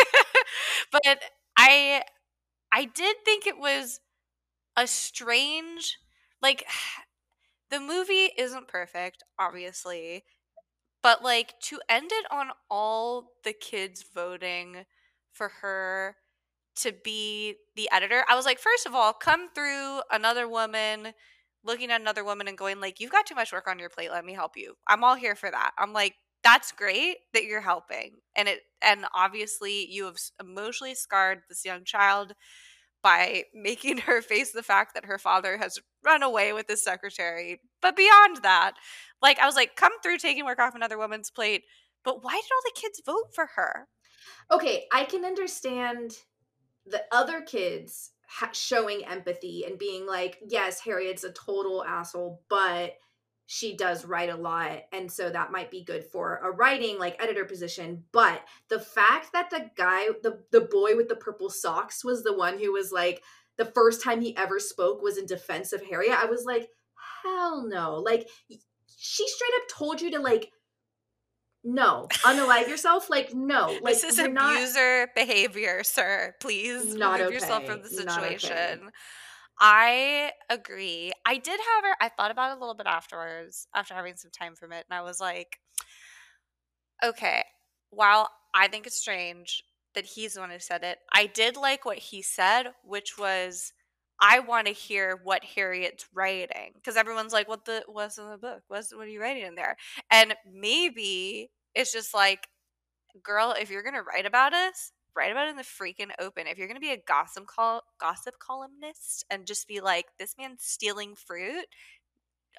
[0.91, 1.22] but
[1.57, 2.03] I,
[2.73, 3.99] I did think it was
[4.77, 5.97] a strange,
[6.41, 6.65] like,
[7.72, 10.23] the movie isn't perfect, obviously
[11.03, 14.85] but like to end it on all the kids voting
[15.34, 16.15] for her
[16.76, 21.14] to be the editor i was like first of all come through another woman
[21.64, 24.11] looking at another woman and going like you've got too much work on your plate
[24.11, 27.61] let me help you i'm all here for that i'm like that's great that you're
[27.61, 32.34] helping and it and obviously you have emotionally scarred this young child
[33.03, 37.60] by making her face the fact that her father has run away with his secretary.
[37.82, 38.74] But beyond that,
[39.22, 41.64] like I was like, come through taking work off another woman's plate.
[42.03, 43.88] But why did all the kids vote for her?
[44.52, 46.14] okay i can understand
[46.86, 52.94] the other kids ha- showing empathy and being like yes harriet's a total asshole but
[53.52, 57.20] she does write a lot and so that might be good for a writing like
[57.20, 62.04] editor position but the fact that the guy the the boy with the purple socks
[62.04, 63.24] was the one who was like
[63.58, 66.70] the first time he ever spoke was in defense of harriet i was like
[67.24, 68.30] hell no like
[68.96, 70.52] she straight up told you to like
[71.64, 76.36] no unalive yourself like no like this is you're not abuser behavior, sir.
[76.40, 77.96] Please Not remove yourself from the okay.
[77.96, 78.92] situation.
[79.60, 81.11] I agree.
[81.26, 84.56] I did, however, I thought about it a little bit afterwards, after having some time
[84.56, 85.60] from it, and I was like,
[87.03, 87.44] okay,
[87.91, 89.64] while I think it's strange
[89.95, 93.73] that he's the one who said it, I did like what he said, which was,
[94.22, 98.38] I want to hear what Harriet's writing because everyone's like, "What the what's in the
[98.38, 98.64] book?
[98.68, 99.77] What's what are you writing in there?"
[100.11, 102.48] And maybe it's just like,
[103.23, 106.48] girl, if you're gonna write about us, write about it in the freaking open.
[106.48, 110.64] If you're gonna be a gossip col- gossip columnist and just be like, "This man's
[110.64, 111.65] stealing fruit,"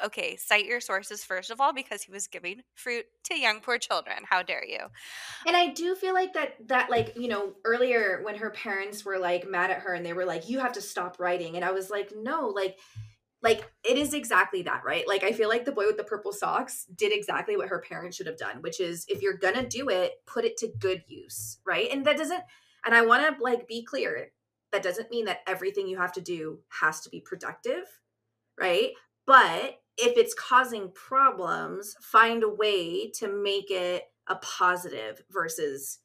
[0.05, 3.79] okay, cite your sources first of all because he was giving fruit to young poor
[3.79, 4.19] children.
[4.25, 4.87] How dare you?
[5.47, 9.19] And I do feel like that that like, you know, earlier when her parents were
[9.19, 11.57] like mad at her and they were like, you have to stop writing.
[11.57, 12.79] And I was like, no, like
[13.43, 15.07] like it is exactly that, right?
[15.09, 18.17] Like I feel like the boy with the purple socks did exactly what her parents
[18.17, 21.59] should have done, which is if you're gonna do it, put it to good use,
[21.65, 21.89] right?
[21.91, 22.43] And that doesn't
[22.85, 24.31] and I wanna like be clear,
[24.73, 28.01] that doesn't mean that everything you have to do has to be productive,
[28.59, 28.91] right?
[29.27, 35.99] But if it's causing problems, find a way to make it a positive versus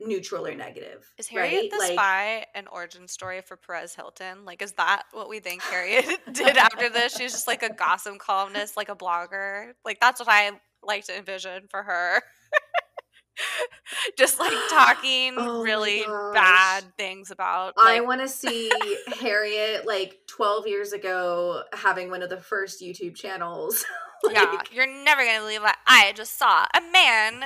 [0.00, 1.12] neutral or negative.
[1.18, 1.70] Is Harriet right?
[1.70, 4.44] the Like, spy an origin story for Perez Hilton?
[4.44, 7.16] Like, is that what we think Harriet did after this?
[7.16, 9.72] She's just like a gossip columnist, like a blogger.
[9.84, 10.52] Like, that's what I
[10.82, 12.22] like to envision for her.
[14.18, 17.74] just like talking Oh really bad things about.
[17.76, 18.70] I want to see
[19.20, 23.84] Harriet like 12 years ago having one of the first YouTube channels.
[24.30, 26.66] yeah, you're never gonna believe what I just saw.
[26.74, 27.44] A man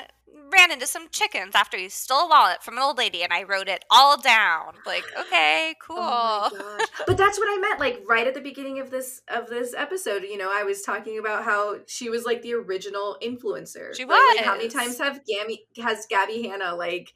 [0.50, 3.42] ran into some chickens after he stole a wallet from an old lady, and I
[3.42, 4.74] wrote it all down.
[4.86, 5.98] Like, okay, oh cool.
[6.00, 6.86] Oh.
[7.06, 7.80] But that's what I meant.
[7.80, 11.18] Like right at the beginning of this of this episode, you know, I was talking
[11.18, 13.96] about how she was like the original influencer.
[13.96, 17.12] She Like, like, how many times have Gabbie has Gabbie Hanna like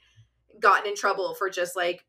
[0.60, 2.04] gotten in trouble for just like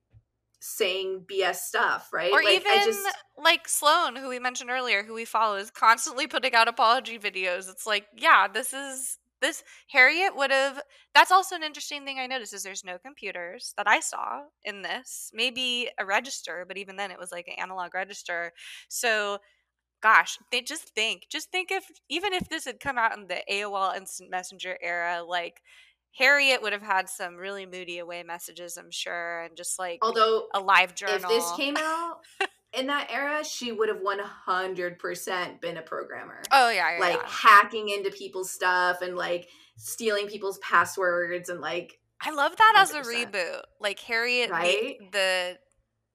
[0.62, 2.32] saying BS stuff, right?
[2.32, 3.06] Or like even I just
[3.38, 7.70] like Sloan, who we mentioned earlier, who we follow, is constantly putting out apology videos.
[7.70, 10.82] It's like, yeah, this is this Harriet would have.
[11.14, 14.82] That's also an interesting thing I noticed is there's no computers that I saw in
[14.82, 15.30] this.
[15.34, 18.54] Maybe a register, but even then it was like an analog register.
[18.90, 19.38] So,
[20.02, 23.44] gosh, they just think, just think if even if this had come out in the
[23.52, 25.62] AOL Instant Messenger era, like.
[26.16, 30.46] Harriet would have had some really moody away messages, I'm sure, and just like although
[30.54, 31.16] a live journal.
[31.16, 32.20] if this came out
[32.78, 36.42] in that era, she would have 100% been a programmer.
[36.52, 37.28] oh yeah, yeah, like yeah.
[37.28, 39.48] hacking into people's stuff and like
[39.78, 43.62] stealing people's passwords and like I love that as a reboot.
[43.82, 44.98] Like Harriet, the- Right?
[45.12, 45.58] the,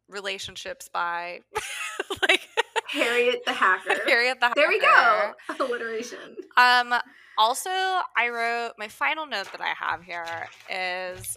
[0.08, 1.40] relationship spy,
[2.22, 2.48] like
[2.88, 3.94] Harriet the hacker.
[4.06, 4.54] Harriet the hacker.
[4.60, 5.32] There we go.
[5.60, 6.36] Alliteration.
[6.56, 6.94] Um.
[7.36, 11.36] Also, I wrote my final note that I have here is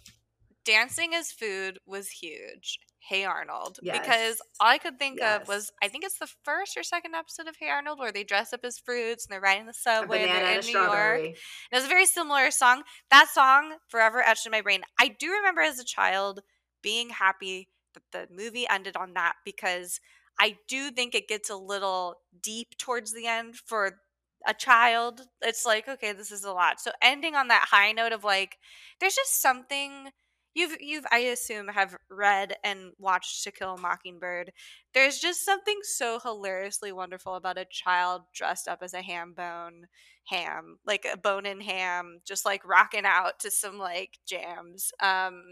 [0.65, 2.79] dancing as food was huge.
[3.07, 6.83] Hey Arnold, because all I could think of was I think it's the first or
[6.83, 9.73] second episode of Hey Arnold where they dress up as fruits and they're riding the
[9.73, 10.23] subway.
[10.23, 10.85] and they're in New York.
[10.85, 11.29] strawberry.
[11.71, 12.83] It was a very similar song.
[13.09, 14.81] That song forever etched in my brain.
[14.99, 16.41] I do remember as a child
[16.83, 19.99] being happy that the movie ended on that because
[20.39, 23.99] I do think it gets a little deep towards the end for
[24.47, 25.21] a child.
[25.41, 26.79] It's like, okay, this is a lot.
[26.79, 28.57] So ending on that high note of like
[28.99, 30.11] there's just something
[30.53, 34.51] you've you've I assume have read and watched To Kill a Mockingbird.
[34.93, 39.87] There's just something so hilariously wonderful about a child dressed up as a ham bone
[40.25, 44.91] ham, like a bone in ham, just like rocking out to some like jams.
[45.01, 45.43] Um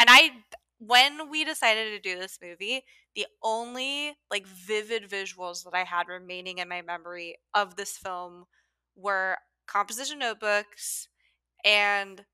[0.00, 0.30] and I
[0.78, 2.84] when we decided to do this movie,
[3.16, 8.44] the only like vivid visuals that I had remaining in my memory of this film
[8.96, 9.36] were
[9.66, 11.08] composition notebooks
[11.64, 12.24] and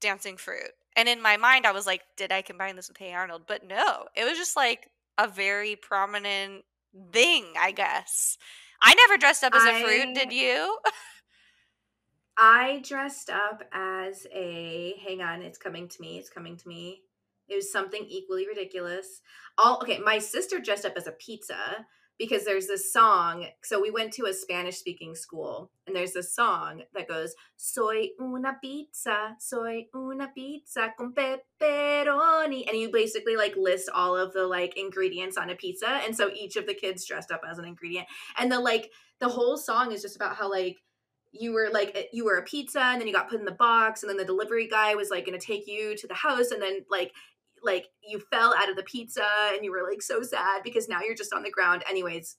[0.00, 0.72] dancing fruit.
[0.96, 3.42] And in my mind, I was like, did I combine this with Hey Arnold?
[3.46, 6.64] But no, it was just like a very prominent
[7.12, 8.38] thing, I guess.
[8.80, 10.78] I never dressed up as a fruit, did you?
[12.38, 17.02] I dressed up as a hang on, it's coming to me, it's coming to me.
[17.48, 19.20] It was something equally ridiculous.
[19.58, 21.86] All okay, my sister dressed up as a pizza
[22.18, 23.46] because there's this song.
[23.62, 28.10] So we went to a Spanish speaking school and there's this song that goes Soy
[28.20, 34.46] una pizza, soy una pizza con pepperoni and you basically like list all of the
[34.46, 37.64] like ingredients on a pizza and so each of the kids dressed up as an
[37.64, 38.06] ingredient.
[38.38, 40.78] And the like the whole song is just about how like
[41.32, 43.52] you were like eh, you were a pizza and then you got put in the
[43.52, 46.50] box and then the delivery guy was like going to take you to the house
[46.50, 47.12] and then like
[47.64, 51.00] like you fell out of the pizza and you were like so sad because now
[51.00, 52.36] you're just on the ground anyways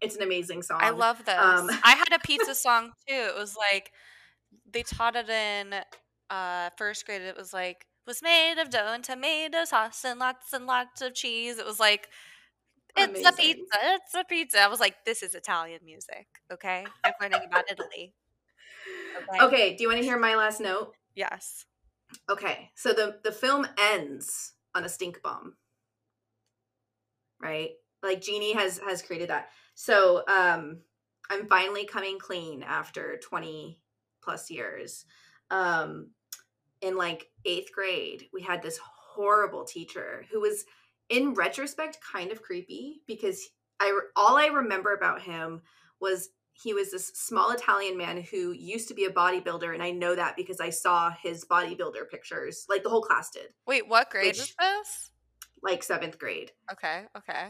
[0.00, 1.38] it's an amazing song I love this.
[1.38, 3.14] Um, I had a pizza song too.
[3.14, 3.92] It was like
[4.70, 5.74] they taught it in
[6.28, 7.22] uh first grade.
[7.22, 11.14] It was like was made of dough and tomato sauce and lots and lots of
[11.14, 11.58] cheese.
[11.58, 12.08] It was like
[12.96, 13.78] it's a pizza.
[13.84, 14.60] It's a pizza.
[14.60, 16.26] I was like, this is Italian music.
[16.52, 18.12] Okay, I'm learning about Italy.
[19.16, 19.44] Okay.
[19.44, 21.66] okay do you want to hear my last note Yes.
[22.30, 25.54] okay so the the film ends on a stink bomb.
[27.40, 27.70] Right?
[28.02, 29.48] Like Jeanie has has created that.
[29.74, 30.78] So um
[31.30, 33.78] i'm finally coming clean after 20
[34.22, 35.04] plus years.
[35.50, 36.08] Um
[36.80, 40.64] in like eighth grade we had this horrible teacher who was
[41.08, 45.60] in retrospect kind of creepy because i all i remember about him
[46.00, 46.30] was
[46.62, 50.14] he was this small italian man who used to be a bodybuilder and i know
[50.14, 54.26] that because i saw his bodybuilder pictures like the whole class did Wait, what grade
[54.26, 55.10] Which- is this?
[55.62, 57.04] like seventh grade Okay.
[57.16, 57.48] Okay.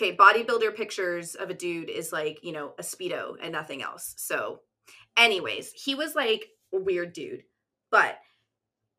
[0.00, 4.14] okay, bodybuilder pictures of a dude is like, you know, a Speedo and nothing else.
[4.18, 4.60] So,
[5.16, 6.44] anyways, he was like
[6.74, 7.42] a weird dude,
[7.90, 8.18] but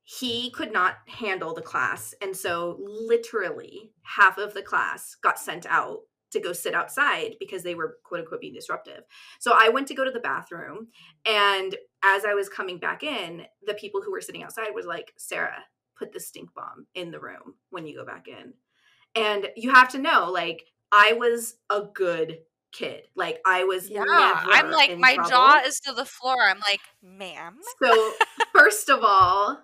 [0.03, 2.15] he could not handle the class.
[2.21, 5.99] And so, literally, half of the class got sent out
[6.31, 9.03] to go sit outside because they were quote unquote being disruptive.
[9.39, 10.87] So, I went to go to the bathroom.
[11.25, 15.13] And as I was coming back in, the people who were sitting outside was like,
[15.17, 15.63] Sarah,
[15.97, 18.53] put the stink bomb in the room when you go back in.
[19.15, 22.39] And you have to know, like, I was a good
[22.71, 23.03] kid.
[23.15, 24.03] Like, I was Yeah.
[24.07, 25.29] I'm like, my trouble.
[25.29, 26.37] jaw is to the floor.
[26.39, 27.57] I'm like, ma'am.
[27.83, 28.11] So,
[28.53, 29.59] first of all,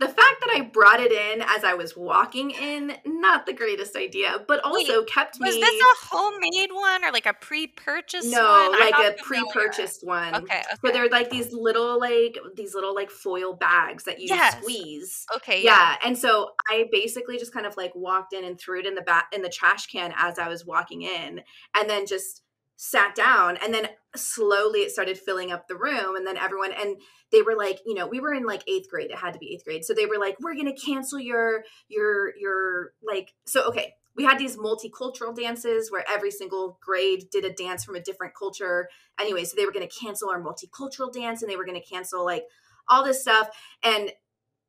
[0.00, 3.94] the fact that I brought it in as I was walking in, not the greatest
[3.96, 5.48] idea, but also kept me.
[5.48, 8.80] Was this a homemade one or like a pre-purchased no, one?
[8.80, 10.34] Like a pre-purchased one.
[10.34, 10.62] Okay.
[10.70, 10.92] So Okay.
[10.92, 14.56] they're like these little, like these little, like foil bags that you Yes.
[14.58, 15.26] squeeze.
[15.36, 15.62] Okay.
[15.62, 18.94] yeah and so i basically just kind of like walked in and threw it in
[18.94, 21.40] the back in the trash can as i was walking in
[21.76, 22.42] and then just
[22.82, 23.86] sat down and then
[24.16, 26.96] slowly it started filling up the room and then everyone and
[27.30, 29.52] they were like you know we were in like eighth grade it had to be
[29.52, 33.92] eighth grade so they were like we're gonna cancel your your your like so okay
[34.16, 38.32] we had these multicultural dances where every single grade did a dance from a different
[38.34, 38.88] culture
[39.20, 42.44] anyway so they were to cancel our multicultural dance and they were to cancel like
[42.88, 43.50] all this stuff
[43.82, 44.10] and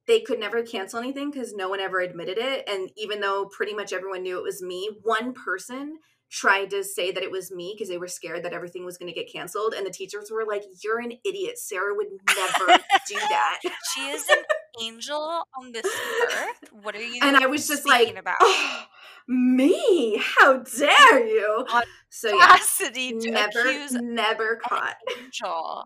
[0.08, 2.68] they could never cancel anything because no one ever admitted it.
[2.68, 5.98] And even though pretty much everyone knew it was me, one person
[6.30, 9.14] tried to say that it was me because they were scared that everything was going
[9.14, 9.74] to get canceled.
[9.76, 11.58] And the teachers were like, You're an idiot.
[11.58, 13.60] Sarah would never do that.
[13.94, 14.44] She is an
[14.82, 16.70] angel on this earth.
[16.84, 17.20] What are you?
[17.22, 18.84] And I was just like, about "Oh,
[19.28, 20.22] Me?
[20.40, 21.66] How dare you?
[22.14, 24.96] So, yeah, audacity to never, accuse never caught.
[25.18, 25.86] angel.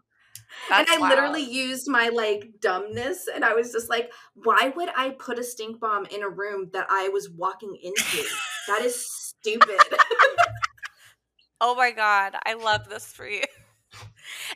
[0.71, 4.89] And That's I literally used my like dumbness, and I was just like, "Why would
[4.95, 8.23] I put a stink bomb in a room that I was walking into?
[8.67, 9.79] that is stupid."
[11.61, 13.41] Oh my god, I love this for you.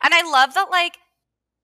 [0.02, 0.98] And I love that like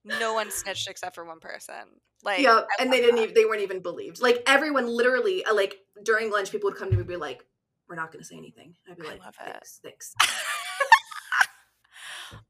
[0.04, 2.00] no one snitched except for one person.
[2.24, 3.22] Like yeah, I and they didn't that.
[3.22, 4.20] even they weren't even believed.
[4.22, 7.44] Like everyone, literally, uh, like during lunch, people would come to me and be like,
[7.88, 9.52] "We're not going to say anything." I'd be I like, love it.
[9.52, 10.14] "Thanks, thanks."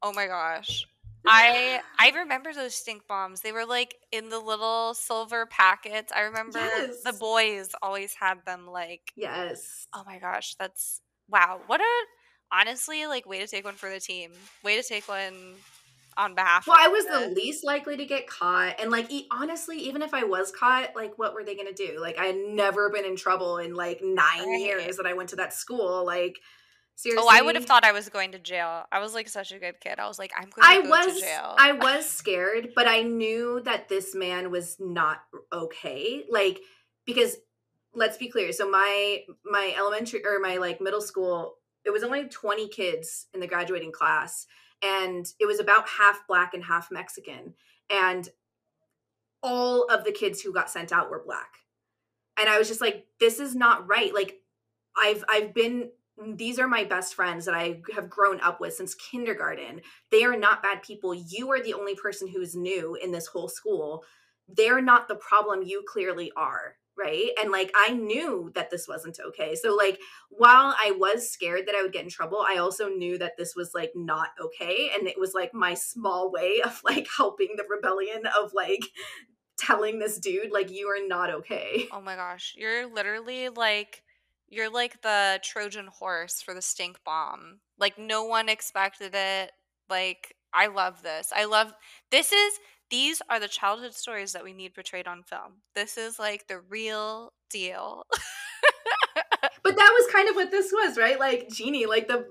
[0.03, 0.87] Oh my gosh.
[1.25, 3.41] I I remember those stink bombs.
[3.41, 6.13] They were like in the little silver packets.
[6.15, 6.61] I remember
[7.05, 9.87] the boys always had them like Yes.
[9.95, 11.61] oh my gosh, that's wow.
[11.67, 12.05] What a
[12.53, 14.33] honestly like way to take one for the team.
[14.63, 15.55] Way to take one
[16.19, 19.27] on behalf Well, I was the the- least likely to get caught, and like e-
[19.31, 21.99] honestly, even if I was caught, like what were they gonna do?
[22.01, 24.61] Like I had never been in trouble in like nine Right.
[24.61, 26.07] years that I went to that school.
[26.07, 26.39] Like
[26.97, 28.85] seriously, Oh, I would have thought I was going to jail.
[28.91, 29.99] I was like such a good kid.
[29.99, 31.55] I was like, I'm going I to go was to jail.
[31.57, 35.19] I was scared, but I knew that this man was not
[35.53, 36.25] okay.
[36.29, 36.61] Like
[37.05, 37.37] because
[37.95, 38.53] let's be clear.
[38.53, 41.55] So my my elementary or my like middle school,
[41.85, 44.47] it was only 20 kids in the graduating class
[44.83, 47.55] and it was about half black and half Mexican
[47.91, 48.29] and
[49.43, 51.59] all of the kids who got sent out were black.
[52.39, 54.13] And I was just like this is not right.
[54.13, 54.41] Like
[54.97, 58.95] I've I've been these are my best friends that I have grown up with since
[58.95, 59.83] kindergarten.
[60.11, 61.15] They are not bad people.
[61.15, 64.03] You are the only person who is new in this whole school.
[64.49, 65.63] They're not the problem.
[65.63, 66.77] You clearly are.
[66.99, 67.29] Right.
[67.39, 69.55] And like, I knew that this wasn't okay.
[69.55, 69.99] So, like,
[70.31, 73.55] while I was scared that I would get in trouble, I also knew that this
[73.55, 74.91] was like not okay.
[74.97, 78.87] And it was like my small way of like helping the rebellion of like
[79.59, 81.87] telling this dude, like, you are not okay.
[81.93, 84.03] Oh my gosh, you're literally like
[84.49, 87.61] you're like the Trojan horse for the stink bomb.
[87.79, 89.53] Like no one expected it.
[89.89, 91.33] Like I love this.
[91.35, 91.73] I love
[92.11, 92.55] this is
[92.91, 95.63] these are the childhood stories that we need portrayed on film.
[95.75, 98.03] This is like the real deal.
[99.63, 101.19] but that was kind of what this was, right?
[101.19, 102.27] Like Jeanie, like the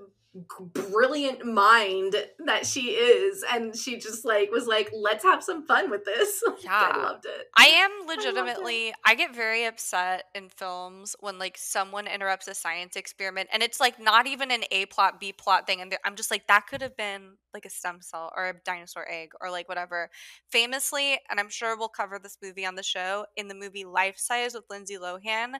[0.74, 2.14] brilliant mind
[2.44, 6.42] that she is and she just like was like let's have some fun with this.
[6.62, 7.46] Yeah i loved it.
[7.56, 12.54] I am legitimately I, I, get very upset in films when like someone interrupts a
[12.54, 16.16] science experiment and it's like not even an a plot b plot thing and i'm
[16.16, 19.50] just like that could have been like a stem cell or a dinosaur egg or
[19.50, 20.10] like whatever.
[20.50, 24.18] Famously and i'm sure we'll cover this movie on the show in the movie life
[24.18, 25.54] size with lindsay lohan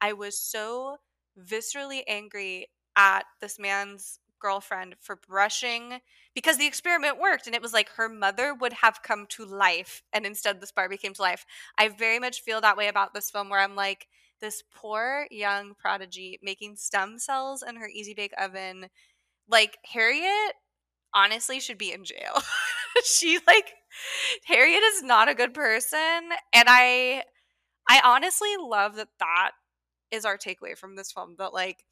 [0.00, 0.96] i was so
[1.38, 2.66] viscerally angry
[3.00, 6.00] at this man's girlfriend for brushing
[6.34, 10.02] because the experiment worked and it was like her mother would have come to life
[10.12, 11.46] and instead this Barbie came to life.
[11.78, 14.06] I very much feel that way about this film where I'm like
[14.40, 18.88] this poor young prodigy making stem cells in her easy bake oven.
[19.48, 20.54] Like Harriet
[21.14, 22.42] honestly should be in jail.
[23.04, 23.72] she like
[24.44, 27.24] Harriet is not a good person and I
[27.88, 29.52] I honestly love that that
[30.10, 31.84] is our takeaway from this film that like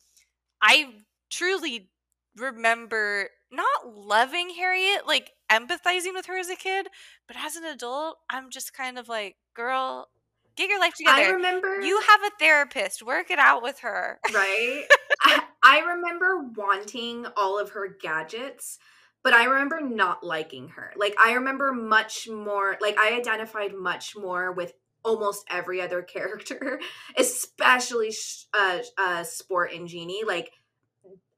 [0.63, 0.95] I
[1.31, 1.91] truly
[2.37, 6.89] remember not loving Harriet, like empathizing with her as a kid,
[7.27, 10.09] but as an adult, I'm just kind of like, girl,
[10.57, 11.23] get your life together.
[11.23, 14.21] I remember you have a therapist, work it out with her.
[14.33, 14.85] Right?
[15.23, 18.79] I, I remember wanting all of her gadgets,
[19.25, 20.93] but I remember not liking her.
[20.97, 24.73] Like, I remember much more, like, I identified much more with
[25.05, 26.81] almost every other character,
[27.17, 28.13] especially
[28.55, 30.25] uh, uh, Sport and Jeanie.
[30.27, 30.53] Like,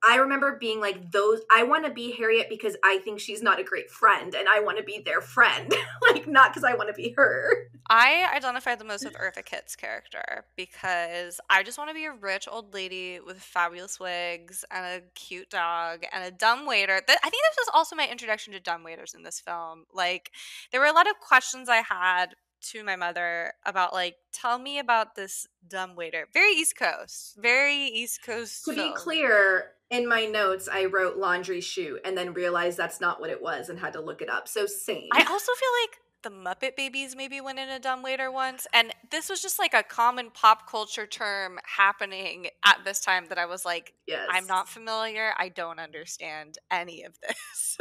[0.02, 3.60] I remember being like those I want to be Harriet because I think she's not
[3.60, 5.72] a great friend and I want to be their friend.
[6.10, 7.68] like not because I want to be her.
[7.88, 12.12] I identify the most with Eartha Kitt's character because I just want to be a
[12.12, 16.94] rich old lady with fabulous wigs and a cute dog and a dumb waiter.
[16.94, 19.84] I think this was also my introduction to dumb waiters in this film.
[19.92, 20.30] Like
[20.72, 24.78] there were a lot of questions I had to my mother about like tell me
[24.78, 28.90] about this dumb waiter very east coast very east coast to film.
[28.90, 33.30] be clear in my notes i wrote laundry chute and then realized that's not what
[33.30, 36.30] it was and had to look it up so same i also feel like the
[36.30, 38.66] Muppet Babies maybe went in a dumb waiter once.
[38.72, 43.38] And this was just like a common pop culture term happening at this time that
[43.38, 44.26] I was like, yes.
[44.30, 45.32] I'm not familiar.
[45.38, 47.78] I don't understand any of this.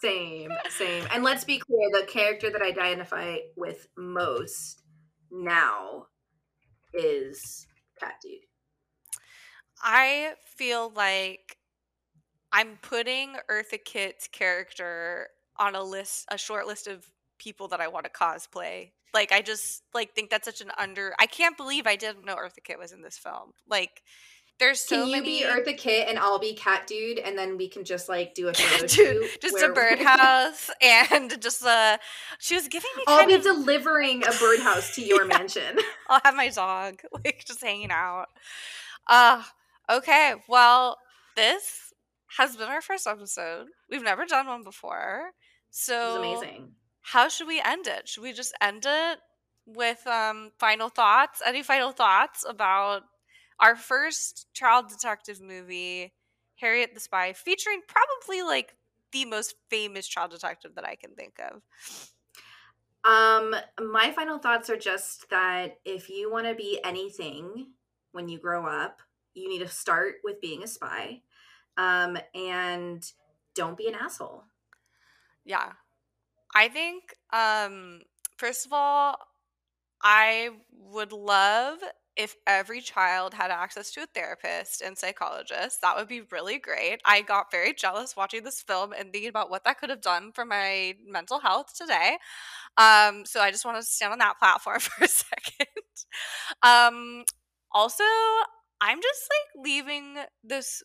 [0.00, 1.04] same, same.
[1.12, 4.82] And let's be clear the character that I identify with most
[5.30, 6.06] now
[6.94, 7.66] is
[8.00, 8.40] Cat Dude.
[9.82, 11.58] I feel like
[12.52, 15.28] I'm putting Eartha Kitt's character
[15.58, 17.06] on a list, a short list of
[17.38, 18.90] people that I want to cosplay.
[19.14, 21.14] Like I just like think that's such an under.
[21.18, 23.52] I can't believe I didn't know Eartha Kitt was in this film.
[23.68, 24.02] Like
[24.58, 25.38] there's so can you many...
[25.40, 28.48] be Eartha Kitt and I'll be Cat Dude, and then we can just like do
[28.48, 31.96] a photo shoot, just a birdhouse, and just uh,
[32.38, 33.04] she was giving me.
[33.06, 33.42] I'll be of...
[33.42, 35.38] delivering a birdhouse to your yeah.
[35.38, 35.78] mansion.
[36.08, 38.26] I'll have my dog like just hanging out.
[39.06, 39.42] Uh
[39.90, 40.34] okay.
[40.48, 40.98] Well,
[41.36, 41.94] this
[42.36, 43.68] has been our first episode.
[43.88, 45.30] We've never done one before,
[45.70, 46.72] so amazing
[47.12, 48.06] how should we end it?
[48.06, 49.18] Should we just end it
[49.66, 51.40] with um, final thoughts?
[51.44, 53.02] Any final thoughts about
[53.58, 56.12] our first child detective movie,
[56.56, 58.76] Harriet the Spy, featuring probably like
[59.12, 61.62] the most famous child detective that I can think of?
[63.10, 67.68] Um, my final thoughts are just that if you want to be anything
[68.12, 69.00] when you grow up,
[69.32, 71.22] you need to start with being a spy.
[71.78, 73.10] Um, and
[73.54, 74.44] don't be an asshole.
[75.46, 75.72] Yeah,
[76.54, 78.00] I think, um,
[78.36, 79.16] first of all,
[80.02, 81.78] I would love
[82.16, 85.80] if every child had access to a therapist and psychologist.
[85.82, 87.00] That would be really great.
[87.04, 90.32] I got very jealous watching this film and thinking about what that could have done
[90.32, 92.18] for my mental health today.
[92.78, 95.66] Um, so I just want to stand on that platform for a second.
[96.62, 97.24] um,
[97.72, 98.04] also,
[98.80, 100.82] I'm just like leaving this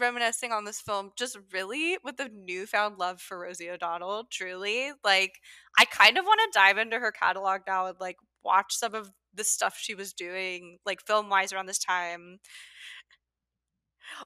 [0.00, 4.24] reminiscing on this film just really with a newfound love for Rosie O'Donnell.
[4.30, 5.40] Truly, like
[5.78, 9.10] I kind of want to dive into her catalog now and like watch some of
[9.34, 12.38] the stuff she was doing, like film wise around this time.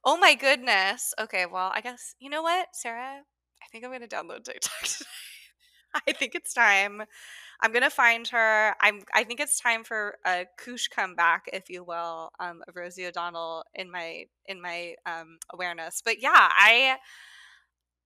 [0.05, 1.15] Oh my goodness.
[1.19, 3.21] Okay, well, I guess you know what, Sarah?
[3.63, 5.09] I think I'm gonna download TikTok today.
[6.09, 7.03] I think it's time.
[7.62, 8.74] I'm gonna find her.
[8.81, 9.03] I'm.
[9.15, 13.65] I think it's time for a koosh comeback, if you will, um, of Rosie O'Donnell
[13.74, 16.03] in my in my um, awareness.
[16.05, 16.97] But yeah, I.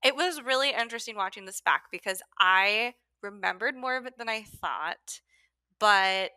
[0.04, 4.42] It was really interesting watching this back because I remembered more of it than I
[4.42, 5.20] thought,
[5.78, 6.30] but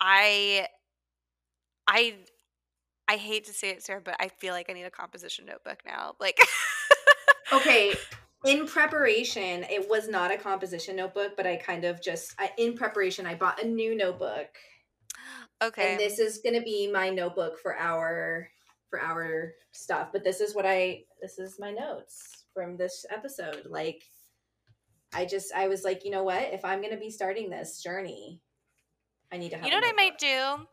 [0.00, 0.66] I,
[1.86, 2.16] I,
[3.08, 5.78] I hate to say it, Sarah, but I feel like I need a composition notebook
[5.86, 6.14] now.
[6.18, 6.38] Like,
[7.52, 7.94] okay,
[8.44, 12.74] in preparation, it was not a composition notebook, but I kind of just I, in
[12.74, 14.48] preparation, I bought a new notebook.
[15.62, 15.92] Okay.
[15.92, 18.48] And this is going to be my notebook for our
[18.90, 23.66] for our stuff, but this is what I this is my notes from this episode.
[23.68, 24.02] Like
[25.14, 26.42] I just I was like, you know what?
[26.52, 28.40] If I'm going to be starting this journey,
[29.32, 30.66] I need to have You know what I might do?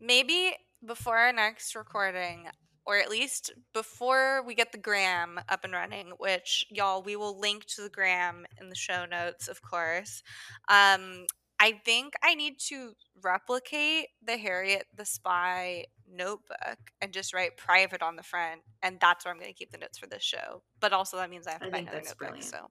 [0.00, 0.52] Maybe
[0.84, 2.48] before our next recording,
[2.86, 7.38] or at least before we get the gram up and running, which y'all, we will
[7.38, 10.22] link to the gram in the show notes, of course.
[10.68, 11.26] Um,
[11.60, 12.92] I think I need to
[13.22, 19.24] replicate the Harriet the Spy notebook and just write private on the front, and that's
[19.24, 20.62] where I'm going to keep the notes for this show.
[20.80, 22.18] But also, that means I have to I buy another notebook.
[22.18, 22.44] brilliant.
[22.44, 22.68] So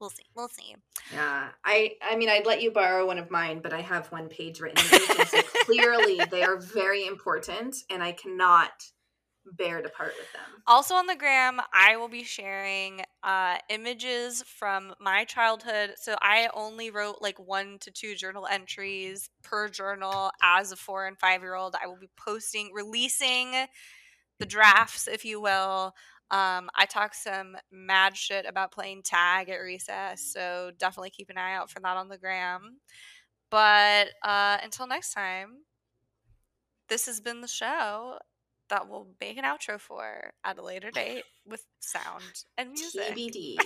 [0.00, 0.24] we'll see.
[0.34, 0.74] We'll see.
[1.12, 4.28] Yeah, I I mean I'd let you borrow one of mine, but I have one
[4.28, 8.84] page written in each, and so clearly they are very important, and I cannot
[9.52, 10.62] bear to part with them.
[10.66, 15.94] Also on the gram, I will be sharing uh, images from my childhood.
[15.96, 21.06] So I only wrote like one to two journal entries per journal as a four
[21.06, 21.74] and five year old.
[21.82, 23.54] I will be posting, releasing
[24.38, 25.94] the drafts, if you will.
[26.30, 31.38] Um, I talk some mad shit about playing tag at recess, so definitely keep an
[31.38, 32.78] eye out for that on the gram.
[33.48, 35.58] But uh, until next time,
[36.88, 38.18] this has been the show
[38.70, 43.14] that we'll make an outro for at a later date with sound and music.
[43.14, 43.56] TBD.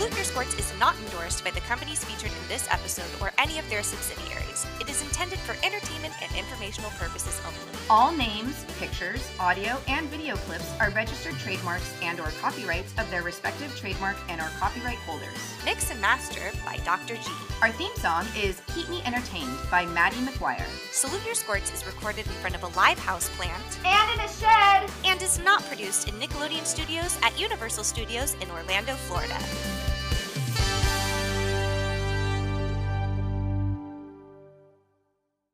[0.00, 3.58] Salute Your Skorts is not endorsed by the companies featured in this episode or any
[3.58, 4.66] of their subsidiaries.
[4.80, 7.60] It is intended for entertainment and informational purposes only.
[7.90, 13.22] All names, pictures, audio, and video clips are registered trademarks and or copyrights of their
[13.22, 15.36] respective trademark and or copyright holders.
[15.66, 17.16] Mix and master by Dr.
[17.16, 17.30] G.
[17.60, 20.64] Our theme song is Keep Me Entertained by Maddie McGuire.
[20.92, 24.28] Salute Your Skorts is recorded in front of a live house plant And in a
[24.32, 24.90] shed.
[25.04, 29.36] and is not produced in Nickelodeon Studios at Universal Studios in Orlando, Florida.